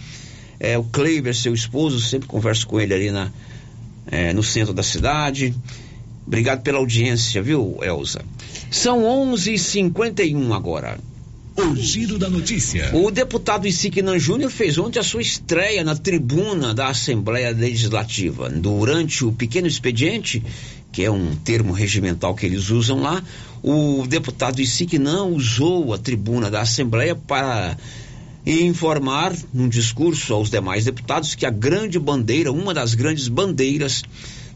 é, 0.59 0.75
o 0.75 0.83
Kleiber, 0.83 1.35
seu 1.35 1.53
esposo, 1.53 1.99
sempre 1.99 2.27
converso 2.27 2.65
com 2.65 2.81
ele 2.81 2.95
ali 2.95 3.11
na, 3.11 3.31
é, 4.09 4.33
no 4.33 4.41
centro 4.41 4.73
da 4.73 4.81
cidade. 4.81 5.53
Obrigado 6.25 6.63
pela 6.63 6.79
audiência, 6.79 7.39
viu, 7.39 7.77
Elza? 7.83 8.23
São 8.71 9.03
11h51 9.03 10.55
agora. 10.55 10.97
O 11.59 11.75
giro 11.75 12.17
da 12.17 12.29
notícia. 12.29 12.89
O 12.95 13.11
deputado 13.11 13.67
Isignan 13.67 14.17
Júnior 14.17 14.49
fez 14.49 14.77
ontem 14.77 14.97
a 14.97 15.03
sua 15.03 15.21
estreia 15.21 15.83
na 15.83 15.93
tribuna 15.93 16.73
da 16.73 16.87
Assembleia 16.87 17.51
Legislativa. 17.51 18.49
Durante 18.49 19.25
o 19.25 19.33
pequeno 19.33 19.67
expediente, 19.67 20.41
que 20.89 21.03
é 21.03 21.11
um 21.11 21.35
termo 21.35 21.73
regimental 21.73 22.33
que 22.33 22.45
eles 22.45 22.69
usam 22.69 23.01
lá, 23.01 23.21
o 23.61 24.07
deputado 24.07 24.61
Isignan 24.61 25.25
usou 25.25 25.93
a 25.93 25.97
tribuna 25.97 26.49
da 26.49 26.61
Assembleia 26.61 27.13
para 27.13 27.75
informar 28.45 29.35
num 29.53 29.67
discurso 29.67 30.33
aos 30.33 30.49
demais 30.49 30.85
deputados 30.85 31.35
que 31.35 31.45
a 31.45 31.51
grande 31.51 31.99
bandeira, 31.99 32.53
uma 32.53 32.73
das 32.73 32.93
grandes 32.93 33.27
bandeiras 33.27 34.01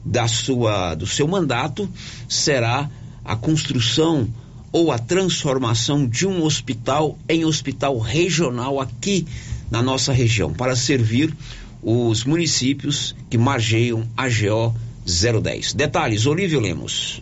da 0.05 0.25
sua, 0.25 0.95
do 0.95 1.05
seu 1.05 1.27
mandato 1.27 1.89
será 2.29 2.89
a 3.25 3.35
construção 3.35 4.29
ou 4.73 4.91
a 4.91 4.97
transformação 4.97 6.05
de 6.07 6.25
um 6.25 6.43
hospital 6.43 7.17
em 7.29 7.45
hospital 7.45 7.99
regional 7.99 8.81
aqui 8.81 9.27
na 9.69 9.81
nossa 9.81 10.11
região, 10.11 10.51
para 10.51 10.75
servir 10.75 11.33
os 11.81 12.23
municípios 12.23 13.15
que 13.29 13.37
margeiam 13.37 14.07
a 14.17 14.27
GO 14.27 14.75
010. 15.05 15.73
Detalhes, 15.73 16.25
Olívio 16.25 16.59
Lemos. 16.59 17.21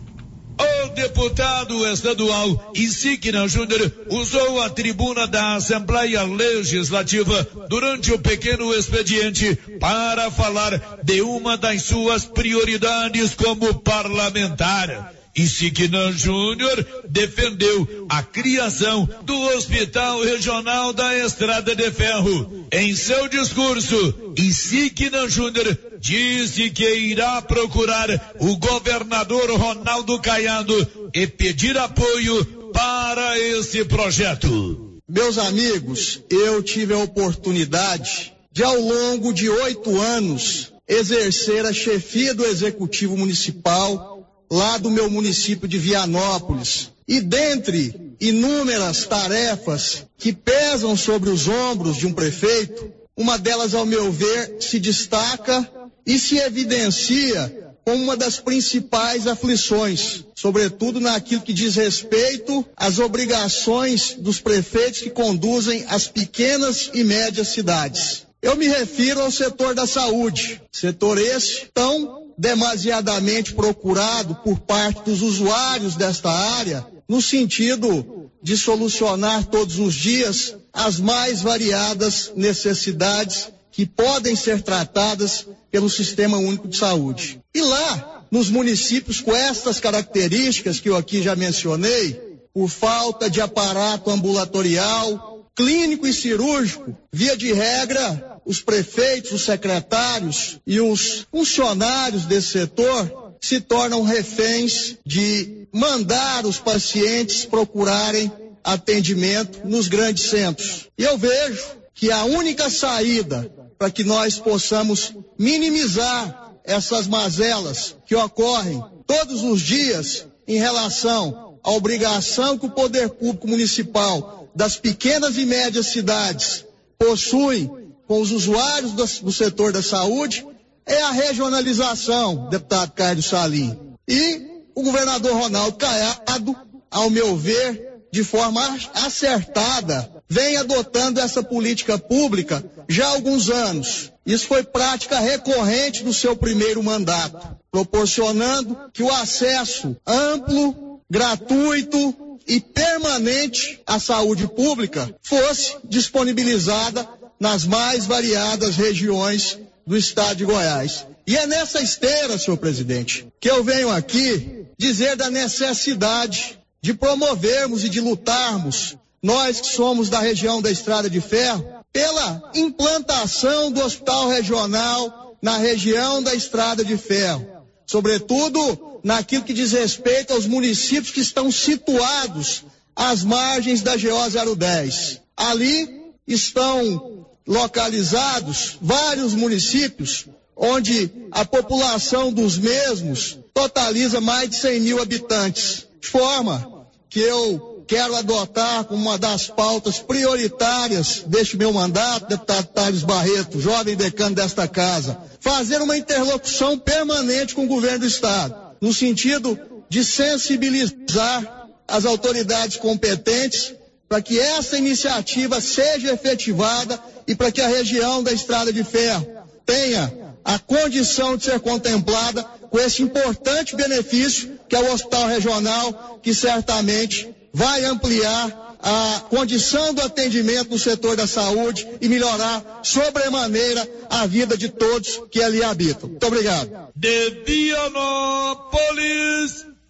O 0.58 0.88
deputado 0.94 1.86
estadual 1.88 2.72
Insignia 2.74 3.48
Júnior 3.48 3.90
usou 4.10 4.62
a 4.62 4.70
tribuna 4.70 5.26
da 5.26 5.56
Assembleia 5.56 6.22
Legislativa 6.22 7.46
durante 7.68 8.12
o 8.12 8.18
pequeno 8.18 8.72
expediente 8.72 9.56
para 9.80 10.30
falar 10.30 11.00
de 11.02 11.22
uma 11.22 11.56
das 11.56 11.82
suas 11.82 12.24
prioridades 12.24 13.34
como 13.34 13.80
parlamentar. 13.80 15.21
Insignan 15.34 16.12
Júnior 16.12 16.86
defendeu 17.08 18.06
a 18.08 18.22
criação 18.22 19.08
do 19.22 19.34
Hospital 19.56 20.22
Regional 20.22 20.92
da 20.92 21.16
Estrada 21.16 21.74
de 21.74 21.90
Ferro. 21.90 22.66
Em 22.70 22.94
seu 22.94 23.28
discurso, 23.28 24.34
Insignan 24.36 25.28
Júnior 25.28 25.78
disse 25.98 26.68
que 26.70 26.94
irá 26.96 27.40
procurar 27.40 28.34
o 28.40 28.56
governador 28.56 29.50
Ronaldo 29.52 30.18
Caiado 30.20 31.10
e 31.14 31.26
pedir 31.26 31.78
apoio 31.78 32.44
para 32.72 33.38
esse 33.38 33.84
projeto. 33.84 35.00
Meus 35.08 35.38
amigos, 35.38 36.20
eu 36.30 36.62
tive 36.62 36.92
a 36.94 36.98
oportunidade 36.98 38.32
de, 38.50 38.62
ao 38.62 38.78
longo 38.78 39.32
de 39.32 39.48
oito 39.48 39.98
anos, 39.98 40.72
exercer 40.86 41.64
a 41.64 41.72
chefia 41.72 42.34
do 42.34 42.44
Executivo 42.44 43.16
Municipal 43.16 44.11
lá 44.52 44.76
do 44.76 44.90
meu 44.90 45.08
município 45.08 45.66
de 45.66 45.78
Vianópolis. 45.78 46.90
E 47.08 47.20
dentre 47.22 48.14
inúmeras 48.20 49.06
tarefas 49.06 50.04
que 50.18 50.30
pesam 50.30 50.94
sobre 50.94 51.30
os 51.30 51.48
ombros 51.48 51.96
de 51.96 52.06
um 52.06 52.12
prefeito, 52.12 52.92
uma 53.16 53.38
delas, 53.38 53.74
ao 53.74 53.86
meu 53.86 54.12
ver, 54.12 54.58
se 54.60 54.78
destaca 54.78 55.66
e 56.04 56.18
se 56.18 56.36
evidencia 56.36 57.60
como 57.82 58.04
uma 58.04 58.16
das 58.16 58.38
principais 58.38 59.26
aflições, 59.26 60.22
sobretudo 60.34 61.00
naquilo 61.00 61.40
que 61.40 61.52
diz 61.54 61.74
respeito 61.74 62.64
às 62.76 62.98
obrigações 62.98 64.16
dos 64.18 64.38
prefeitos 64.38 65.00
que 65.00 65.10
conduzem 65.10 65.84
as 65.88 66.06
pequenas 66.06 66.90
e 66.92 67.02
médias 67.02 67.48
cidades. 67.48 68.26
Eu 68.42 68.54
me 68.56 68.68
refiro 68.68 69.22
ao 69.22 69.30
setor 69.30 69.74
da 69.74 69.86
saúde, 69.86 70.60
setor 70.70 71.16
esse 71.16 71.66
tão 71.72 72.21
demasiadamente 72.36 73.54
procurado 73.54 74.34
por 74.36 74.60
parte 74.60 75.02
dos 75.10 75.22
usuários 75.22 75.96
desta 75.96 76.30
área, 76.30 76.86
no 77.08 77.20
sentido 77.20 78.30
de 78.42 78.56
solucionar 78.56 79.46
todos 79.46 79.78
os 79.78 79.94
dias 79.94 80.56
as 80.72 80.98
mais 80.98 81.42
variadas 81.42 82.32
necessidades 82.34 83.48
que 83.70 83.86
podem 83.86 84.34
ser 84.34 84.62
tratadas 84.62 85.46
pelo 85.70 85.88
Sistema 85.88 86.38
Único 86.38 86.68
de 86.68 86.76
Saúde. 86.76 87.40
E 87.54 87.60
lá, 87.60 88.24
nos 88.30 88.50
municípios 88.50 89.20
com 89.20 89.34
estas 89.34 89.80
características 89.80 90.80
que 90.80 90.88
eu 90.88 90.96
aqui 90.96 91.22
já 91.22 91.36
mencionei, 91.36 92.32
por 92.52 92.68
falta 92.68 93.30
de 93.30 93.40
aparato 93.40 94.10
ambulatorial, 94.10 95.46
clínico 95.54 96.06
e 96.06 96.12
cirúrgico, 96.12 96.96
via 97.10 97.36
de 97.36 97.52
regra, 97.52 98.31
os 98.44 98.60
prefeitos, 98.60 99.32
os 99.32 99.42
secretários 99.42 100.58
e 100.66 100.80
os 100.80 101.26
funcionários 101.30 102.24
desse 102.24 102.48
setor 102.48 103.34
se 103.40 103.60
tornam 103.60 104.02
reféns 104.02 104.96
de 105.04 105.66
mandar 105.72 106.46
os 106.46 106.58
pacientes 106.58 107.44
procurarem 107.44 108.30
atendimento 108.62 109.66
nos 109.66 109.88
grandes 109.88 110.24
centros. 110.30 110.88
E 110.96 111.02
eu 111.02 111.18
vejo 111.18 111.64
que 111.94 112.10
a 112.10 112.24
única 112.24 112.70
saída 112.70 113.52
para 113.78 113.90
que 113.90 114.04
nós 114.04 114.38
possamos 114.38 115.12
minimizar 115.38 116.52
essas 116.64 117.08
mazelas 117.08 117.96
que 118.06 118.14
ocorrem 118.14 118.82
todos 119.06 119.42
os 119.42 119.60
dias 119.60 120.26
em 120.46 120.58
relação 120.58 121.58
à 121.62 121.70
obrigação 121.72 122.56
que 122.56 122.66
o 122.66 122.70
poder 122.70 123.08
público 123.10 123.48
municipal 123.48 124.48
das 124.54 124.76
pequenas 124.76 125.36
e 125.36 125.44
médias 125.44 125.86
cidades 125.86 126.64
possui 126.98 127.68
com 128.12 128.20
os 128.20 128.30
usuários 128.30 128.92
do, 128.92 129.06
do 129.24 129.32
setor 129.32 129.72
da 129.72 129.82
saúde 129.82 130.46
é 130.84 131.00
a 131.00 131.12
regionalização, 131.12 132.50
deputado 132.50 132.92
Carlos 132.92 133.24
Salim. 133.24 133.74
E 134.06 134.66
o 134.74 134.82
governador 134.82 135.32
Ronaldo 135.32 135.78
Caiado, 135.78 136.54
ao 136.90 137.08
meu 137.08 137.34
ver, 137.34 138.02
de 138.12 138.22
forma 138.22 138.60
acertada, 138.92 140.10
vem 140.28 140.58
adotando 140.58 141.20
essa 141.20 141.42
política 141.42 141.96
pública 141.96 142.62
já 142.86 143.06
há 143.06 143.12
alguns 143.12 143.48
anos. 143.48 144.12
Isso 144.26 144.46
foi 144.46 144.62
prática 144.62 145.18
recorrente 145.18 146.04
do 146.04 146.12
seu 146.12 146.36
primeiro 146.36 146.82
mandato, 146.82 147.56
proporcionando 147.70 148.76
que 148.92 149.02
o 149.02 149.10
acesso 149.10 149.96
amplo, 150.06 151.00
gratuito 151.08 152.38
e 152.46 152.60
permanente 152.60 153.80
à 153.86 153.98
saúde 153.98 154.46
pública 154.48 155.14
fosse 155.22 155.76
disponibilizada 155.82 157.08
nas 157.42 157.64
mais 157.64 158.06
variadas 158.06 158.76
regiões 158.76 159.58
do 159.84 159.96
estado 159.96 160.36
de 160.36 160.44
Goiás. 160.44 161.04
E 161.26 161.36
é 161.36 161.44
nessa 161.44 161.82
esteira, 161.82 162.38
senhor 162.38 162.56
presidente, 162.56 163.26
que 163.40 163.50
eu 163.50 163.64
venho 163.64 163.90
aqui 163.90 164.64
dizer 164.78 165.16
da 165.16 165.28
necessidade 165.28 166.56
de 166.80 166.94
promovermos 166.94 167.82
e 167.82 167.88
de 167.88 168.00
lutarmos, 168.00 168.96
nós 169.20 169.60
que 169.60 169.66
somos 169.66 170.08
da 170.08 170.20
região 170.20 170.62
da 170.62 170.70
Estrada 170.70 171.10
de 171.10 171.20
Ferro, 171.20 171.66
pela 171.92 172.48
implantação 172.54 173.72
do 173.72 173.82
hospital 173.82 174.28
regional 174.28 175.36
na 175.42 175.58
região 175.58 176.22
da 176.22 176.36
Estrada 176.36 176.84
de 176.84 176.96
Ferro, 176.96 177.44
sobretudo 177.84 179.00
naquilo 179.02 179.42
que 179.42 179.52
diz 179.52 179.72
respeito 179.72 180.32
aos 180.32 180.46
municípios 180.46 181.10
que 181.10 181.20
estão 181.20 181.50
situados 181.50 182.62
às 182.94 183.24
margens 183.24 183.82
da 183.82 183.96
GO 183.96 184.54
010. 184.56 185.20
Ali 185.36 186.02
estão 186.24 187.21
localizados 187.46 188.78
vários 188.80 189.34
municípios 189.34 190.26
onde 190.56 191.10
a 191.30 191.44
população 191.44 192.32
dos 192.32 192.58
mesmos 192.58 193.38
totaliza 193.54 194.20
mais 194.20 194.50
de 194.50 194.56
100 194.56 194.80
mil 194.80 195.02
habitantes, 195.02 195.86
de 196.00 196.08
forma 196.08 196.86
que 197.08 197.20
eu 197.20 197.84
quero 197.86 198.14
adotar 198.14 198.84
como 198.84 199.02
uma 199.02 199.18
das 199.18 199.48
pautas 199.48 199.98
prioritárias 199.98 201.24
deste 201.26 201.56
meu 201.56 201.72
mandato, 201.72 202.28
deputado 202.28 202.66
Thales 202.68 203.02
Barreto, 203.02 203.60
jovem 203.60 203.96
decano 203.96 204.34
desta 204.34 204.66
casa, 204.68 205.18
fazer 205.40 205.82
uma 205.82 205.96
interlocução 205.96 206.78
permanente 206.78 207.54
com 207.54 207.64
o 207.64 207.68
governo 207.68 208.00
do 208.00 208.06
Estado, 208.06 208.54
no 208.80 208.94
sentido 208.94 209.58
de 209.88 210.04
sensibilizar 210.04 211.68
as 211.86 212.06
autoridades 212.06 212.76
competentes 212.76 213.74
para 214.12 214.20
que 214.20 214.38
essa 214.38 214.76
iniciativa 214.76 215.58
seja 215.58 216.12
efetivada 216.12 217.02
e 217.26 217.34
para 217.34 217.50
que 217.50 217.62
a 217.62 217.68
região 217.68 218.22
da 218.22 218.30
Estrada 218.30 218.70
de 218.70 218.84
Ferro 218.84 219.26
tenha 219.64 220.12
a 220.44 220.58
condição 220.58 221.34
de 221.34 221.44
ser 221.44 221.58
contemplada 221.60 222.42
com 222.68 222.78
esse 222.78 223.02
importante 223.02 223.74
benefício 223.74 224.60
que 224.68 224.76
é 224.76 224.80
o 224.80 224.92
Hospital 224.92 225.28
Regional, 225.28 226.20
que 226.22 226.34
certamente 226.34 227.34
vai 227.54 227.86
ampliar 227.86 228.76
a 228.82 229.22
condição 229.30 229.94
do 229.94 230.02
atendimento 230.02 230.68
no 230.68 230.78
setor 230.78 231.16
da 231.16 231.26
saúde 231.26 231.88
e 231.98 232.06
melhorar 232.06 232.80
sobremaneira 232.82 233.88
a 234.10 234.26
vida 234.26 234.58
de 234.58 234.68
todos 234.68 235.22
que 235.30 235.42
ali 235.42 235.64
habitam. 235.64 236.10
Muito 236.10 236.26
obrigado. 236.26 236.70
De 236.94 237.30
Vianópolis, 237.46 238.82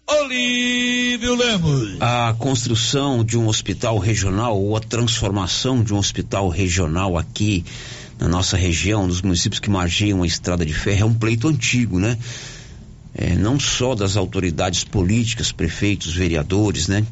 Olívio 0.07 1.35
Lemos. 1.35 2.01
A 2.01 2.35
construção 2.37 3.23
de 3.23 3.37
um 3.37 3.47
hospital 3.47 3.97
regional 3.97 4.59
ou 4.59 4.75
a 4.75 4.79
transformação 4.79 5.83
de 5.83 5.93
um 5.93 5.97
hospital 5.97 6.49
regional 6.49 7.17
aqui 7.17 7.63
na 8.19 8.27
nossa 8.27 8.55
região, 8.55 9.07
nos 9.07 9.21
municípios 9.21 9.59
que 9.59 9.69
margeiam 9.69 10.23
a 10.23 10.27
estrada 10.27 10.65
de 10.65 10.73
ferro, 10.73 11.01
é 11.01 11.05
um 11.05 11.13
pleito 11.13 11.47
antigo, 11.47 11.99
né? 11.99 12.17
é, 13.13 13.35
não 13.35 13.59
só 13.59 13.93
das 13.93 14.17
autoridades 14.17 14.83
políticas, 14.83 15.51
prefeitos, 15.51 16.13
vereadores, 16.13 16.87
né? 16.87 17.05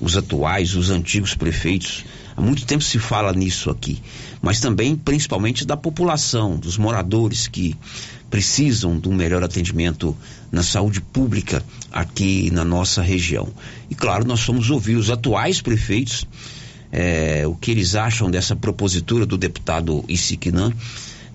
Os 0.00 0.16
atuais, 0.16 0.74
os 0.76 0.90
antigos 0.90 1.34
prefeitos. 1.34 2.04
Há 2.36 2.40
muito 2.40 2.64
tempo 2.64 2.84
se 2.84 2.98
fala 2.98 3.32
nisso 3.32 3.68
aqui, 3.68 4.00
mas 4.40 4.60
também, 4.60 4.94
principalmente, 4.94 5.66
da 5.66 5.76
população, 5.76 6.56
dos 6.56 6.78
moradores 6.78 7.48
que 7.48 7.74
precisam 8.30 8.98
de 8.98 9.08
um 9.08 9.14
melhor 9.14 9.42
atendimento 9.42 10.16
na 10.50 10.62
saúde 10.62 11.00
pública 11.00 11.62
aqui 11.90 12.50
na 12.50 12.64
nossa 12.64 13.02
região. 13.02 13.48
E 13.90 13.94
claro, 13.94 14.24
nós 14.24 14.44
vamos 14.44 14.70
ouvir 14.70 14.96
os 14.96 15.10
atuais 15.10 15.60
prefeitos, 15.60 16.26
é, 16.90 17.46
o 17.46 17.54
que 17.54 17.70
eles 17.70 17.94
acham 17.94 18.30
dessa 18.30 18.56
propositura 18.56 19.26
do 19.26 19.36
deputado 19.36 20.04
Isiquinan 20.08 20.72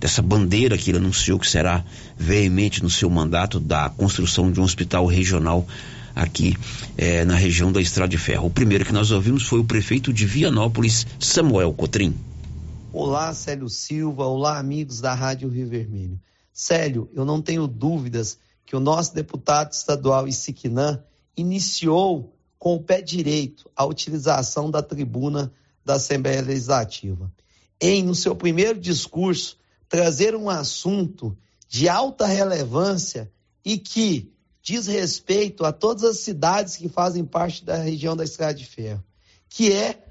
dessa 0.04 0.22
bandeira 0.22 0.78
que 0.78 0.92
ele 0.92 0.98
anunciou 0.98 1.40
que 1.40 1.48
será 1.48 1.82
veemente 2.18 2.84
no 2.84 2.90
seu 2.90 3.10
mandato 3.10 3.58
da 3.58 3.88
construção 3.88 4.52
de 4.52 4.60
um 4.60 4.64
hospital 4.64 5.06
regional 5.06 5.66
aqui 6.14 6.58
eh, 6.98 7.24
na 7.24 7.36
região 7.36 7.72
da 7.72 7.80
Estrada 7.80 8.10
de 8.10 8.18
Ferro. 8.18 8.48
O 8.48 8.50
primeiro 8.50 8.84
que 8.84 8.92
nós 8.92 9.12
ouvimos 9.12 9.44
foi 9.44 9.60
o 9.60 9.64
prefeito 9.64 10.12
de 10.12 10.26
Vianópolis, 10.26 11.08
Samuel 11.18 11.74
Cotrim. 11.74 12.14
Olá, 12.92 13.34
Célio 13.34 13.70
Silva. 13.70 14.26
Olá, 14.26 14.60
amigos 14.60 15.00
da 15.00 15.14
Rádio 15.14 15.48
Rio 15.48 15.70
Vermelho. 15.70 16.20
Célio, 16.54 17.10
eu 17.14 17.26
não 17.26 17.42
tenho 17.42 17.68
dúvidas 17.68 18.38
que 18.64 18.76
o 18.76 18.80
nosso 18.80 19.14
deputado 19.14 19.74
estadual 19.74 20.28
Isiquinã 20.28 21.04
iniciou 21.36 22.34
com 22.60 22.76
o 22.76 22.84
pé 22.84 23.02
direito 23.02 23.70
a 23.76 23.84
utilização 23.86 24.70
da 24.70 24.82
tribuna 24.82 25.52
da 25.84 25.96
Assembleia 25.96 26.42
Legislativa. 26.42 27.32
Em, 27.82 28.04
no 28.04 28.16
seu 28.16 28.36
primeiro 28.36 28.80
discurso, 28.80 29.58
trazer 29.90 30.36
um 30.36 30.50
assunto 30.50 31.36
de 31.68 31.90
alta 31.90 32.26
relevância 32.26 33.32
e 33.66 33.78
que 33.78 34.32
diz 34.62 34.88
respeito 34.88 35.66
a 35.66 35.74
todas 35.74 36.04
as 36.04 36.20
cidades 36.20 36.78
que 36.78 36.88
fazem 36.88 37.26
parte 37.26 37.66
da 37.66 37.78
região 37.78 38.16
da 38.16 38.24
Estrada 38.24 38.54
de 38.54 38.66
Ferro, 38.66 39.04
que 39.50 39.74
é 39.74 40.06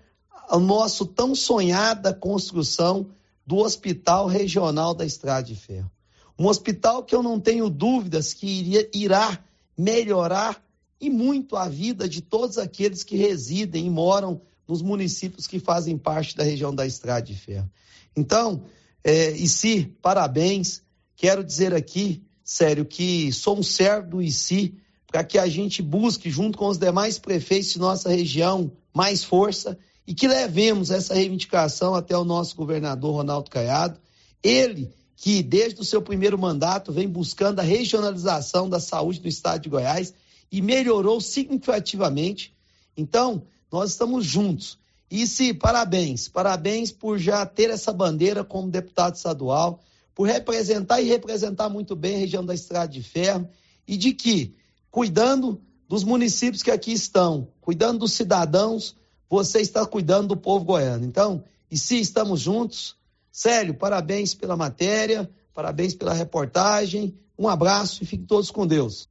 a 0.49 0.59
nossa 0.59 1.07
tão 1.07 1.35
sonhada 1.35 2.13
construção 2.13 3.07
do 3.47 3.59
Hospital 3.59 4.27
Regional 4.27 4.93
da 4.93 5.07
Estrada 5.07 5.45
de 5.45 5.57
Ferro. 5.57 5.91
Um 6.39 6.47
hospital 6.47 7.05
que 7.05 7.15
eu 7.15 7.23
não 7.23 7.39
tenho 7.39 7.69
dúvidas 7.69 8.33
que 8.35 8.47
iria, 8.47 8.89
irá 8.95 9.39
melhorar 9.77 10.63
e 11.01 11.11
muito 11.11 11.57
a 11.57 11.69
vida 11.69 12.09
de 12.09 12.21
todos 12.21 12.59
aqueles 12.59 13.03
que 13.03 13.17
residem 13.17 13.87
e 13.87 13.91
moram 13.91 14.41
nos 14.67 14.81
municípios 14.83 15.47
que 15.47 15.59
fazem 15.59 15.99
parte 15.99 16.37
da 16.37 16.45
região 16.45 16.75
da 16.75 16.87
Estrada 16.87 17.23
de 17.23 17.35
Ferro. 17.35 17.71
Então, 18.17 18.63
é, 19.03 19.33
ICI, 19.33 19.97
parabéns. 20.01 20.83
Quero 21.17 21.43
dizer 21.43 21.75
aqui, 21.75 22.23
sério, 22.45 22.85
que 22.85 23.33
sou 23.33 23.59
um 23.59 23.63
servo 23.63 24.11
do 24.11 24.23
ICI 24.23 24.77
para 25.07 25.25
que 25.25 25.39
a 25.39 25.47
gente 25.47 25.83
busque, 25.83 26.31
junto 26.31 26.57
com 26.57 26.69
os 26.69 26.79
demais 26.79 27.19
prefeitos 27.19 27.73
de 27.73 27.79
nossa 27.79 28.09
região, 28.09 28.73
mais 28.95 29.23
força 29.23 29.77
e 30.07 30.15
que 30.15 30.27
levemos 30.27 30.91
essa 30.91 31.15
reivindicação 31.15 31.95
até 31.95 32.17
o 32.17 32.25
nosso 32.25 32.57
governador 32.57 33.15
Ronaldo 33.17 33.51
Caiado. 33.51 34.01
Ele 34.43 34.91
que, 35.23 35.41
desde 35.41 35.81
o 35.81 35.85
seu 35.85 36.03
primeiro 36.03 36.37
mandato, 36.37 36.91
vem 36.91 37.09
buscando 37.09 37.61
a 37.61 37.63
regionalização 37.63 38.69
da 38.69 38.81
saúde 38.81 39.21
do 39.21 39.29
estado 39.29 39.63
de 39.63 39.69
Goiás 39.69 40.13
e 40.51 40.61
melhorou 40.61 41.21
significativamente. 41.21 42.53
Então, 42.97 43.45
nós 43.71 43.93
estamos 43.93 44.27
juntos. 44.27 44.81
E 45.09 45.25
se 45.29 45.55
parabéns, 45.55 46.27
parabéns 46.27 46.91
por 46.91 47.21
já 47.21 47.47
ter 47.47 47.71
essa 47.71 47.93
bandeira 47.93 48.43
como 48.43 48.69
deputado 48.69 49.15
estadual, 49.15 49.79
por 50.13 50.27
representar 50.27 51.01
e 51.01 51.05
representar 51.05 51.69
muito 51.69 51.95
bem 51.95 52.17
a 52.17 52.19
região 52.19 52.45
da 52.45 52.53
Estrada 52.53 52.93
de 52.93 53.01
Ferro 53.01 53.49
e 53.87 53.97
de 53.97 54.13
que, 54.13 54.57
cuidando 54.91 55.61
dos 55.89 56.03
municípios 56.03 56.65
que 56.65 56.71
aqui 56.73 56.91
estão, 56.91 57.47
cuidando 57.61 58.01
dos 58.01 58.13
cidadãos, 58.13 58.97
você 59.31 59.61
está 59.61 59.87
cuidando 59.87 60.35
do 60.35 60.37
povo 60.37 60.65
goiano. 60.65 61.05
Então, 61.05 61.45
e 61.71 61.79
se 61.79 62.01
estamos 62.01 62.41
juntos, 62.41 62.97
Célio, 63.33 63.73
parabéns 63.73 64.35
pela 64.35 64.57
matéria, 64.57 65.29
parabéns 65.55 65.95
pela 65.95 66.13
reportagem, 66.13 67.15
um 67.39 67.49
abraço 67.49 68.03
e 68.03 68.07
fiquem 68.07 68.27
todos 68.27 68.51
com 68.51 68.67
Deus. 68.67 69.09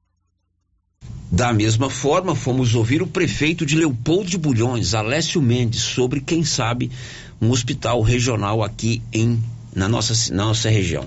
Da 1.31 1.51
mesma 1.51 1.89
forma, 1.89 2.35
fomos 2.35 2.75
ouvir 2.75 3.01
o 3.01 3.07
prefeito 3.07 3.65
de 3.65 3.75
Leopoldo 3.75 4.29
de 4.29 4.37
Bulhões, 4.37 4.93
Alessio 4.93 5.41
Mendes, 5.41 5.81
sobre, 5.81 6.21
quem 6.21 6.43
sabe, 6.43 6.91
um 7.41 7.49
hospital 7.49 8.01
regional 8.01 8.61
aqui 8.61 9.01
em, 9.11 9.41
na, 9.73 9.89
nossa, 9.89 10.13
na 10.33 10.45
nossa 10.45 10.69
região. 10.69 11.05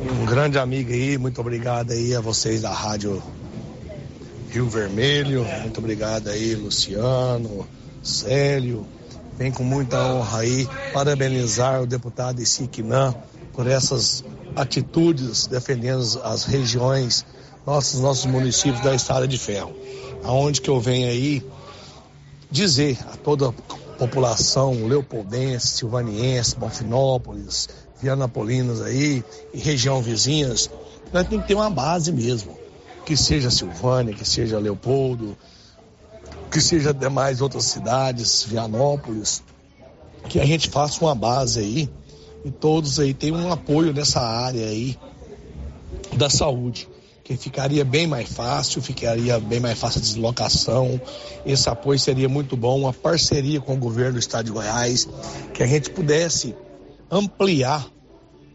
Um 0.00 0.24
grande 0.24 0.58
amigo 0.58 0.90
aí, 0.90 1.18
muito 1.18 1.40
obrigado 1.40 1.90
aí 1.90 2.14
a 2.14 2.20
vocês 2.20 2.62
da 2.62 2.72
Rádio 2.72 3.22
Rio 4.48 4.68
Vermelho, 4.68 5.44
muito 5.60 5.78
obrigado 5.78 6.28
aí, 6.28 6.54
Luciano, 6.54 7.66
Célio. 8.02 8.86
Vem 9.36 9.50
com 9.50 9.64
muita 9.64 9.98
honra 9.98 10.40
aí 10.40 10.68
parabenizar 10.92 11.82
o 11.82 11.86
deputado 11.86 12.40
Isiquinã 12.40 13.14
por 13.52 13.66
essas 13.66 14.24
atitudes 14.54 15.46
defendendo 15.46 16.02
as 16.22 16.44
regiões, 16.44 17.24
nossos, 17.66 18.00
nossos 18.00 18.26
municípios 18.26 18.82
da 18.82 18.94
Estrada 18.94 19.26
de 19.26 19.38
Ferro. 19.38 19.74
Aonde 20.22 20.60
que 20.60 20.70
eu 20.70 20.80
venho 20.80 21.08
aí 21.08 21.44
dizer 22.50 22.98
a 23.12 23.16
toda 23.16 23.48
a 23.48 23.52
população 23.98 24.86
leopoldense, 24.86 25.68
silvaniense, 25.68 26.56
Bonfinópolis, 26.56 27.68
Vianapolinas 28.00 28.82
aí 28.82 29.24
e 29.54 29.58
região 29.58 30.02
vizinhas, 30.02 30.68
nós 31.12 31.26
temos 31.26 31.44
que 31.44 31.48
ter 31.48 31.54
uma 31.54 31.70
base 31.70 32.12
mesmo. 32.12 32.60
Que 33.04 33.16
seja 33.16 33.50
Silvânia, 33.50 34.14
que 34.14 34.24
seja 34.24 34.60
Leopoldo, 34.60 35.36
que 36.52 36.60
seja 36.60 36.92
demais 36.92 37.40
outras 37.40 37.64
cidades, 37.64 38.44
Vianópolis, 38.44 39.42
que 40.28 40.38
a 40.38 40.44
gente 40.44 40.68
faça 40.68 41.02
uma 41.02 41.14
base 41.14 41.60
aí 41.60 41.90
e 42.44 42.50
todos 42.50 43.00
aí 43.00 43.14
tenham 43.14 43.38
um 43.38 43.50
apoio 43.50 43.94
nessa 43.94 44.20
área 44.20 44.66
aí 44.66 44.98
da 46.12 46.28
saúde, 46.28 46.86
que 47.24 47.38
ficaria 47.38 47.86
bem 47.86 48.06
mais 48.06 48.28
fácil, 48.28 48.82
ficaria 48.82 49.40
bem 49.40 49.60
mais 49.60 49.78
fácil 49.78 50.00
a 50.00 50.02
deslocação. 50.02 51.00
Esse 51.46 51.70
apoio 51.70 51.98
seria 51.98 52.28
muito 52.28 52.54
bom, 52.54 52.80
uma 52.80 52.92
parceria 52.92 53.58
com 53.58 53.72
o 53.72 53.78
governo 53.78 54.12
do 54.12 54.18
estado 54.18 54.44
de 54.44 54.52
Goiás, 54.52 55.08
que 55.54 55.62
a 55.62 55.66
gente 55.66 55.88
pudesse 55.88 56.54
ampliar 57.10 57.88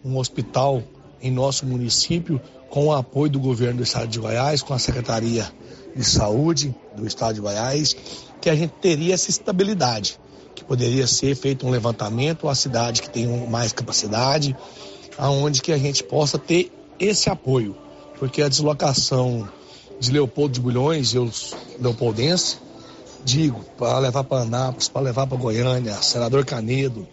um 0.06 0.18
hospital 0.18 0.84
em 1.20 1.32
nosso 1.32 1.66
município 1.66 2.40
com 2.70 2.88
o 2.88 2.94
apoio 2.94 3.32
do 3.32 3.40
governo 3.40 3.78
do 3.78 3.84
estado 3.84 4.08
de 4.08 4.20
Goiás, 4.20 4.62
com 4.62 4.76
a 4.76 4.80
Secretaria 4.80 5.52
de 5.98 6.04
Saúde 6.04 6.74
do 6.96 7.06
estado 7.06 7.36
de 7.36 7.42
Goiás, 7.42 7.96
que 8.40 8.50
a 8.50 8.56
gente 8.56 8.74
teria 8.80 9.16
essa 9.16 9.30
estabilidade 9.30 10.20
que 10.54 10.64
poderia 10.64 11.06
ser 11.06 11.36
feito 11.36 11.68
um 11.68 11.70
levantamento, 11.70 12.48
a 12.48 12.56
cidade 12.56 13.02
que 13.02 13.10
tem 13.10 13.28
mais 13.48 13.72
capacidade, 13.72 14.56
aonde 15.18 15.62
que 15.62 15.72
a 15.72 15.78
gente 15.78 16.04
possa 16.04 16.38
ter 16.38 16.72
esse 17.00 17.30
apoio, 17.30 17.76
porque 18.18 18.42
a 18.42 18.50
deslocação 18.50 19.48
de 20.00 20.12
Leopoldo 20.12 20.54
de 20.54 20.60
Bulhões, 20.60 21.14
eu 21.14 21.30
leopoldense, 21.80 22.58
digo, 23.24 23.64
para 23.78 24.00
levar 24.00 24.24
para 24.24 24.44
Anápolis, 24.44 24.88
para 24.88 25.02
levar 25.02 25.28
para 25.28 25.38
Goiânia, 25.38 25.94
Senador 26.02 26.46
Canedo, 26.46 27.08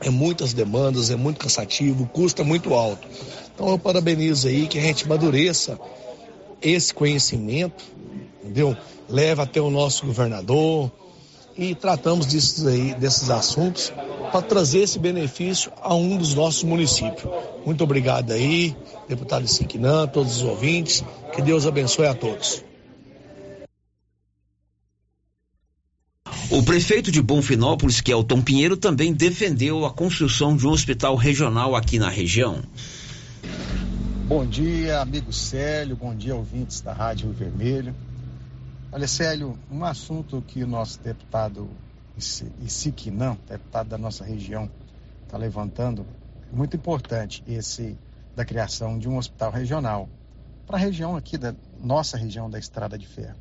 é 0.00 0.10
muitas 0.10 0.52
demandas, 0.52 1.10
é 1.10 1.16
muito 1.16 1.38
cansativo, 1.38 2.06
custa 2.06 2.42
muito 2.42 2.74
alto. 2.74 3.06
Então 3.54 3.68
eu 3.68 3.78
parabenizo 3.78 4.48
aí 4.48 4.66
que 4.66 4.78
a 4.78 4.82
gente 4.82 5.06
madureça 5.08 5.78
esse 6.62 6.92
conhecimento, 6.94 7.84
entendeu? 8.42 8.76
Leva 9.08 9.42
até 9.42 9.60
o 9.60 9.70
nosso 9.70 10.06
governador, 10.06 10.90
e 11.56 11.74
tratamos 11.74 12.26
desses, 12.26 12.66
aí, 12.66 12.94
desses 12.94 13.30
assuntos 13.30 13.92
para 14.30 14.42
trazer 14.42 14.80
esse 14.80 14.98
benefício 14.98 15.70
a 15.80 15.94
um 15.94 16.16
dos 16.16 16.34
nossos 16.34 16.62
municípios. 16.62 17.30
Muito 17.66 17.84
obrigado 17.84 18.32
aí, 18.32 18.74
deputado 19.08 19.46
Siquinã, 19.46 20.06
todos 20.06 20.36
os 20.36 20.42
ouvintes. 20.42 21.04
Que 21.34 21.42
Deus 21.42 21.66
abençoe 21.66 22.06
a 22.06 22.14
todos. 22.14 22.64
O 26.50 26.62
prefeito 26.62 27.10
de 27.10 27.20
Bonfinópolis, 27.22 28.00
Kelton 28.00 28.42
Pinheiro, 28.42 28.76
também 28.76 29.12
defendeu 29.12 29.84
a 29.84 29.90
construção 29.90 30.56
de 30.56 30.66
um 30.66 30.70
hospital 30.70 31.16
regional 31.16 31.74
aqui 31.74 31.98
na 31.98 32.10
região. 32.10 32.62
Bom 34.26 34.46
dia, 34.46 35.00
amigo 35.00 35.32
Célio, 35.32 35.96
bom 35.96 36.14
dia, 36.14 36.34
ouvintes 36.34 36.80
da 36.80 36.92
Rádio 36.92 37.30
Vermelho. 37.32 37.94
Olha, 38.92 39.08
Célio, 39.08 39.58
um 39.70 39.84
assunto 39.84 40.40
que 40.46 40.62
o 40.62 40.66
nosso 40.66 41.00
deputado 41.00 41.68
Isiquinã, 42.16 43.36
deputado 43.48 43.88
da 43.88 43.98
nossa 43.98 44.24
região, 44.24 44.70
está 45.24 45.36
levantando, 45.36 46.06
muito 46.52 46.76
importante, 46.76 47.42
esse 47.48 47.98
da 48.34 48.44
criação 48.44 48.96
de 48.96 49.08
um 49.08 49.18
hospital 49.18 49.50
regional 49.50 50.08
para 50.66 50.76
a 50.76 50.80
região 50.80 51.16
aqui 51.16 51.36
da 51.36 51.54
nossa 51.82 52.16
região 52.16 52.48
da 52.48 52.58
Estrada 52.58 52.96
de 52.96 53.06
Ferro. 53.06 53.36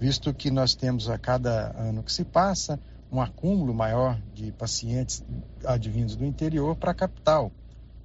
Visto 0.00 0.32
que 0.32 0.50
nós 0.50 0.74
temos 0.74 1.10
a 1.10 1.18
cada 1.18 1.74
ano 1.78 2.02
que 2.02 2.12
se 2.12 2.24
passa 2.24 2.80
um 3.12 3.20
acúmulo 3.20 3.74
maior 3.74 4.18
de 4.34 4.50
pacientes 4.50 5.22
advindos 5.64 6.16
do 6.16 6.24
interior 6.24 6.74
para 6.74 6.90
a 6.90 6.94
capital. 6.94 7.52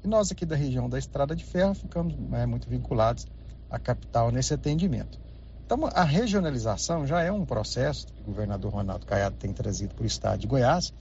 E 0.03 0.07
nós 0.07 0.31
aqui 0.31 0.45
da 0.45 0.55
região 0.55 0.89
da 0.89 0.97
Estrada 0.97 1.35
de 1.35 1.43
Ferro 1.43 1.75
ficamos 1.75 2.15
é, 2.33 2.45
muito 2.45 2.67
vinculados 2.67 3.27
à 3.69 3.77
capital 3.77 4.31
nesse 4.31 4.53
atendimento. 4.53 5.19
Então, 5.65 5.89
a 5.93 6.03
regionalização 6.03 7.07
já 7.07 7.21
é 7.21 7.31
um 7.31 7.45
processo 7.45 8.07
que 8.07 8.21
o 8.21 8.25
governador 8.25 8.73
Ronaldo 8.73 9.05
Caiado 9.05 9.37
tem 9.37 9.53
trazido 9.53 9.95
para 9.95 10.03
o 10.03 10.07
estado 10.07 10.39
de 10.39 10.47
Goiás 10.47 10.91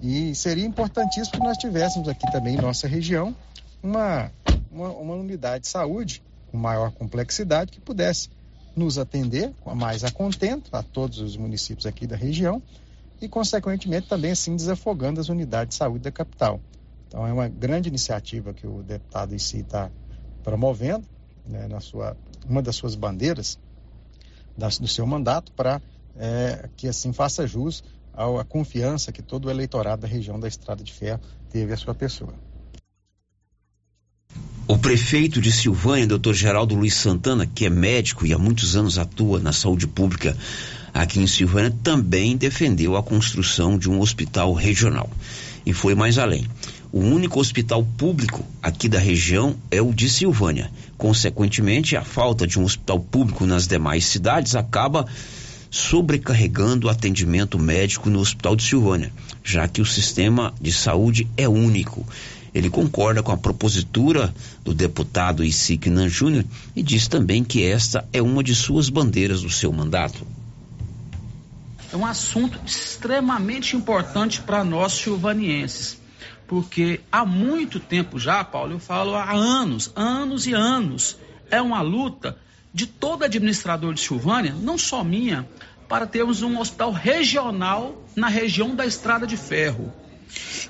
e 0.00 0.34
seria 0.34 0.64
importantíssimo 0.64 1.32
que 1.32 1.46
nós 1.46 1.56
tivéssemos 1.56 2.08
aqui 2.08 2.30
também 2.30 2.54
em 2.54 2.60
nossa 2.60 2.86
região 2.86 3.34
uma, 3.82 4.30
uma, 4.70 4.88
uma 4.90 5.14
unidade 5.14 5.64
de 5.64 5.68
saúde 5.68 6.22
com 6.50 6.56
maior 6.56 6.92
complexidade 6.92 7.72
que 7.72 7.80
pudesse 7.80 8.30
nos 8.76 8.98
atender 8.98 9.52
mais 9.74 10.04
a 10.04 10.10
contento 10.10 10.74
a 10.74 10.82
todos 10.82 11.18
os 11.18 11.36
municípios 11.36 11.84
aqui 11.84 12.06
da 12.06 12.16
região 12.16 12.62
e, 13.20 13.28
consequentemente, 13.28 14.06
também 14.06 14.30
assim 14.30 14.54
desafogando 14.54 15.20
as 15.20 15.28
unidades 15.28 15.70
de 15.70 15.74
saúde 15.74 16.04
da 16.04 16.12
capital. 16.12 16.60
Então, 17.08 17.26
é 17.26 17.32
uma 17.32 17.48
grande 17.48 17.88
iniciativa 17.88 18.52
que 18.52 18.66
o 18.66 18.82
deputado 18.82 19.34
em 19.34 19.38
si 19.38 19.58
está 19.58 19.90
promovendo, 20.44 21.04
né, 21.46 21.66
na 21.66 21.80
sua, 21.80 22.16
uma 22.46 22.62
das 22.62 22.76
suas 22.76 22.94
bandeiras 22.94 23.58
do 24.80 24.88
seu 24.88 25.06
mandato 25.06 25.52
para 25.52 25.80
é, 26.16 26.68
que 26.76 26.88
assim 26.88 27.12
faça 27.12 27.46
jus 27.46 27.82
à 28.12 28.44
confiança 28.44 29.12
que 29.12 29.22
todo 29.22 29.46
o 29.46 29.50
eleitorado 29.50 30.02
da 30.02 30.08
região 30.08 30.38
da 30.38 30.48
Estrada 30.48 30.82
de 30.82 30.92
Ferro 30.92 31.20
teve 31.50 31.72
à 31.72 31.76
sua 31.76 31.94
pessoa. 31.94 32.34
O 34.66 34.76
prefeito 34.76 35.40
de 35.40 35.50
Silvânia, 35.50 36.06
doutor 36.06 36.34
Geraldo 36.34 36.74
Luiz 36.74 36.94
Santana, 36.94 37.46
que 37.46 37.64
é 37.64 37.70
médico 37.70 38.26
e 38.26 38.34
há 38.34 38.38
muitos 38.38 38.76
anos 38.76 38.98
atua 38.98 39.40
na 39.40 39.52
saúde 39.52 39.86
pública 39.86 40.36
aqui 40.92 41.20
em 41.20 41.26
Silvânia, 41.26 41.74
também 41.82 42.36
defendeu 42.36 42.96
a 42.96 43.02
construção 43.02 43.78
de 43.78 43.88
um 43.88 44.00
hospital 44.00 44.52
regional. 44.52 45.08
E 45.64 45.72
foi 45.72 45.94
mais 45.94 46.18
além. 46.18 46.46
O 46.90 47.00
único 47.00 47.38
hospital 47.38 47.84
público 47.84 48.42
aqui 48.62 48.88
da 48.88 48.98
região 48.98 49.54
é 49.70 49.82
o 49.82 49.92
de 49.92 50.08
Silvânia. 50.08 50.70
Consequentemente, 50.96 51.94
a 51.96 52.02
falta 52.02 52.46
de 52.46 52.58
um 52.58 52.64
hospital 52.64 52.98
público 52.98 53.44
nas 53.44 53.66
demais 53.66 54.06
cidades 54.06 54.54
acaba 54.54 55.06
sobrecarregando 55.70 56.86
o 56.86 56.90
atendimento 56.90 57.58
médico 57.58 58.08
no 58.08 58.20
Hospital 58.20 58.56
de 58.56 58.62
Silvânia, 58.62 59.12
já 59.44 59.68
que 59.68 59.82
o 59.82 59.86
sistema 59.86 60.54
de 60.58 60.72
saúde 60.72 61.28
é 61.36 61.46
único. 61.46 62.06
Ele 62.54 62.70
concorda 62.70 63.22
com 63.22 63.32
a 63.32 63.36
propositura 63.36 64.34
do 64.64 64.72
deputado 64.72 65.44
Isignan 65.44 66.08
Júnior 66.08 66.46
e 66.74 66.82
diz 66.82 67.06
também 67.06 67.44
que 67.44 67.64
esta 67.64 68.08
é 68.14 68.22
uma 68.22 68.42
de 68.42 68.54
suas 68.54 68.88
bandeiras 68.88 69.42
do 69.42 69.50
seu 69.50 69.70
mandato. 69.70 70.26
É 71.92 71.96
um 71.98 72.06
assunto 72.06 72.58
extremamente 72.64 73.76
importante 73.76 74.40
para 74.40 74.64
nós 74.64 74.94
silvanienses 74.94 75.98
porque 76.48 77.00
há 77.12 77.26
muito 77.26 77.78
tempo 77.78 78.18
já, 78.18 78.42
Paulo, 78.42 78.72
eu 78.72 78.78
falo 78.80 79.14
há 79.14 79.30
anos, 79.30 79.92
anos 79.94 80.46
e 80.46 80.54
anos, 80.54 81.18
é 81.50 81.60
uma 81.60 81.82
luta 81.82 82.38
de 82.72 82.86
todo 82.86 83.22
administrador 83.22 83.92
de 83.92 84.00
Silvânia, 84.00 84.54
não 84.58 84.78
só 84.78 85.04
minha, 85.04 85.46
para 85.88 86.06
termos 86.06 86.42
um 86.42 86.58
hospital 86.58 86.90
regional 86.90 88.02
na 88.16 88.28
região 88.28 88.74
da 88.74 88.86
Estrada 88.86 89.26
de 89.26 89.36
Ferro. 89.36 89.92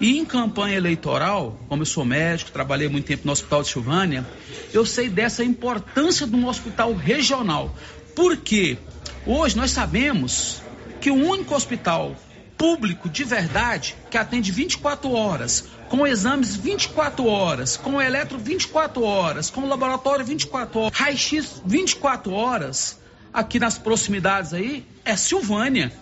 E 0.00 0.18
em 0.18 0.24
campanha 0.24 0.76
eleitoral, 0.76 1.58
como 1.68 1.82
eu 1.82 1.86
sou 1.86 2.04
médico, 2.04 2.50
trabalhei 2.50 2.88
muito 2.88 3.06
tempo 3.06 3.24
no 3.24 3.32
Hospital 3.32 3.62
de 3.62 3.68
Silvânia, 3.68 4.26
eu 4.72 4.84
sei 4.84 5.08
dessa 5.08 5.44
importância 5.44 6.26
de 6.26 6.34
um 6.34 6.46
hospital 6.46 6.92
regional. 6.92 7.74
Porque 8.16 8.78
hoje 9.24 9.56
nós 9.56 9.70
sabemos 9.70 10.60
que 11.00 11.10
o 11.10 11.14
único 11.14 11.54
hospital 11.54 12.16
público 12.58 13.08
de 13.08 13.22
verdade 13.22 13.96
que 14.10 14.18
atende 14.18 14.50
24 14.50 15.10
horas, 15.12 15.64
com 15.88 16.06
exames 16.06 16.56
24 16.56 17.26
horas, 17.26 17.76
com 17.76 18.02
eletro 18.02 18.36
24 18.36 19.02
horas, 19.02 19.48
com 19.48 19.66
laboratório 19.66 20.24
24 20.24 20.80
horas, 20.80 20.98
raio-x 20.98 21.62
24 21.64 22.32
horas, 22.32 22.98
aqui 23.32 23.60
nas 23.60 23.78
proximidades 23.78 24.52
aí, 24.52 24.84
é 25.04 25.16
Silvânia. 25.16 25.92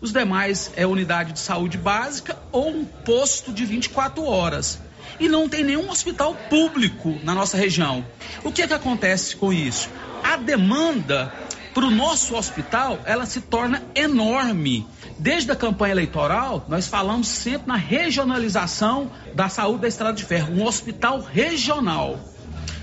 Os 0.00 0.12
demais 0.12 0.70
é 0.76 0.86
unidade 0.86 1.32
de 1.32 1.40
saúde 1.40 1.76
básica 1.76 2.38
ou 2.50 2.68
um 2.70 2.84
posto 2.84 3.52
de 3.52 3.64
24 3.64 4.24
horas. 4.24 4.80
E 5.18 5.28
não 5.28 5.48
tem 5.48 5.64
nenhum 5.64 5.90
hospital 5.90 6.34
público 6.48 7.18
na 7.24 7.34
nossa 7.34 7.56
região. 7.56 8.04
O 8.44 8.52
que 8.52 8.62
é 8.62 8.68
que 8.68 8.74
acontece 8.74 9.34
com 9.34 9.52
isso? 9.52 9.88
A 10.22 10.36
demanda 10.36 11.32
para 11.74 11.86
o 11.86 11.90
nosso 11.90 12.36
hospital, 12.36 12.98
ela 13.04 13.26
se 13.26 13.40
torna 13.40 13.82
enorme. 13.94 14.86
Desde 15.18 15.50
a 15.50 15.56
campanha 15.56 15.92
eleitoral, 15.92 16.64
nós 16.68 16.86
falamos 16.86 17.26
sempre 17.26 17.66
na 17.66 17.76
regionalização 17.76 19.10
da 19.34 19.48
saúde 19.48 19.82
da 19.82 19.88
Estrada 19.88 20.14
de 20.14 20.24
Ferro, 20.24 20.54
um 20.54 20.64
hospital 20.64 21.20
regional. 21.20 22.20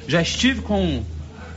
Já 0.06 0.22
estive 0.22 0.62
com 0.62 1.04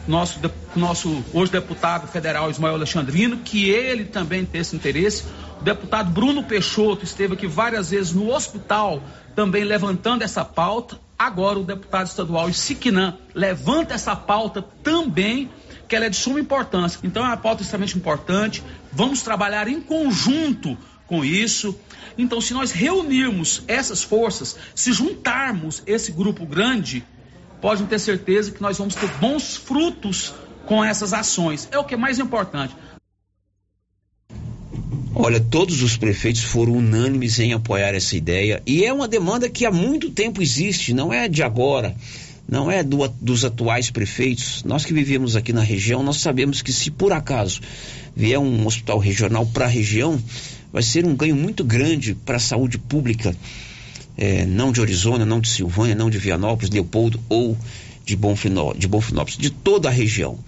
nosso, 0.06 0.40
nosso 0.74 1.24
hoje 1.34 1.52
deputado 1.52 2.06
federal 2.06 2.50
Ismael 2.50 2.74
Alexandrino, 2.74 3.38
que 3.38 3.68
ele 3.68 4.04
também 4.04 4.44
tem 4.44 4.60
esse 4.60 4.74
interesse. 4.74 5.24
O 5.60 5.64
deputado 5.64 6.10
Bruno 6.10 6.44
Peixoto 6.44 7.04
esteve 7.04 7.34
aqui 7.34 7.46
várias 7.46 7.90
vezes 7.90 8.12
no 8.12 8.32
hospital, 8.32 9.02
também 9.34 9.64
levantando 9.64 10.22
essa 10.22 10.44
pauta. 10.44 10.98
Agora 11.18 11.58
o 11.58 11.64
deputado 11.64 12.06
estadual 12.06 12.52
Siquinã 12.52 13.18
levanta 13.34 13.94
essa 13.94 14.14
pauta 14.14 14.62
também, 14.82 15.50
que 15.89 15.97
ela 15.97 16.07
é 16.07 16.11
de 16.11 16.16
suma 16.16 16.39
importância. 16.39 17.01
Então 17.03 17.24
é 17.24 17.28
uma 17.28 17.36
pauta 17.36 17.62
extremamente 17.62 17.97
importante. 17.97 18.62
Vamos 18.93 19.22
trabalhar 19.22 19.66
em 19.66 19.80
conjunto 19.80 20.76
com 21.07 21.24
isso. 21.24 21.74
Então, 22.16 22.41
se 22.41 22.53
nós 22.53 22.70
reunirmos 22.70 23.62
essas 23.66 24.03
forças, 24.03 24.57
se 24.74 24.93
juntarmos 24.93 25.82
esse 25.86 26.12
grupo 26.12 26.45
grande, 26.45 27.05
podem 27.61 27.86
ter 27.86 27.99
certeza 27.99 28.51
que 28.51 28.61
nós 28.61 28.76
vamos 28.76 28.95
ter 28.95 29.09
bons 29.18 29.57
frutos 29.57 30.34
com 30.66 30.84
essas 30.84 31.12
ações. 31.12 31.68
É 31.72 31.78
o 31.78 31.84
que 31.84 31.95
é 31.95 31.97
mais 31.97 32.18
importante. 32.18 32.74
Olha, 35.14 35.41
todos 35.41 35.82
os 35.82 35.97
prefeitos 35.97 36.43
foram 36.43 36.74
unânimes 36.74 37.41
em 37.41 37.53
apoiar 37.53 37.95
essa 37.95 38.16
ideia 38.16 38.62
e 38.66 38.84
é 38.84 38.93
uma 38.93 39.09
demanda 39.09 39.49
que 39.49 39.64
há 39.64 39.70
muito 39.70 40.11
tempo 40.11 40.41
existe, 40.43 40.93
não 40.93 41.12
é 41.12 41.26
de 41.26 41.43
agora, 41.43 41.97
não 42.49 42.70
é 42.70 42.82
do, 42.82 43.07
dos 43.20 43.44
atuais 43.44 43.90
prefeitos. 43.90 44.64
Nós 44.64 44.84
que 44.84 44.94
vivemos 44.94 45.36
aqui 45.36 45.53
na 45.53 45.62
região, 45.62 46.03
nós 46.03 46.16
sabemos 46.16 46.62
que 46.62 46.72
se 46.72 46.90
por 46.90 47.12
acaso 47.12 47.61
vier 48.16 48.38
um 48.38 48.66
hospital 48.66 48.99
regional 48.99 49.44
para 49.46 49.66
a 49.66 49.68
região, 49.68 50.20
vai 50.72 50.82
ser 50.82 51.05
um 51.05 51.14
ganho 51.14 51.36
muito 51.36 51.62
grande 51.62 52.14
para 52.14 52.36
a 52.36 52.40
saúde 52.40 52.78
pública, 52.78 53.36
é, 54.16 54.46
não 54.46 54.72
de 54.72 54.80
Arizona, 54.80 55.26
não 55.26 55.40
de 55.40 55.49
Silvânia, 55.49 55.94
não 55.94 56.09
de 56.09 56.18
Vianópolis, 56.18 56.70
Leopoldo 56.70 57.20
ou 57.28 57.57
de, 58.05 58.16
Bonfinó, 58.16 58.72
de 58.72 58.88
Bonfinópolis, 58.88 59.38
de 59.38 59.51
toda 59.51 59.88
a 59.88 59.92
região. 59.92 60.38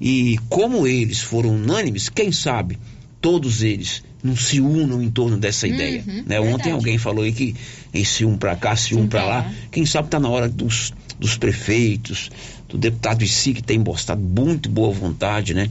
E 0.00 0.38
como 0.48 0.86
eles 0.86 1.20
foram 1.20 1.50
unânimes, 1.50 2.08
quem 2.08 2.32
sabe 2.32 2.78
todos 3.20 3.62
eles 3.62 4.02
não 4.22 4.36
se 4.36 4.60
unam 4.60 5.00
em 5.00 5.10
torno 5.10 5.36
dessa 5.36 5.66
ideia. 5.66 6.04
Uhum, 6.06 6.24
né? 6.26 6.40
Ontem 6.40 6.72
alguém 6.72 6.98
falou 6.98 7.24
aí 7.24 7.32
que 7.32 7.54
esse 7.94 8.24
um 8.24 8.36
para 8.36 8.56
cá, 8.56 8.74
se 8.74 8.94
um 8.94 9.06
para 9.06 9.24
lá. 9.24 9.52
Quem 9.70 9.86
sabe 9.86 10.08
está 10.08 10.20
na 10.20 10.28
hora 10.28 10.48
dos, 10.48 10.92
dos 11.18 11.36
prefeitos, 11.36 12.30
do 12.68 12.76
deputado 12.76 13.22
em 13.22 13.26
si, 13.26 13.54
que 13.54 13.62
tem 13.62 13.78
mostrado 13.78 14.20
muito 14.20 14.68
boa 14.68 14.92
vontade, 14.92 15.54
né? 15.54 15.70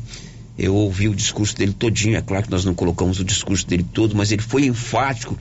Eu 0.57 0.73
ouvi 0.73 1.09
o 1.09 1.15
discurso 1.15 1.55
dele 1.55 1.73
todinho, 1.73 2.15
é 2.15 2.21
claro 2.21 2.45
que 2.45 2.51
nós 2.51 2.63
não 2.63 2.73
colocamos 2.73 3.19
o 3.19 3.23
discurso 3.23 3.67
dele 3.67 3.85
todo, 3.93 4.15
mas 4.15 4.31
ele 4.31 4.41
foi 4.41 4.65
enfático 4.65 5.37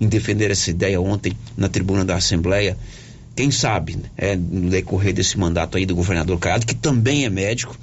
em 0.00 0.06
defender 0.06 0.50
essa 0.50 0.70
ideia 0.70 1.00
ontem 1.00 1.32
na 1.56 1.68
tribuna 1.68 2.04
da 2.04 2.16
Assembleia. 2.16 2.76
Quem 3.34 3.50
sabe, 3.50 3.98
é, 4.16 4.36
no 4.36 4.68
decorrer 4.68 5.14
desse 5.14 5.38
mandato 5.38 5.78
aí 5.78 5.86
do 5.86 5.94
governador 5.94 6.38
Caiado, 6.38 6.66
que 6.66 6.74
também 6.74 7.24
é 7.24 7.30
médico, 7.30 7.76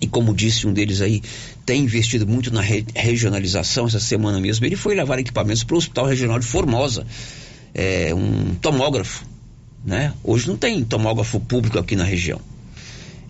e 0.00 0.06
como 0.06 0.34
disse 0.34 0.66
um 0.66 0.72
deles 0.72 1.00
aí, 1.00 1.22
tem 1.64 1.84
investido 1.84 2.26
muito 2.26 2.52
na 2.52 2.60
re 2.60 2.84
regionalização. 2.94 3.86
Essa 3.86 4.00
semana 4.00 4.40
mesmo 4.40 4.64
ele 4.64 4.76
foi 4.76 4.94
levar 4.94 5.18
equipamentos 5.18 5.64
para 5.64 5.74
o 5.74 5.78
Hospital 5.78 6.06
Regional 6.06 6.38
de 6.38 6.46
Formosa, 6.46 7.06
é, 7.74 8.14
um 8.14 8.54
tomógrafo, 8.54 9.24
né? 9.84 10.12
Hoje 10.22 10.48
não 10.48 10.56
tem 10.56 10.84
tomógrafo 10.84 11.40
público 11.40 11.78
aqui 11.78 11.96
na 11.96 12.04
região. 12.04 12.40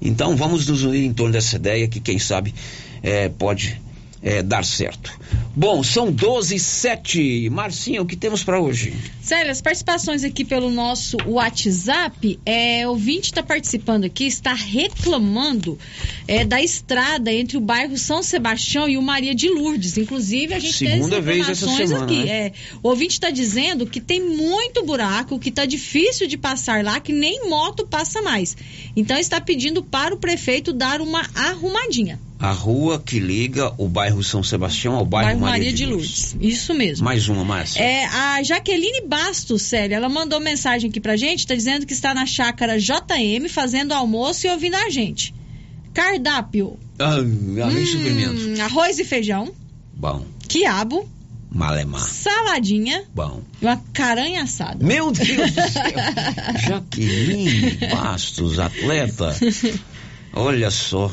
Então 0.00 0.36
vamos 0.36 0.66
nos 0.66 0.82
unir 0.82 1.04
em 1.04 1.12
torno 1.12 1.32
dessa 1.32 1.56
ideia 1.56 1.88
que 1.88 2.00
quem 2.00 2.18
sabe 2.18 2.54
é, 3.02 3.28
pode 3.28 3.80
é, 4.22 4.42
dar 4.42 4.64
certo. 4.64 5.18
Bom, 5.54 5.82
são 5.82 6.10
12 6.12 6.54
e 6.54 6.60
7. 6.60 7.50
Marcinha, 7.50 8.00
o 8.00 8.06
que 8.06 8.16
temos 8.16 8.44
para 8.44 8.60
hoje? 8.60 8.94
Sério, 9.20 9.50
as 9.50 9.60
participações 9.60 10.22
aqui 10.24 10.44
pelo 10.44 10.70
nosso 10.70 11.16
WhatsApp, 11.26 12.38
é, 12.46 12.86
o 12.86 12.90
ouvinte 12.90 13.26
está 13.26 13.42
participando 13.42 14.04
aqui, 14.04 14.24
está 14.24 14.54
reclamando 14.54 15.78
é, 16.26 16.44
da 16.44 16.62
estrada 16.62 17.32
entre 17.32 17.56
o 17.56 17.60
bairro 17.60 17.98
São 17.98 18.22
Sebastião 18.22 18.88
e 18.88 18.96
o 18.96 19.02
Maria 19.02 19.34
de 19.34 19.48
Lourdes. 19.48 19.98
Inclusive, 19.98 20.54
a 20.54 20.58
gente 20.58 20.74
Segunda 20.74 21.16
tem 21.16 21.24
vez 21.24 21.48
essa 21.48 21.64
informações 21.64 21.88
semana, 21.88 22.04
aqui. 22.04 22.24
né? 22.24 22.30
É, 22.30 22.52
o 22.82 22.88
ouvinte 22.88 23.14
está 23.14 23.30
dizendo 23.30 23.86
que 23.86 24.00
tem 24.00 24.20
muito 24.20 24.84
buraco, 24.84 25.38
que 25.38 25.48
está 25.48 25.64
difícil 25.64 26.26
de 26.26 26.38
passar 26.38 26.84
lá, 26.84 27.00
que 27.00 27.12
nem 27.12 27.48
moto 27.48 27.86
passa 27.86 28.22
mais. 28.22 28.56
Então, 28.96 29.16
está 29.16 29.40
pedindo 29.40 29.82
para 29.82 30.14
o 30.14 30.18
prefeito 30.18 30.72
dar 30.72 31.00
uma 31.00 31.22
arrumadinha. 31.34 32.27
A 32.40 32.52
rua 32.52 33.02
que 33.04 33.18
liga 33.18 33.72
o 33.76 33.88
bairro 33.88 34.22
São 34.22 34.44
Sebastião 34.44 34.94
ao 34.94 35.04
bairro, 35.04 35.40
Maria, 35.40 35.72
de 35.72 35.84
Lourdes. 35.84 36.36
Isso 36.40 36.72
mesmo. 36.72 37.04
Mais 37.04 37.28
uma, 37.28 37.44
Márcia. 37.44 37.82
É, 37.82 38.04
a 38.04 38.40
Jaqueline 38.44 39.02
Bastos, 39.08 39.62
Célia, 39.62 39.96
ela 39.96 40.08
mandou 40.08 40.38
mensagem 40.38 40.88
aqui 40.88 41.00
pra 41.00 41.16
gente, 41.16 41.44
tá 41.46 41.54
dizendo 41.56 41.84
que 41.84 41.92
está 41.92 42.14
na 42.14 42.26
chácara 42.26 42.78
JM 42.78 43.48
fazendo 43.48 43.92
almoço 43.92 44.46
e 44.46 44.50
ouvindo 44.50 44.76
a 44.76 44.88
gente. 44.88 45.34
Cardápio. 45.92 46.78
Ah, 46.96 47.14
além. 47.14 47.96
Hum, 47.96 48.62
arroz 48.62 49.00
e 49.00 49.04
feijão, 49.04 49.52
Bom. 49.92 50.24
quiabo, 50.48 51.08
Malemar. 51.50 52.00
saladinha 52.02 53.02
Bom. 53.12 53.42
e 53.60 53.64
uma 53.64 53.82
caranha 53.92 54.44
assada. 54.44 54.84
Meu 54.84 55.10
Deus 55.10 55.50
do 55.50 55.60
céu. 55.72 55.92
Jaqueline 56.68 57.78
Bastos, 57.90 58.60
atleta. 58.60 59.34
Olha 60.32 60.70
só. 60.70 61.10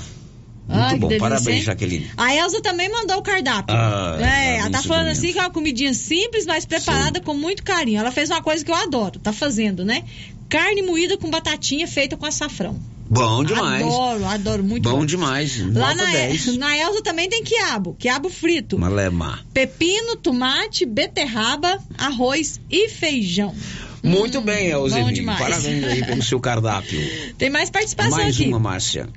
Muito 0.67 0.81
Ai, 0.83 0.97
bom. 0.97 1.07
delícia, 1.07 1.29
Parabéns, 1.29 1.57
hein? 1.57 1.61
Jaqueline. 1.61 2.11
A 2.17 2.33
Elza 2.35 2.61
também 2.61 2.89
mandou 2.91 3.17
o 3.17 3.21
cardápio. 3.21 3.75
Ah, 3.75 4.17
é, 4.19 4.57
ela 4.57 4.69
tá 4.71 4.81
falando 4.81 5.07
assim 5.09 5.31
que 5.31 5.37
é 5.37 5.41
uma 5.41 5.51
comidinha 5.51 5.93
simples, 5.93 6.45
mas 6.45 6.65
preparada 6.65 7.21
com 7.21 7.33
muito 7.35 7.63
carinho. 7.63 7.99
Ela 7.99 8.11
fez 8.11 8.29
uma 8.31 8.41
coisa 8.41 8.65
que 8.65 8.71
eu 8.71 8.75
adoro, 8.75 9.19
tá 9.19 9.31
fazendo, 9.31 9.85
né? 9.85 10.03
Carne 10.49 10.81
moída 10.81 11.17
com 11.17 11.29
batatinha 11.29 11.87
feita 11.87 12.17
com 12.17 12.25
açafrão. 12.25 12.79
Bom 13.07 13.43
demais. 13.43 13.83
Adoro, 13.85 14.25
adoro, 14.25 14.63
muito 14.63 14.89
bom, 14.89 14.97
bom. 14.99 15.05
demais. 15.05 15.59
Lá 15.59 15.93
Nota 15.93 15.95
na, 16.05 16.11
10. 16.11 16.57
na 16.57 16.75
Elza 16.75 17.03
também 17.03 17.29
tem 17.29 17.43
quiabo, 17.43 17.95
quiabo 17.99 18.29
frito. 18.29 18.79
Malemar. 18.79 19.45
Pepino, 19.53 20.15
tomate, 20.15 20.85
beterraba, 20.87 21.77
arroz 21.97 22.59
e 22.71 22.89
feijão. 22.89 23.53
Muito 24.01 24.41
bem, 24.41 24.71
bom 24.71 24.77
Elzeni. 24.87 25.13
demais. 25.13 25.39
Parabéns 25.39 25.83
aí 25.83 26.03
pelo 26.05 26.23
seu 26.23 26.39
cardápio. 26.39 26.99
Tem 27.37 27.49
mais 27.51 27.69
participação 27.69 28.17
Mais 28.17 28.35
aqui. 28.35 28.47
uma, 28.47 28.59
Márcia. 28.59 29.07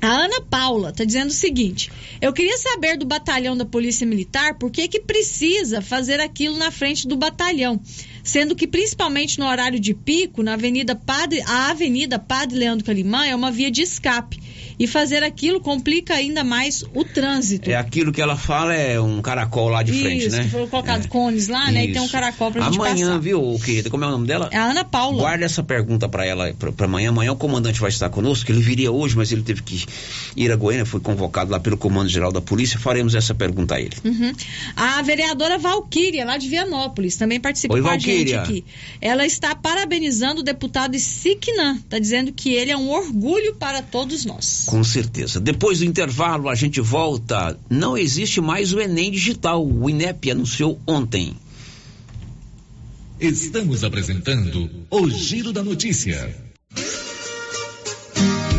A 0.00 0.06
Ana 0.06 0.40
Paula 0.42 0.90
está 0.90 1.04
dizendo 1.04 1.28
o 1.28 1.32
seguinte: 1.32 1.90
eu 2.20 2.32
queria 2.32 2.56
saber 2.56 2.96
do 2.96 3.04
batalhão 3.04 3.56
da 3.56 3.64
Polícia 3.64 4.06
Militar 4.06 4.54
por 4.54 4.70
que, 4.70 4.86
que 4.86 5.00
precisa 5.00 5.82
fazer 5.82 6.20
aquilo 6.20 6.56
na 6.56 6.70
frente 6.70 7.08
do 7.08 7.16
batalhão. 7.16 7.80
Sendo 8.28 8.54
que, 8.54 8.66
principalmente 8.66 9.38
no 9.38 9.46
horário 9.46 9.80
de 9.80 9.94
pico, 9.94 10.42
na 10.42 10.52
Avenida 10.52 10.94
Padre, 10.94 11.40
a 11.46 11.70
Avenida 11.70 12.18
Padre 12.18 12.58
Leandro 12.58 12.84
Calimã 12.84 13.24
é 13.24 13.34
uma 13.34 13.50
via 13.50 13.70
de 13.70 13.80
escape. 13.80 14.38
E 14.78 14.86
fazer 14.86 15.24
aquilo 15.24 15.60
complica 15.60 16.14
ainda 16.14 16.44
mais 16.44 16.84
o 16.94 17.04
trânsito. 17.04 17.68
É 17.68 17.74
aquilo 17.74 18.12
que 18.12 18.20
ela 18.20 18.36
fala, 18.36 18.74
é 18.74 19.00
um 19.00 19.20
caracol 19.20 19.68
lá 19.70 19.82
de 19.82 19.92
frente, 19.92 20.26
Isso, 20.26 20.36
né? 20.36 20.44
que 20.44 20.50
foram 20.50 20.68
colocados 20.68 21.06
cones 21.06 21.48
lá, 21.48 21.68
né? 21.72 21.86
E 21.86 21.92
tem 21.92 22.00
um 22.00 22.04
Isso. 22.04 22.12
caracol 22.12 22.52
pra 22.52 22.62
gente 22.62 22.76
Amanhã, 22.76 23.18
viu, 23.18 23.58
querida? 23.64 23.90
Como 23.90 24.04
é 24.04 24.06
o 24.06 24.10
nome 24.10 24.26
dela? 24.28 24.48
É 24.52 24.56
a 24.56 24.66
Ana 24.66 24.84
Paula. 24.84 25.18
Guarda 25.18 25.44
essa 25.44 25.64
pergunta 25.64 26.08
para 26.08 26.24
ela 26.24 26.54
pra 26.54 26.84
amanhã. 26.84 27.08
Amanhã 27.08 27.32
o 27.32 27.36
comandante 27.36 27.80
vai 27.80 27.88
estar 27.88 28.08
conosco. 28.08 28.52
Ele 28.52 28.60
viria 28.60 28.92
hoje, 28.92 29.16
mas 29.16 29.32
ele 29.32 29.42
teve 29.42 29.62
que 29.62 29.84
ir 30.36 30.52
a 30.52 30.54
Goiânia, 30.54 30.86
foi 30.86 31.00
convocado 31.00 31.50
lá 31.50 31.58
pelo 31.58 31.76
Comando 31.76 32.08
Geral 32.08 32.30
da 32.30 32.40
Polícia. 32.40 32.78
Faremos 32.78 33.16
essa 33.16 33.34
pergunta 33.34 33.74
a 33.74 33.80
ele. 33.80 33.96
Uhum. 34.04 34.32
A 34.76 35.02
vereadora 35.02 35.58
Valquíria, 35.58 36.24
lá 36.24 36.36
de 36.36 36.48
Vianópolis, 36.48 37.16
também 37.16 37.40
participa 37.40 37.74
Oi, 37.74 37.80
com 37.80 37.88
Valquíria. 37.88 38.17
Gente 38.18 38.34
aqui. 38.34 38.64
Ela 39.00 39.26
está 39.26 39.54
parabenizando 39.54 40.40
o 40.40 40.44
deputado 40.44 40.98
Siquinã. 40.98 41.76
Está 41.76 41.98
dizendo 41.98 42.32
que 42.32 42.50
ele 42.50 42.70
é 42.70 42.76
um 42.76 42.90
orgulho 42.90 43.54
para 43.54 43.82
todos 43.82 44.24
nós. 44.24 44.64
Com 44.66 44.82
certeza. 44.84 45.40
Depois 45.40 45.78
do 45.78 45.84
intervalo, 45.84 46.48
a 46.48 46.54
gente 46.54 46.80
volta. 46.80 47.58
Não 47.68 47.96
existe 47.96 48.40
mais 48.40 48.72
o 48.72 48.80
Enem 48.80 49.10
digital. 49.10 49.66
O 49.66 49.88
INEP 49.88 50.30
anunciou 50.30 50.80
ontem. 50.86 51.36
Estamos 53.20 53.82
apresentando 53.82 54.70
o 54.90 55.10
Giro 55.10 55.52
da 55.52 55.62
Notícia. 55.62 56.48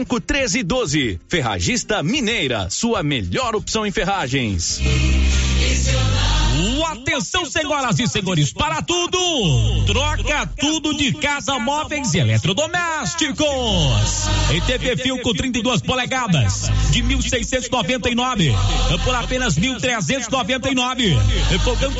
1312. 0.00 1.20
Ferragista 1.28 2.02
Mineira, 2.02 2.68
sua 2.70 3.02
melhor 3.02 3.54
opção 3.54 3.86
em 3.86 3.90
ferragens. 3.92 4.80
Atenção, 6.86 7.44
senhoras 7.44 7.98
e 7.98 8.06
senhores, 8.06 8.52
para 8.52 8.80
tudo! 8.80 9.18
Troca 9.86 10.46
tudo 10.58 10.94
de 10.94 11.12
casa, 11.14 11.58
móveis 11.58 12.14
e 12.14 12.18
eletrodomésticos. 12.18 13.46
Em 14.52 14.60
TV 14.60 14.96
Fio 14.96 15.20
com 15.20 15.32
32 15.32 15.82
polegadas, 15.82 16.70
de 16.90 17.02
1.699 17.02 18.54
por 19.04 19.16
apenas 19.16 19.58
1.399. 19.58 21.18
Fogão 21.64 21.92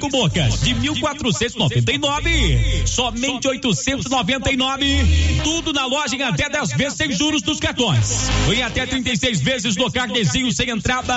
com 0.00 0.08
bocas, 0.10 0.60
de 0.60 0.74
1.499 0.74 2.86
somente 2.86 3.48
899. 3.48 5.40
Tudo 5.42 5.72
na 5.72 5.86
loja 5.86 6.16
em 6.16 6.22
até 6.22 6.50
10 6.50 6.72
vezes 6.72 6.98
sem 6.98 7.10
juros 7.12 7.40
dos 7.42 7.58
cartões. 7.58 8.28
Em 8.54 8.62
até 8.62 8.84
36 8.84 9.40
vezes 9.40 9.74
no 9.76 9.90
carnezinho 9.90 10.52
sem 10.52 10.68
entrada. 10.68 11.14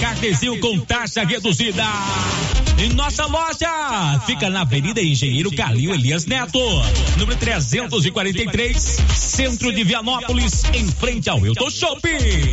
Carnezinho 0.00 0.58
com 0.60 0.78
taxa 0.80 1.22
reduzida. 1.24 1.84
Em 2.78 2.88
nossa 2.94 3.26
loja 3.26 4.20
fica 4.26 4.50
na 4.50 4.62
Avenida 4.62 5.00
Engenheiro 5.00 5.50
Calil 5.54 5.94
Elias 5.94 6.26
Neto, 6.26 6.58
número 7.16 7.38
343, 7.38 8.98
centro 9.14 9.72
de 9.72 9.84
Vianópolis, 9.84 10.64
em 10.72 10.88
frente 10.88 11.30
ao 11.30 11.44
Hilton 11.44 11.70
Shopping. 11.70 12.52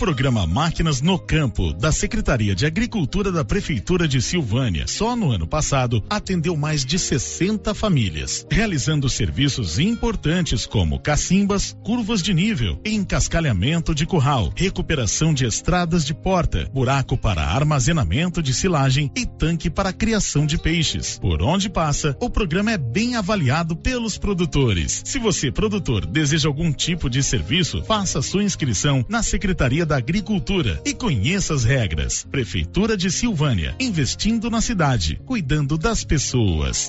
programa 0.00 0.46
Máquinas 0.46 1.02
no 1.02 1.18
Campo, 1.18 1.74
da 1.74 1.92
Secretaria 1.92 2.54
de 2.54 2.64
Agricultura 2.64 3.30
da 3.30 3.44
Prefeitura 3.44 4.08
de 4.08 4.22
Silvânia, 4.22 4.86
só 4.86 5.14
no 5.14 5.30
ano 5.30 5.46
passado 5.46 6.02
atendeu 6.08 6.56
mais 6.56 6.86
de 6.86 6.98
60 6.98 7.74
famílias, 7.74 8.46
realizando 8.50 9.10
serviços 9.10 9.78
importantes 9.78 10.64
como 10.64 10.98
cacimbas, 10.98 11.76
curvas 11.84 12.22
de 12.22 12.32
nível, 12.32 12.80
encascalhamento 12.82 13.94
de 13.94 14.06
curral, 14.06 14.50
recuperação 14.56 15.34
de 15.34 15.44
estradas 15.44 16.02
de 16.06 16.14
porta, 16.14 16.66
buraco 16.72 17.14
para 17.14 17.44
armazenamento 17.44 18.42
de 18.42 18.54
silagem 18.54 19.12
e 19.14 19.26
tanque 19.26 19.68
para 19.68 19.92
criação 19.92 20.46
de 20.46 20.56
peixes. 20.56 21.18
Por 21.18 21.42
onde 21.42 21.68
passa, 21.68 22.16
o 22.22 22.30
programa 22.30 22.72
é 22.72 22.78
bem 22.78 23.16
avaliado 23.16 23.76
pelos 23.76 24.16
produtores. 24.16 25.02
Se 25.04 25.18
você, 25.18 25.52
produtor, 25.52 26.06
deseja 26.06 26.48
algum 26.48 26.72
tipo 26.72 27.10
de 27.10 27.22
serviço, 27.22 27.84
faça 27.84 28.22
sua 28.22 28.42
inscrição 28.42 29.04
na 29.06 29.22
Secretaria 29.22 29.89
da 29.90 29.96
Agricultura 29.96 30.80
e 30.84 30.94
conheça 30.94 31.52
as 31.52 31.64
regras. 31.64 32.24
Prefeitura 32.30 32.96
de 32.96 33.10
Silvânia, 33.10 33.74
investindo 33.80 34.48
na 34.48 34.60
cidade, 34.60 35.20
cuidando 35.26 35.76
das 35.76 36.04
pessoas. 36.04 36.88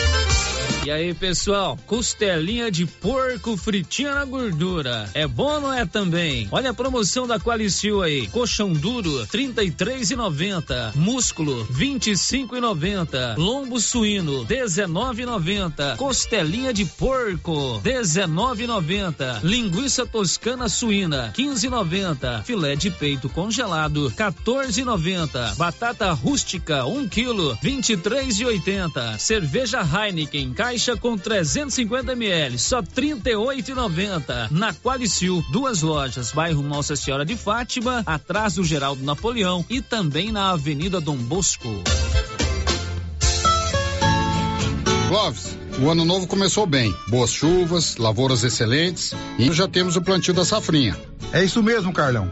E 0.83 0.89
aí, 0.89 1.13
pessoal, 1.13 1.77
costelinha 1.85 2.71
de 2.71 2.87
porco 2.87 3.55
fritinha 3.55 4.15
na 4.15 4.25
gordura. 4.25 5.07
É 5.13 5.27
bom 5.27 5.59
não 5.59 5.71
é 5.71 5.85
também? 5.85 6.47
Olha 6.51 6.71
a 6.71 6.73
promoção 6.73 7.27
da 7.27 7.39
Qualicil 7.39 8.01
aí. 8.01 8.25
Colchão 8.27 8.73
duro, 8.73 9.27
33,90. 9.27 10.95
Músculo, 10.95 11.67
25,90. 11.67 13.37
Lombo 13.37 13.79
suíno, 13.79 14.43
19,90. 14.47 15.97
Costelinha 15.97 16.73
de 16.73 16.85
porco, 16.85 17.79
19,90. 17.83 19.41
Linguiça 19.43 20.03
toscana 20.07 20.67
suína, 20.67 21.31
15,90. 21.37 22.43
Filé 22.43 22.75
de 22.75 22.89
peito 22.89 23.29
congelado, 23.29 24.11
14,90. 24.17 25.57
Batata 25.57 26.11
rústica, 26.11 26.83
1 26.87 27.07
kg, 27.07 27.55
23,80. 27.63 29.19
Cerveja 29.19 29.81
Heineken, 29.81 30.53
caixa 30.71 30.95
com 30.95 31.17
350 31.17 32.13
ml, 32.13 32.57
só 32.57 32.81
38,90. 32.81 34.49
Na 34.51 34.73
Qualicil, 34.73 35.43
duas 35.51 35.81
lojas, 35.81 36.31
bairro 36.31 36.61
Nossa 36.61 36.95
Senhora 36.95 37.25
de 37.25 37.35
Fátima, 37.35 38.01
atrás 38.05 38.53
do 38.53 38.63
Geraldo 38.63 39.03
Napoleão 39.03 39.65
e 39.69 39.81
também 39.81 40.31
na 40.31 40.51
Avenida 40.51 41.01
Dom 41.01 41.17
Bosco. 41.17 41.67
Clóvis, 45.09 45.57
o 45.77 45.89
ano 45.89 46.05
novo 46.05 46.25
começou 46.25 46.65
bem. 46.65 46.95
Boas 47.09 47.31
chuvas, 47.31 47.97
lavouras 47.97 48.45
excelentes 48.45 49.13
e 49.37 49.51
já 49.51 49.67
temos 49.67 49.97
o 49.97 50.01
plantio 50.01 50.33
da 50.33 50.45
safrinha. 50.45 50.97
É 51.33 51.43
isso 51.43 51.61
mesmo, 51.61 51.91
Carlão. 51.91 52.31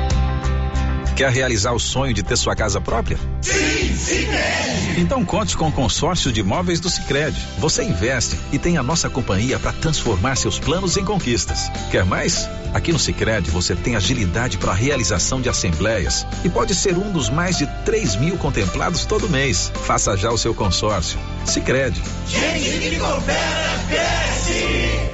Quer 1.21 1.31
realizar 1.31 1.71
o 1.71 1.79
sonho 1.79 2.15
de 2.15 2.23
ter 2.23 2.35
sua 2.35 2.55
casa 2.55 2.81
própria? 2.81 3.15
Sim, 3.41 3.95
Cicred! 3.95 4.99
Então 4.99 5.23
conte 5.23 5.55
com 5.55 5.67
o 5.67 5.71
consórcio 5.71 6.31
de 6.31 6.39
imóveis 6.39 6.79
do 6.79 6.89
Cicred. 6.89 7.37
Você 7.59 7.83
investe 7.83 8.39
e 8.51 8.57
tem 8.57 8.75
a 8.75 8.81
nossa 8.81 9.07
companhia 9.07 9.59
para 9.59 9.71
transformar 9.71 10.35
seus 10.35 10.57
planos 10.57 10.97
em 10.97 11.05
conquistas. 11.05 11.69
Quer 11.91 12.03
mais? 12.05 12.49
Aqui 12.73 12.91
no 12.91 12.97
Cicred 12.97 13.51
você 13.51 13.75
tem 13.75 13.95
agilidade 13.95 14.57
para 14.57 14.71
a 14.71 14.73
realização 14.73 15.39
de 15.39 15.47
assembleias 15.47 16.25
e 16.43 16.49
pode 16.49 16.73
ser 16.73 16.97
um 16.97 17.11
dos 17.11 17.29
mais 17.29 17.55
de 17.55 17.67
3 17.85 18.15
mil 18.15 18.35
contemplados 18.39 19.05
todo 19.05 19.29
mês. 19.29 19.71
Faça 19.85 20.17
já 20.17 20.31
o 20.31 20.39
seu 20.39 20.55
consórcio. 20.55 21.19
Cicred. 21.45 21.95
Gente 22.25 22.89
que 22.89 22.97
coopera, 22.97 23.79
cresce! 23.87 25.11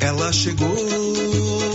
Ela 0.00 0.32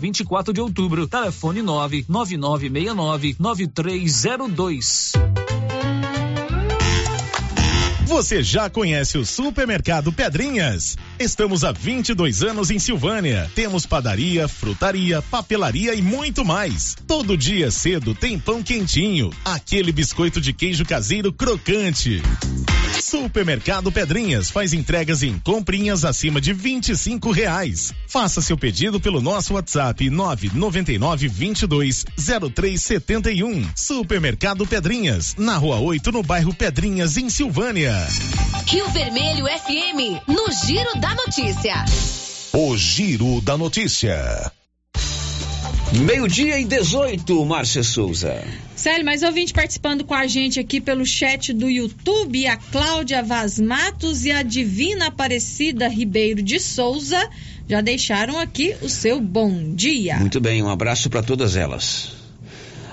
24 0.00 0.52
de 0.52 0.60
Outubro, 0.60 1.06
telefone 1.06 1.62
99969 1.62 3.36
9302. 3.38 5.12
Você 8.10 8.42
já 8.42 8.68
conhece 8.68 9.16
o 9.18 9.24
Supermercado 9.24 10.12
Pedrinhas? 10.12 10.96
Estamos 11.16 11.62
há 11.62 11.70
22 11.70 12.42
anos 12.42 12.68
em 12.70 12.78
Silvânia. 12.78 13.48
Temos 13.54 13.86
padaria, 13.86 14.48
frutaria, 14.48 15.22
papelaria 15.22 15.94
e 15.94 16.02
muito 16.02 16.44
mais. 16.44 16.96
Todo 17.06 17.36
dia 17.36 17.70
cedo 17.70 18.12
tem 18.12 18.36
pão 18.36 18.64
quentinho, 18.64 19.30
aquele 19.44 19.92
biscoito 19.92 20.40
de 20.40 20.52
queijo 20.52 20.84
caseiro 20.84 21.32
crocante. 21.32 22.20
Supermercado 23.10 23.90
Pedrinhas 23.90 24.50
faz 24.50 24.72
entregas 24.72 25.24
em 25.24 25.36
comprinhas 25.36 26.04
acima 26.04 26.40
de 26.40 26.52
25 26.52 27.32
reais. 27.32 27.92
Faça 28.06 28.40
seu 28.40 28.56
pedido 28.56 29.00
pelo 29.00 29.20
nosso 29.20 29.54
WhatsApp 29.54 30.08
999 30.08 31.26
22 31.26 32.04
0371. 32.54 33.68
Supermercado 33.74 34.64
Pedrinhas, 34.64 35.34
na 35.36 35.56
rua 35.56 35.80
8, 35.80 36.12
no 36.12 36.22
bairro 36.22 36.54
Pedrinhas, 36.54 37.16
em 37.16 37.28
Silvânia. 37.28 37.92
Rio 38.68 38.88
Vermelho 38.90 39.44
FM, 39.44 40.28
no 40.28 40.46
Giro 40.64 41.00
da 41.00 41.12
Notícia. 41.12 41.84
O 42.52 42.76
Giro 42.76 43.40
da 43.40 43.58
Notícia. 43.58 44.52
Meio-dia 45.92 46.60
e 46.60 46.64
18, 46.64 47.44
Márcia 47.44 47.82
Souza. 47.82 48.40
Célio, 48.80 49.04
mais 49.04 49.22
ouvinte 49.22 49.52
participando 49.52 50.04
com 50.04 50.14
a 50.14 50.26
gente 50.26 50.58
aqui 50.58 50.80
pelo 50.80 51.04
chat 51.04 51.52
do 51.52 51.68
YouTube, 51.68 52.46
a 52.46 52.56
Cláudia 52.56 53.22
Vaz 53.22 53.60
Matos 53.60 54.24
e 54.24 54.30
a 54.30 54.42
Divina 54.42 55.08
Aparecida 55.08 55.86
Ribeiro 55.86 56.42
de 56.42 56.58
Souza 56.58 57.28
já 57.68 57.82
deixaram 57.82 58.38
aqui 58.38 58.74
o 58.80 58.88
seu 58.88 59.20
bom 59.20 59.74
dia. 59.74 60.16
Muito 60.16 60.40
bem, 60.40 60.62
um 60.62 60.70
abraço 60.70 61.10
para 61.10 61.22
todas 61.22 61.56
elas. 61.56 62.12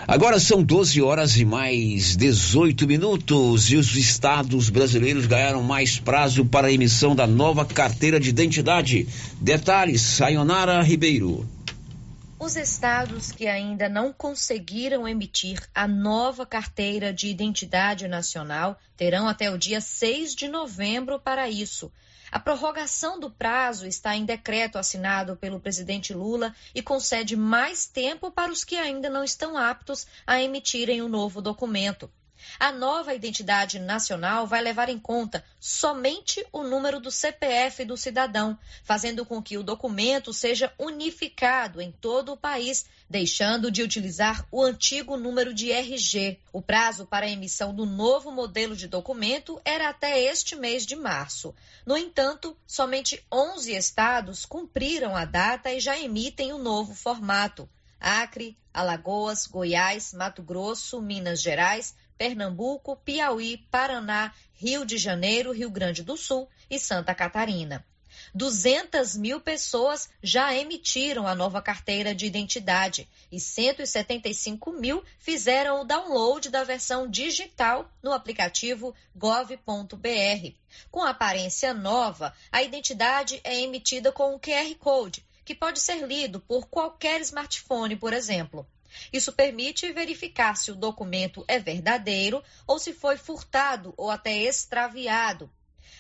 Agora 0.06 0.42
são 0.42 0.62
12 0.62 1.02
horas 1.02 1.38
e 1.38 1.46
mais 1.46 2.18
18 2.18 2.86
minutos 2.86 3.72
e 3.72 3.78
os 3.78 3.96
estados 3.96 4.70
brasileiros 4.70 5.26
ganharam 5.26 5.64
mais 5.64 5.98
prazo 5.98 6.44
para 6.44 6.68
a 6.68 6.72
emissão 6.74 7.16
da 7.16 7.26
nova 7.26 7.64
carteira 7.64 8.20
de 8.20 8.28
identidade. 8.28 9.08
Detalhes, 9.40 10.02
Sayonara 10.02 10.82
Ribeiro. 10.82 11.48
Os 12.40 12.56
estados 12.56 13.32
que 13.32 13.48
ainda 13.48 13.90
não 13.90 14.14
conseguiram 14.14 15.08
emitir 15.08 15.68
a 15.74 15.88
nova 15.88 16.46
carteira 16.46 17.12
de 17.12 17.28
identidade 17.30 18.08
nacional 18.08 18.80
terão 18.96 19.28
até 19.28 19.50
o 19.50 19.58
dia 19.58 19.82
6 19.82 20.36
de 20.36 20.48
novembro 20.48 21.20
para 21.20 21.50
isso. 21.50 21.92
A 22.32 22.40
prorrogação 22.40 23.20
do 23.20 23.32
prazo 23.32 23.88
está 23.88 24.16
em 24.16 24.24
decreto 24.24 24.78
assinado 24.78 25.36
pelo 25.36 25.60
presidente 25.60 26.14
Lula 26.14 26.54
e 26.76 26.82
concede 26.82 27.36
mais 27.36 27.88
tempo 27.88 28.30
para 28.30 28.52
os 28.52 28.64
que 28.64 28.76
ainda 28.76 29.10
não 29.10 29.24
estão 29.24 29.58
aptos 29.58 30.06
a 30.26 30.40
emitirem 30.40 31.02
o 31.02 31.10
novo 31.10 31.42
documento. 31.42 32.08
A 32.60 32.72
nova 32.72 33.14
identidade 33.14 33.78
nacional 33.78 34.48
vai 34.48 34.62
levar 34.62 34.90
em 34.90 34.98
conta 34.98 35.46
somente 35.60 36.44
o 36.52 36.64
número 36.64 37.00
do 37.00 37.12
CPF 37.12 37.86
do 37.86 37.96
cidadão, 37.96 38.58
fazendo 38.84 39.24
com 39.24 39.44
que 39.44 39.60
o 39.60 39.64
documento 39.64 40.34
seja 40.34 40.74
unificado 40.80 41.80
em 41.80 41.92
todo 41.92 42.34
o 42.34 42.38
país, 42.38 42.88
deixando 43.08 43.70
de 43.70 43.84
utilizar 43.84 44.44
o 44.52 44.64
antigo 44.64 45.18
número 45.18 45.54
de 45.54 45.72
RG. 45.72 46.40
O 46.52 46.60
prazo 46.60 47.06
para 47.06 47.28
a 47.28 47.30
emissão 47.30 47.76
do 47.76 47.86
novo 47.86 48.32
modelo 48.32 48.76
de 48.76 48.88
documento 48.88 49.62
era 49.64 49.90
até 49.90 50.20
este 50.20 50.56
mês 50.56 50.84
de 50.84 50.96
março. 50.96 51.54
No 51.86 51.96
entanto, 51.96 52.58
somente 52.66 53.24
11 53.32 53.72
estados 53.76 54.48
cumpriram 54.48 55.16
a 55.16 55.26
data 55.26 55.72
e 55.72 55.80
já 55.80 55.96
emitem 55.96 56.54
o 56.54 56.58
novo 56.58 56.96
formato. 56.96 57.70
Acre, 58.00 58.58
Alagoas, 58.74 59.48
Goiás, 59.48 60.14
Mato 60.14 60.42
Grosso, 60.44 61.02
Minas 61.02 61.42
Gerais, 61.42 61.96
Pernambuco, 62.18 62.96
Piauí, 62.98 63.58
Paraná, 63.70 64.34
Rio 64.56 64.86
de 64.86 64.98
Janeiro, 64.98 65.52
Rio 65.52 65.70
Grande 65.70 66.04
do 66.04 66.18
Sul 66.18 66.50
e 66.70 66.80
Santa 66.80 67.14
Catarina. 67.14 67.86
200 68.34 69.16
mil 69.16 69.40
pessoas 69.40 70.10
já 70.22 70.54
emitiram 70.56 71.28
a 71.28 71.36
nova 71.36 71.62
carteira 71.62 72.16
de 72.16 72.26
identidade 72.26 73.08
e 73.32 73.40
175 73.40 74.72
mil 74.74 75.04
fizeram 75.20 75.82
o 75.82 75.84
download 75.84 76.50
da 76.50 76.64
versão 76.64 77.08
digital 77.10 77.90
no 78.02 78.12
aplicativo 78.12 78.94
gov.br. 79.16 80.52
Com 80.92 81.04
aparência 81.04 81.74
nova, 81.74 82.34
a 82.52 82.64
identidade 82.64 83.40
é 83.44 83.60
emitida 83.62 84.12
com 84.12 84.34
o 84.34 84.40
QR 84.40 84.74
Code, 84.76 85.26
que 85.46 85.56
pode 85.56 85.80
ser 85.80 86.06
lido 86.06 86.40
por 86.40 86.68
qualquer 86.68 87.22
smartphone, 87.22 87.96
por 87.96 88.14
exemplo. 88.14 88.68
Isso 89.12 89.32
permite 89.32 89.92
verificar 89.92 90.56
se 90.56 90.72
o 90.72 90.76
documento 90.76 91.44
é 91.48 91.60
verdadeiro 91.60 92.44
ou 92.66 92.80
se 92.80 92.94
foi 92.94 93.18
furtado 93.18 93.94
ou 93.98 94.10
até 94.10 94.38
extraviado. 94.38 95.50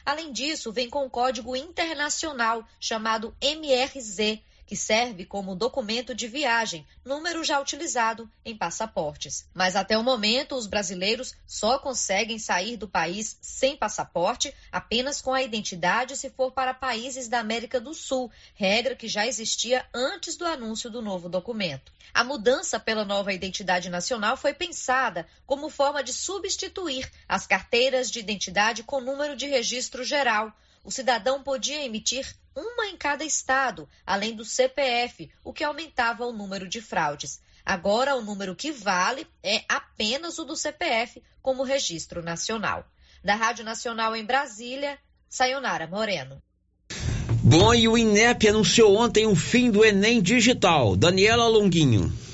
Além 0.05 0.31
disso, 0.31 0.71
vem 0.71 0.89
com 0.89 1.05
um 1.05 1.09
código 1.09 1.55
internacional 1.55 2.65
chamado 2.79 3.35
MRZ, 3.41 4.39
que 4.67 4.75
serve 4.75 5.25
como 5.25 5.55
documento 5.55 6.13
de 6.13 6.27
viagem, 6.27 6.85
número 7.03 7.41
já 7.43 7.59
utilizado 7.59 8.29
em 8.43 8.55
passaportes. 8.55 9.47
Mas 9.53 9.77
até 9.77 9.97
o 9.97 10.03
momento, 10.03 10.55
os 10.55 10.67
brasileiros 10.67 11.33
só 11.47 11.79
conseguem 11.79 12.37
sair 12.37 12.75
do 12.75 12.87
país 12.87 13.37
sem 13.41 13.77
passaporte, 13.77 14.53
apenas 14.69 15.21
com 15.21 15.33
a 15.33 15.41
identidade 15.41 16.17
se 16.17 16.29
for 16.29 16.51
para 16.51 16.73
países 16.73 17.29
da 17.29 17.39
América 17.39 17.79
do 17.79 17.93
Sul, 17.93 18.29
regra 18.53 18.93
que 18.93 19.07
já 19.07 19.25
existia 19.25 19.85
antes 19.93 20.35
do 20.35 20.45
anúncio 20.45 20.89
do 20.89 21.01
novo 21.01 21.29
documento. 21.29 21.91
A 22.13 22.23
mudança 22.23 22.79
pela 22.79 23.05
nova 23.05 23.31
identidade 23.31 23.89
nacional 23.89 24.35
foi 24.35 24.53
pensada 24.53 25.27
como 25.45 25.69
forma 25.69 26.03
de 26.03 26.11
substituir 26.11 27.09
as 27.27 27.47
carteiras 27.47 28.11
de 28.11 28.19
identidade 28.19 28.83
com 28.83 28.99
número 28.99 29.35
de 29.35 29.45
registro 29.45 30.03
geral. 30.03 30.51
O 30.87 30.91
cidadão 30.91 31.43
podia 31.43 31.83
emitir 31.83 32.33
uma 32.55 32.87
em 32.87 32.95
cada 32.95 33.25
estado, 33.25 33.89
além 34.05 34.33
do 34.33 34.45
CPF, 34.45 35.29
o 35.43 35.51
que 35.51 35.65
aumentava 35.65 36.25
o 36.25 36.31
número 36.31 36.65
de 36.65 36.79
fraudes. 36.79 37.41
Agora, 37.65 38.15
o 38.15 38.21
número 38.21 38.55
que 38.55 38.71
vale 38.71 39.27
é 39.43 39.65
apenas 39.67 40.39
o 40.39 40.45
do 40.45 40.55
CPF 40.55 41.21
como 41.41 41.63
registro 41.63 42.23
nacional. 42.23 42.89
Da 43.21 43.35
Rádio 43.35 43.65
Nacional 43.65 44.15
em 44.15 44.23
Brasília, 44.23 44.97
Sayonara 45.27 45.87
Moreno. 45.87 46.41
Bom, 47.43 47.73
e 47.73 47.85
o 47.85 47.97
INEP 47.97 48.47
anunciou 48.47 48.95
ontem 48.95 49.25
o 49.25 49.35
fim 49.35 49.69
do 49.69 49.83
Enem 49.83 50.21
Digital. 50.21 50.95
Daniela 50.95 51.49
Longuinho. 51.49 52.26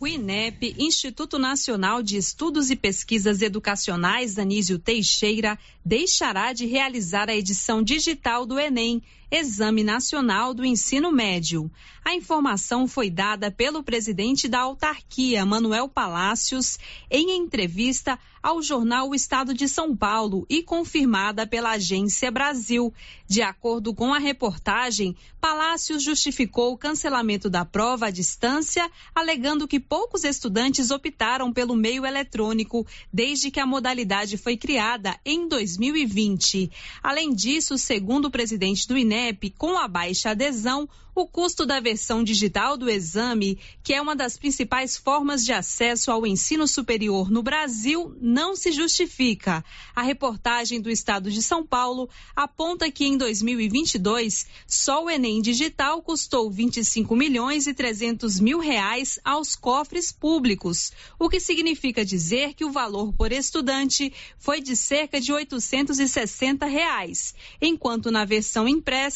O 0.00 0.06
INEP, 0.06 0.76
Instituto 0.78 1.40
Nacional 1.40 2.04
de 2.04 2.16
Estudos 2.16 2.70
e 2.70 2.76
Pesquisas 2.76 3.42
Educacionais 3.42 4.38
Anísio 4.38 4.78
Teixeira, 4.78 5.58
deixará 5.84 6.52
de 6.52 6.66
realizar 6.66 7.28
a 7.28 7.34
edição 7.34 7.82
digital 7.82 8.46
do 8.46 8.60
Enem, 8.60 9.02
Exame 9.30 9.84
Nacional 9.84 10.54
do 10.54 10.64
Ensino 10.64 11.12
Médio. 11.12 11.70
A 12.02 12.14
informação 12.14 12.88
foi 12.88 13.10
dada 13.10 13.50
pelo 13.50 13.82
presidente 13.82 14.48
da 14.48 14.60
autarquia, 14.60 15.44
Manuel 15.44 15.86
Palácios, 15.86 16.78
em 17.10 17.36
entrevista 17.36 18.18
ao 18.42 18.62
jornal 18.62 19.10
O 19.10 19.14
Estado 19.14 19.52
de 19.52 19.68
São 19.68 19.94
Paulo 19.94 20.46
e 20.48 20.62
confirmada 20.62 21.46
pela 21.46 21.72
Agência 21.72 22.30
Brasil. 22.30 22.94
De 23.26 23.42
acordo 23.42 23.92
com 23.92 24.14
a 24.14 24.18
reportagem, 24.18 25.14
Palácios 25.38 26.02
justificou 26.02 26.72
o 26.72 26.78
cancelamento 26.78 27.50
da 27.50 27.64
prova 27.64 28.06
à 28.06 28.10
distância, 28.10 28.90
alegando 29.14 29.68
que 29.68 29.78
poucos 29.78 30.24
estudantes 30.24 30.90
optaram 30.90 31.52
pelo 31.52 31.76
meio 31.76 32.06
eletrônico 32.06 32.86
desde 33.12 33.50
que 33.50 33.60
a 33.60 33.66
modalidade 33.66 34.38
foi 34.38 34.56
criada 34.56 35.18
em 35.24 35.46
2020. 35.46 36.70
Além 37.02 37.34
disso, 37.34 37.76
segundo 37.76 38.26
o 38.26 38.30
presidente 38.30 38.88
do 38.88 38.96
INEP, 38.96 39.17
Com 39.56 39.76
a 39.76 39.88
baixa 39.88 40.30
adesão, 40.30 40.88
o 41.14 41.26
custo 41.26 41.66
da 41.66 41.80
versão 41.80 42.22
digital 42.22 42.76
do 42.76 42.88
exame, 42.88 43.58
que 43.82 43.92
é 43.92 44.00
uma 44.00 44.14
das 44.14 44.36
principais 44.36 44.96
formas 44.96 45.44
de 45.44 45.52
acesso 45.52 46.12
ao 46.12 46.24
ensino 46.24 46.68
superior 46.68 47.28
no 47.28 47.42
Brasil, 47.42 48.16
não 48.20 48.54
se 48.54 48.70
justifica. 48.70 49.64
A 49.96 50.02
reportagem 50.02 50.80
do 50.80 50.88
Estado 50.88 51.28
de 51.28 51.42
São 51.42 51.66
Paulo 51.66 52.08
aponta 52.36 52.88
que 52.88 53.04
em 53.04 53.16
2022 53.16 54.46
só 54.64 55.04
o 55.04 55.10
Enem 55.10 55.42
digital 55.42 56.00
custou 56.02 56.48
25 56.50 57.16
milhões 57.16 57.66
e 57.66 57.74
300 57.74 58.38
mil 58.38 58.60
reais 58.60 59.18
aos 59.24 59.56
cofres 59.56 60.12
públicos, 60.12 60.92
o 61.18 61.28
que 61.28 61.40
significa 61.40 62.04
dizer 62.04 62.54
que 62.54 62.64
o 62.64 62.70
valor 62.70 63.12
por 63.12 63.32
estudante 63.32 64.12
foi 64.38 64.60
de 64.60 64.76
cerca 64.76 65.20
de 65.20 65.32
860 65.32 66.64
reais, 66.66 67.34
enquanto 67.60 68.12
na 68.12 68.24
versão 68.24 68.68
impressa 68.68 69.07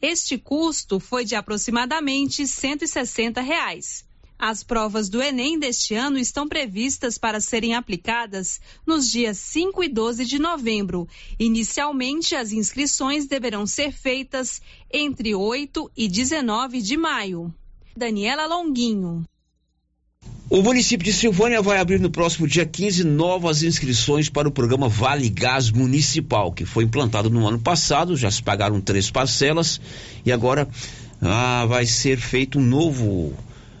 este 0.00 0.38
custo 0.38 1.00
foi 1.00 1.24
de 1.24 1.34
aproximadamente 1.34 2.46
160 2.46 3.40
reais. 3.40 4.04
As 4.38 4.62
provas 4.62 5.08
do 5.08 5.22
Enem 5.22 5.58
deste 5.58 5.94
ano 5.94 6.18
estão 6.18 6.46
previstas 6.46 7.16
para 7.16 7.40
serem 7.40 7.74
aplicadas 7.74 8.60
nos 8.86 9.10
dias 9.10 9.38
5 9.38 9.82
e 9.82 9.88
12 9.88 10.26
de 10.26 10.38
novembro. 10.38 11.08
Inicialmente, 11.38 12.36
as 12.36 12.52
inscrições 12.52 13.26
deverão 13.26 13.66
ser 13.66 13.92
feitas 13.92 14.60
entre 14.92 15.34
8 15.34 15.90
e 15.96 16.06
19 16.06 16.82
de 16.82 16.96
maio. 16.98 17.54
Daniela 17.96 18.46
Longuinho. 18.46 19.24
O 20.48 20.62
município 20.62 21.04
de 21.04 21.12
Silvânia 21.12 21.60
vai 21.60 21.78
abrir 21.78 21.98
no 21.98 22.08
próximo 22.08 22.46
dia 22.46 22.64
15 22.64 23.02
novas 23.02 23.64
inscrições 23.64 24.28
para 24.28 24.46
o 24.46 24.50
programa 24.52 24.88
Vale 24.88 25.28
Gás 25.28 25.72
Municipal, 25.72 26.52
que 26.52 26.64
foi 26.64 26.84
implantado 26.84 27.28
no 27.28 27.48
ano 27.48 27.58
passado, 27.58 28.16
já 28.16 28.30
se 28.30 28.40
pagaram 28.44 28.80
três 28.80 29.10
parcelas 29.10 29.80
e 30.24 30.30
agora 30.30 30.68
ah, 31.20 31.66
vai 31.66 31.84
ser 31.84 32.18
feito 32.18 32.60
um 32.60 32.62
novo, 32.62 33.32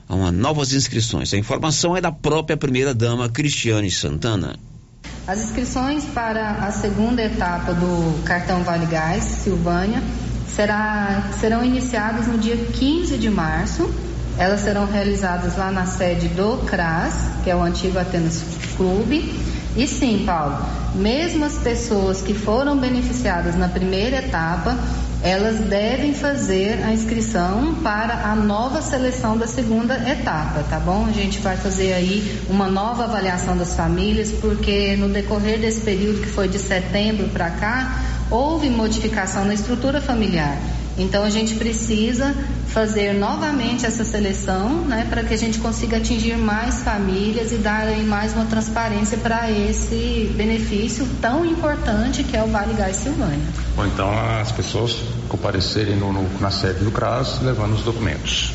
uma, 0.08 0.32
novas 0.32 0.72
inscrições. 0.72 1.32
A 1.32 1.38
informação 1.38 1.96
é 1.96 2.00
da 2.00 2.10
própria 2.10 2.56
primeira-dama 2.56 3.28
Cristiane 3.28 3.88
Santana. 3.88 4.56
As 5.24 5.44
inscrições 5.44 6.04
para 6.06 6.50
a 6.66 6.72
segunda 6.72 7.22
etapa 7.22 7.74
do 7.74 8.24
cartão 8.24 8.64
Vale 8.64 8.86
Gás 8.86 9.22
Silvânia 9.22 10.02
será, 10.48 11.30
serão 11.38 11.64
iniciadas 11.64 12.26
no 12.26 12.36
dia 12.36 12.56
15 12.56 13.18
de 13.18 13.30
março. 13.30 13.88
Elas 14.38 14.60
serão 14.60 14.86
realizadas 14.86 15.56
lá 15.56 15.70
na 15.70 15.86
sede 15.86 16.28
do 16.28 16.58
CRAS, 16.66 17.14
que 17.42 17.50
é 17.50 17.56
o 17.56 17.62
antigo 17.62 17.98
Atenas 17.98 18.42
Clube. 18.76 19.34
E 19.76 19.86
sim, 19.86 20.24
Paulo, 20.26 20.58
mesmo 20.94 21.44
as 21.44 21.58
pessoas 21.58 22.20
que 22.22 22.34
foram 22.34 22.78
beneficiadas 22.78 23.56
na 23.56 23.68
primeira 23.68 24.18
etapa, 24.18 24.76
elas 25.22 25.58
devem 25.60 26.14
fazer 26.14 26.82
a 26.84 26.92
inscrição 26.92 27.74
para 27.82 28.30
a 28.30 28.36
nova 28.36 28.80
seleção 28.82 29.36
da 29.36 29.46
segunda 29.46 29.94
etapa, 30.08 30.62
tá 30.68 30.78
bom? 30.78 31.06
A 31.06 31.12
gente 31.12 31.40
vai 31.40 31.56
fazer 31.56 31.94
aí 31.94 32.40
uma 32.48 32.68
nova 32.68 33.04
avaliação 33.04 33.56
das 33.56 33.74
famílias, 33.74 34.30
porque 34.32 34.96
no 34.96 35.08
decorrer 35.08 35.58
desse 35.58 35.80
período 35.80 36.20
que 36.20 36.28
foi 36.28 36.48
de 36.48 36.58
setembro 36.58 37.28
para 37.28 37.50
cá, 37.50 38.02
houve 38.30 38.68
modificação 38.68 39.44
na 39.44 39.54
estrutura 39.54 40.00
familiar. 40.00 40.56
Então 40.98 41.24
a 41.24 41.30
gente 41.30 41.54
precisa 41.54 42.34
fazer 42.68 43.12
novamente 43.12 43.84
essa 43.84 44.04
seleção, 44.04 44.80
né, 44.82 45.06
para 45.08 45.22
que 45.22 45.34
a 45.34 45.36
gente 45.36 45.58
consiga 45.58 45.98
atingir 45.98 46.36
mais 46.36 46.82
famílias 46.82 47.52
e 47.52 47.56
dar 47.56 47.86
aí 47.86 48.04
mais 48.04 48.32
uma 48.32 48.46
transparência 48.46 49.18
para 49.18 49.50
esse 49.50 50.30
benefício 50.36 51.06
tão 51.20 51.44
importante 51.44 52.22
que 52.22 52.36
é 52.36 52.42
o 52.42 52.48
Vale 52.48 52.74
Gás 52.74 52.96
Silvânia. 52.96 53.46
Bom, 53.74 53.86
então 53.86 54.10
as 54.40 54.52
pessoas 54.52 54.96
comparecerem 55.28 55.96
no, 55.96 56.12
no, 56.12 56.40
na 56.40 56.50
sede 56.50 56.84
do 56.84 56.90
CRAS 56.90 57.40
levando 57.42 57.74
os 57.74 57.82
documentos. 57.82 58.52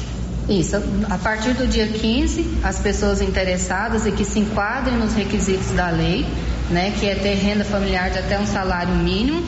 Isso, 0.50 0.76
a 1.10 1.18
partir 1.18 1.54
do 1.54 1.68
dia 1.68 1.88
15, 1.88 2.58
as 2.64 2.80
pessoas 2.80 3.22
interessadas 3.22 4.06
e 4.06 4.12
que 4.12 4.26
se 4.26 4.40
enquadrem 4.40 4.98
nos 4.98 5.14
requisitos 5.14 5.72
da 5.72 5.90
lei, 5.90 6.26
né, 6.70 6.92
que 7.00 7.08
é 7.08 7.16
ter 7.16 7.36
renda 7.36 7.64
familiar 7.64 8.10
de 8.10 8.20
até 8.20 8.40
um 8.40 8.46
salário 8.46 8.94
mínimo, 8.96 9.42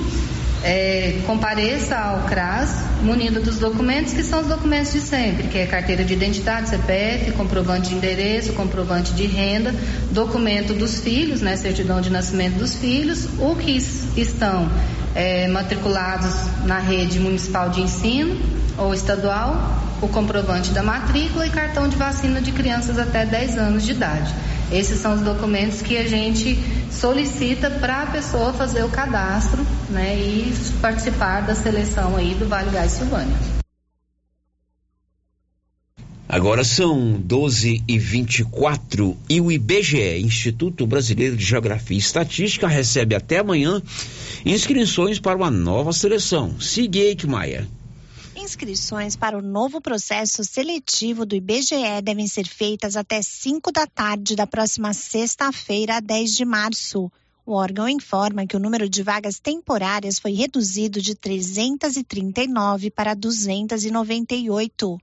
é, 0.64 1.19
compareça 1.26 1.98
ao 1.98 2.22
CRAS 2.22 2.84
munido 3.02 3.41
dos 3.41 3.57
documentos 3.60 4.14
que 4.14 4.23
são 4.23 4.40
os 4.40 4.48
documentos 4.48 4.94
de 4.94 5.02
sempre, 5.02 5.48
que 5.49 5.57
é 5.57 5.65
carteira 5.65 6.06
de 6.06 6.14
identidade, 6.14 6.69
CPF, 6.69 7.34
comprovante 7.34 7.90
de 7.90 7.95
endereço, 7.95 8.53
comprovante 8.53 9.14
de 9.14 9.26
renda, 9.26 9.76
documento 10.11 10.73
dos 10.73 11.02
filhos, 11.02 11.41
né, 11.41 11.57
certidão 11.57 11.99
de 11.99 12.10
nascimento 12.10 12.56
dos 12.56 12.76
filhos, 12.76 13.27
o 13.38 13.56
que 13.56 13.76
estão 14.15 14.69
é, 15.14 15.48
matriculados 15.49 16.34
na 16.65 16.80
rede 16.80 17.19
municipal 17.19 17.69
de 17.69 17.81
ensino 17.81 18.40
ou 18.77 18.94
estadual, 18.94 19.81
o 20.02 20.07
comprovante 20.07 20.72
da 20.72 20.81
matrícula 20.81 21.45
e 21.45 21.49
cartão 21.49 21.88
de 21.88 21.95
vacina 21.95 22.41
de 22.41 22.52
crianças 22.52 22.98
até 22.98 23.26
10 23.26 23.57
anos 23.57 23.84
de 23.84 23.91
idade. 23.91 24.34
Esses 24.74 25.00
são 25.00 25.14
os 25.14 25.22
documentos 25.22 25.84
que 25.84 25.95
a 25.98 26.08
gente 26.08 26.58
solicita 26.91 27.70
para 27.70 28.02
a 28.02 28.06
pessoa 28.08 28.52
fazer 28.54 28.84
o 28.84 28.90
cadastro 28.90 29.64
né, 29.91 30.18
e 30.18 30.52
participar 30.82 31.41
da 31.41 31.54
seleção 31.54 32.18
aí 32.18 32.34
do 32.34 32.48
Vale 32.48 32.72
Gás 32.72 32.91
Silvânia. 32.94 33.38
Agora 36.28 36.64
são 36.64 37.22
12 37.24 37.84
e 37.88 38.00
24 38.00 39.16
e 39.30 39.40
o 39.40 39.52
IBGE, 39.52 40.20
Instituto 40.20 40.88
Brasileiro 40.88 41.38
de 41.38 41.45
Geografia 41.45 41.95
e 41.95 42.00
Estatística, 42.00 42.68
recebe 42.68 43.14
até 43.14 43.38
amanhã 43.38 43.80
inscrições 44.44 45.20
para 45.20 45.38
uma 45.38 45.52
nova 45.52 45.94
seleção. 45.94 46.60
Siga 46.60 47.00
Maia. 47.28 47.68
Inscrições 48.44 49.15
para 49.15 49.38
o 49.38 49.41
novo 49.41 49.80
processo 49.80 50.44
seletivo 50.44 51.26
do 51.26 51.34
IBGE 51.34 52.02
devem 52.03 52.28
ser 52.28 52.45
feitas 52.45 52.98
até 52.98 53.22
5 53.22 53.72
da 53.72 53.88
tarde 53.88 54.36
da 54.36 54.45
próxima 54.45 54.94
sexta-feira, 54.94 56.02
10 56.02 56.36
de 56.36 56.44
março. 56.44 57.10
O 57.45 57.53
órgão 57.53 57.88
informa 57.88 58.45
que 58.45 58.57
o 58.57 58.60
número 58.60 58.90
de 58.90 59.02
vagas 59.02 59.40
temporárias 59.40 60.20
foi 60.20 60.34
reduzido 60.34 61.02
de 61.02 61.15
339 61.15 62.91
para 62.91 63.14
298. 63.14 64.99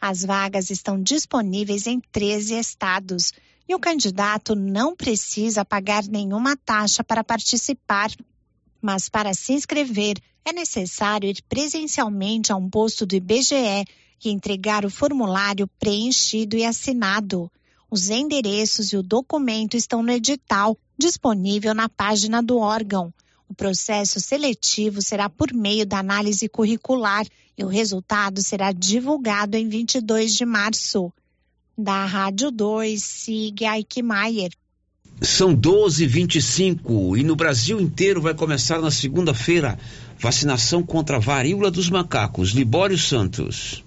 As 0.00 0.24
vagas 0.24 0.70
estão 0.70 1.00
disponíveis 1.00 1.86
em 1.86 2.00
13 2.00 2.58
estados 2.58 3.32
e 3.68 3.74
o 3.74 3.78
candidato 3.78 4.54
não 4.54 4.94
precisa 4.94 5.64
pagar 5.64 6.04
nenhuma 6.04 6.56
taxa 6.56 7.02
para 7.02 7.24
participar. 7.24 8.10
Mas 8.80 9.08
para 9.08 9.32
se 9.32 9.52
inscrever, 9.52 10.18
é 10.44 10.52
necessário 10.52 11.28
ir 11.28 11.42
presencialmente 11.48 12.52
a 12.52 12.56
um 12.56 12.68
posto 12.68 13.06
do 13.06 13.16
IBGE 13.16 13.84
e 14.24 14.30
entregar 14.30 14.84
o 14.84 14.90
formulário 14.90 15.66
preenchido 15.78 16.56
e 16.56 16.64
assinado. 16.64 17.50
Os 17.90 18.10
endereços 18.10 18.92
e 18.92 18.96
o 18.96 19.02
documento 19.02 19.76
estão 19.76 20.02
no 20.02 20.10
edital, 20.10 20.76
disponível 20.98 21.74
na 21.74 21.88
página 21.88 22.42
do 22.42 22.58
órgão. 22.58 23.12
O 23.48 23.54
processo 23.54 24.20
seletivo 24.20 25.00
será 25.00 25.28
por 25.28 25.52
meio 25.52 25.86
da 25.86 25.98
análise 25.98 26.48
curricular 26.48 27.26
e 27.56 27.64
o 27.64 27.68
resultado 27.68 28.42
será 28.42 28.72
divulgado 28.72 29.56
em 29.56 29.68
22 29.68 30.34
de 30.34 30.44
março 30.44 31.12
da 31.76 32.04
Rádio 32.06 32.50
2, 32.50 33.02
Sig 33.02 33.62
Eichmeier. 33.62 34.50
São 35.20 35.56
12h25 35.56 37.18
e 37.18 37.22
no 37.22 37.36
Brasil 37.36 37.80
inteiro 37.80 38.20
vai 38.20 38.34
começar 38.34 38.80
na 38.80 38.90
segunda-feira 38.90 39.78
vacinação 40.18 40.82
contra 40.82 41.16
a 41.16 41.20
varíola 41.20 41.70
dos 41.70 41.88
macacos. 41.88 42.50
Libório 42.50 42.98
Santos. 42.98 43.83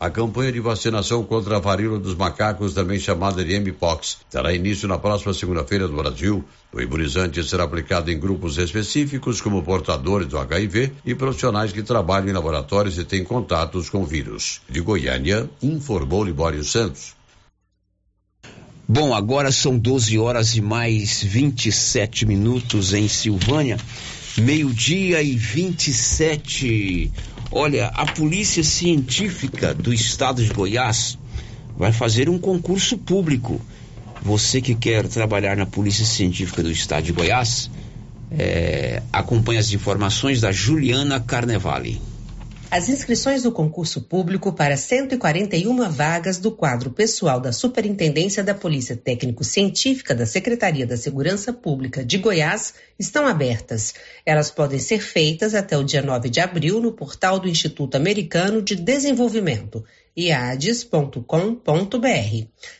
A 0.00 0.08
campanha 0.08 0.52
de 0.52 0.60
vacinação 0.60 1.24
contra 1.24 1.56
a 1.56 1.58
varíola 1.60 1.98
dos 1.98 2.14
macacos, 2.14 2.72
também 2.72 3.00
chamada 3.00 3.44
de 3.44 3.58
Mpox, 3.58 4.18
terá 4.30 4.54
início 4.54 4.86
na 4.86 4.96
próxima 4.96 5.34
segunda-feira 5.34 5.88
no 5.88 5.96
Brasil. 5.96 6.44
O 6.72 6.80
imunizante 6.80 7.42
será 7.42 7.64
aplicado 7.64 8.08
em 8.08 8.20
grupos 8.20 8.58
específicos, 8.58 9.40
como 9.40 9.60
portadores 9.60 10.28
do 10.28 10.38
HIV 10.38 10.92
e 11.04 11.16
profissionais 11.16 11.72
que 11.72 11.82
trabalham 11.82 12.28
em 12.28 12.32
laboratórios 12.32 12.96
e 12.96 13.04
têm 13.04 13.24
contatos 13.24 13.90
com 13.90 14.04
vírus. 14.04 14.60
De 14.70 14.80
Goiânia, 14.80 15.50
informou 15.60 16.22
Libório 16.22 16.62
Santos. 16.62 17.16
Bom, 18.86 19.12
agora 19.12 19.50
são 19.50 19.76
12 19.76 20.16
horas 20.16 20.54
e 20.56 20.62
mais 20.62 21.22
27 21.24 22.24
minutos 22.24 22.94
em 22.94 23.08
Silvânia. 23.08 23.76
Meio-dia 24.38 25.20
e 25.20 25.36
27. 25.36 27.10
Olha, 27.50 27.86
a 27.88 28.04
Polícia 28.04 28.62
Científica 28.62 29.72
do 29.72 29.92
Estado 29.92 30.44
de 30.44 30.52
Goiás 30.52 31.18
vai 31.76 31.92
fazer 31.92 32.28
um 32.28 32.38
concurso 32.38 32.98
público. 32.98 33.60
Você 34.20 34.60
que 34.60 34.74
quer 34.74 35.08
trabalhar 35.08 35.56
na 35.56 35.64
Polícia 35.64 36.04
Científica 36.04 36.62
do 36.62 36.70
Estado 36.70 37.04
de 37.04 37.12
Goiás, 37.12 37.70
é, 38.30 39.02
acompanhe 39.12 39.58
as 39.58 39.72
informações 39.72 40.40
da 40.40 40.52
Juliana 40.52 41.20
Carnevale. 41.20 42.00
As 42.70 42.90
inscrições 42.90 43.42
do 43.42 43.50
concurso 43.50 44.02
público 44.02 44.52
para 44.52 44.76
141 44.76 45.90
vagas 45.90 46.36
do 46.36 46.52
quadro 46.52 46.90
pessoal 46.90 47.40
da 47.40 47.50
Superintendência 47.50 48.44
da 48.44 48.54
Polícia 48.54 48.94
Técnico-Científica 48.94 50.14
da 50.14 50.26
Secretaria 50.26 50.86
da 50.86 50.94
Segurança 50.94 51.50
Pública 51.50 52.04
de 52.04 52.18
Goiás 52.18 52.74
estão 52.98 53.26
abertas. 53.26 53.94
Elas 54.24 54.50
podem 54.50 54.78
ser 54.78 55.00
feitas 55.00 55.54
até 55.54 55.78
o 55.78 55.82
dia 55.82 56.02
9 56.02 56.28
de 56.28 56.40
abril 56.40 56.78
no 56.78 56.92
portal 56.92 57.38
do 57.38 57.48
Instituto 57.48 57.94
Americano 57.94 58.60
de 58.60 58.76
Desenvolvimento 58.76 59.82
iades.com.br. 60.18 61.22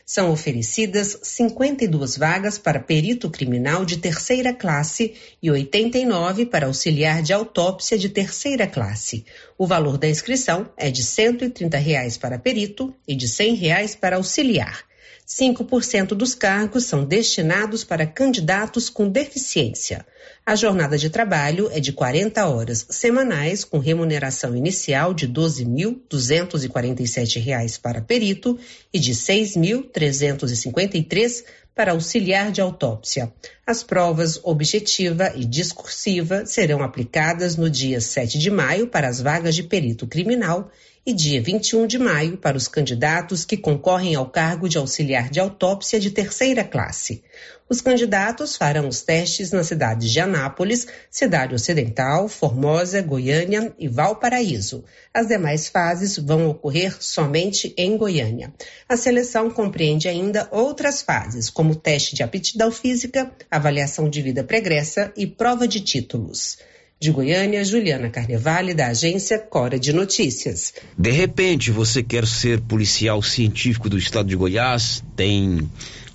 São 0.05 0.29
oferecidas 0.29 1.17
52 1.23 2.17
vagas 2.17 2.57
para 2.57 2.81
perito 2.81 3.29
criminal 3.29 3.85
de 3.85 3.95
terceira 3.95 4.53
classe 4.53 5.13
e 5.41 5.49
89 5.49 6.47
para 6.47 6.65
auxiliar 6.67 7.21
de 7.23 7.31
autópsia 7.31 7.97
de 7.97 8.09
terceira 8.09 8.67
classe. 8.67 9.23
O 9.57 9.65
valor 9.65 9.97
da 9.97 10.09
inscrição 10.09 10.69
é 10.75 10.91
de 10.91 11.01
130 11.01 11.77
reais 11.77 12.17
para 12.17 12.37
perito 12.37 12.93
e 13.07 13.15
de 13.15 13.29
100 13.29 13.55
reais 13.55 13.95
para 13.95 14.17
auxiliar. 14.17 14.88
5% 15.29 16.15
dos 16.15 16.33
cargos 16.33 16.85
são 16.85 17.05
destinados 17.05 17.83
para 17.83 18.07
candidatos 18.07 18.89
com 18.89 19.07
deficiência. 19.07 20.03
A 20.43 20.55
jornada 20.55 20.97
de 20.97 21.07
trabalho 21.07 21.69
é 21.71 21.79
de 21.79 21.93
40 21.93 22.47
horas 22.47 22.87
semanais, 22.89 23.63
com 23.63 23.77
remuneração 23.77 24.55
inicial 24.55 25.13
de 25.13 25.27
R$ 25.27 25.33
12.247 25.33 27.79
para 27.79 28.01
perito 28.01 28.57
e 28.91 28.97
de 28.97 29.11
R$ 29.11 29.17
6.353 29.17 31.43
para 31.75 31.91
auxiliar 31.91 32.51
de 32.51 32.59
autópsia. 32.59 33.31
As 33.67 33.83
provas 33.83 34.39
objetiva 34.43 35.31
e 35.35 35.45
discursiva 35.45 36.43
serão 36.47 36.81
aplicadas 36.81 37.55
no 37.55 37.69
dia 37.69 38.01
7 38.01 38.39
de 38.39 38.49
maio 38.49 38.87
para 38.87 39.07
as 39.07 39.21
vagas 39.21 39.53
de 39.53 39.61
perito 39.61 40.07
criminal 40.07 40.71
e 41.05 41.13
dia 41.13 41.41
21 41.41 41.87
de 41.87 41.97
maio 41.97 42.37
para 42.37 42.57
os 42.57 42.67
candidatos 42.67 43.45
que 43.45 43.57
concorrem 43.57 44.15
ao 44.15 44.29
cargo 44.29 44.67
de 44.67 44.77
auxiliar 44.77 45.29
de 45.29 45.39
autópsia 45.39 45.99
de 45.99 46.11
terceira 46.11 46.63
classe. 46.63 47.23
Os 47.69 47.81
candidatos 47.81 48.55
farão 48.55 48.87
os 48.87 49.03
testes 49.03 49.51
nas 49.51 49.67
cidades 49.67 50.11
de 50.11 50.19
Anápolis, 50.19 50.87
Cidade 51.09 51.53
Ocidental, 51.53 52.27
Formosa, 52.27 52.99
Goiânia 52.99 53.71
e 53.77 53.87
Valparaíso. 53.87 54.83
As 55.13 55.27
demais 55.27 55.67
fases 55.67 56.17
vão 56.17 56.49
ocorrer 56.49 56.97
somente 56.99 57.71
em 57.77 57.95
Goiânia. 57.95 58.51
A 58.87 58.97
seleção 58.97 59.51
compreende 59.51 60.07
ainda 60.07 60.47
outras 60.51 61.03
fases, 61.03 61.49
como 61.49 61.75
teste 61.75 62.15
de 62.15 62.23
aptidão 62.23 62.71
física, 62.71 63.31
avaliação 63.51 64.09
de 64.09 64.19
vida 64.21 64.43
pregressa 64.43 65.13
e 65.15 65.27
prova 65.27 65.67
de 65.67 65.79
títulos. 65.79 66.57
De 67.01 67.11
Goiânia, 67.11 67.63
Juliana 67.63 68.09
Carnevale, 68.09 68.73
da 68.73 68.87
agência 68.87 69.39
Cora 69.39 69.79
de 69.79 69.93
Notícias. 69.93 70.73
De 70.97 71.11
repente, 71.11 71.71
você 71.71 72.03
quer 72.03 72.27
ser 72.27 72.59
policial 72.59 73.21
científico 73.23 73.89
do 73.89 73.97
estado 73.97 74.27
de 74.27 74.35
Goiás, 74.35 75.01
tem 75.15 75.69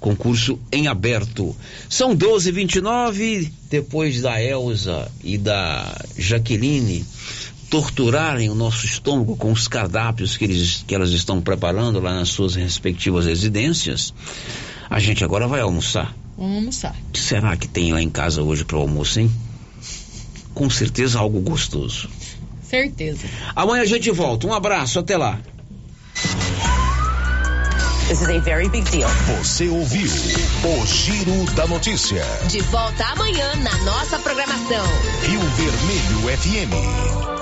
Concurso 0.04 0.60
em 0.70 0.86
aberto. 0.86 1.56
São 1.88 2.14
12 2.14 2.52
29 2.52 3.50
depois 3.70 4.20
da 4.20 4.38
Elsa 4.38 5.10
e 5.22 5.38
da 5.38 5.98
Jaqueline 6.18 7.02
torturarem 7.70 8.50
o 8.50 8.54
nosso 8.54 8.84
estômago 8.84 9.34
com 9.34 9.50
os 9.50 9.66
cardápios 9.66 10.36
que, 10.36 10.44
eles, 10.44 10.84
que 10.86 10.94
elas 10.94 11.08
estão 11.08 11.40
preparando 11.40 12.00
lá 12.00 12.12
nas 12.12 12.28
suas 12.28 12.54
respectivas 12.54 13.24
residências. 13.24 14.12
A 14.90 15.00
gente 15.00 15.24
agora 15.24 15.48
vai 15.48 15.62
almoçar. 15.62 16.14
Vamos 16.36 16.56
almoçar. 16.56 16.94
O 17.08 17.12
que 17.12 17.20
será 17.20 17.56
que 17.56 17.66
tem 17.66 17.90
lá 17.90 18.02
em 18.02 18.10
casa 18.10 18.42
hoje 18.42 18.62
para 18.62 18.76
o 18.76 18.80
almoço, 18.80 19.20
hein? 19.20 19.30
Com 20.54 20.70
certeza 20.70 21.18
algo 21.18 21.40
gostoso. 21.40 22.08
Certeza. 22.62 23.26
Amanhã 23.54 23.82
a 23.82 23.86
gente 23.86 24.10
volta. 24.10 24.46
Um 24.46 24.54
abraço, 24.54 24.98
até 24.98 25.16
lá. 25.16 25.38
This 28.08 28.20
is 28.20 28.28
a 28.28 28.38
very 28.38 28.68
big 28.68 28.84
deal. 28.90 29.08
Você 29.38 29.66
ouviu 29.68 30.06
o 30.06 30.86
Giro 30.86 31.44
da 31.54 31.66
Notícia. 31.66 32.22
De 32.48 32.60
volta 32.60 33.04
amanhã 33.06 33.54
na 33.56 33.76
nossa 33.78 34.18
programação. 34.18 34.84
Rio 35.22 35.40
Vermelho 35.40 36.38
FM. 36.38 37.33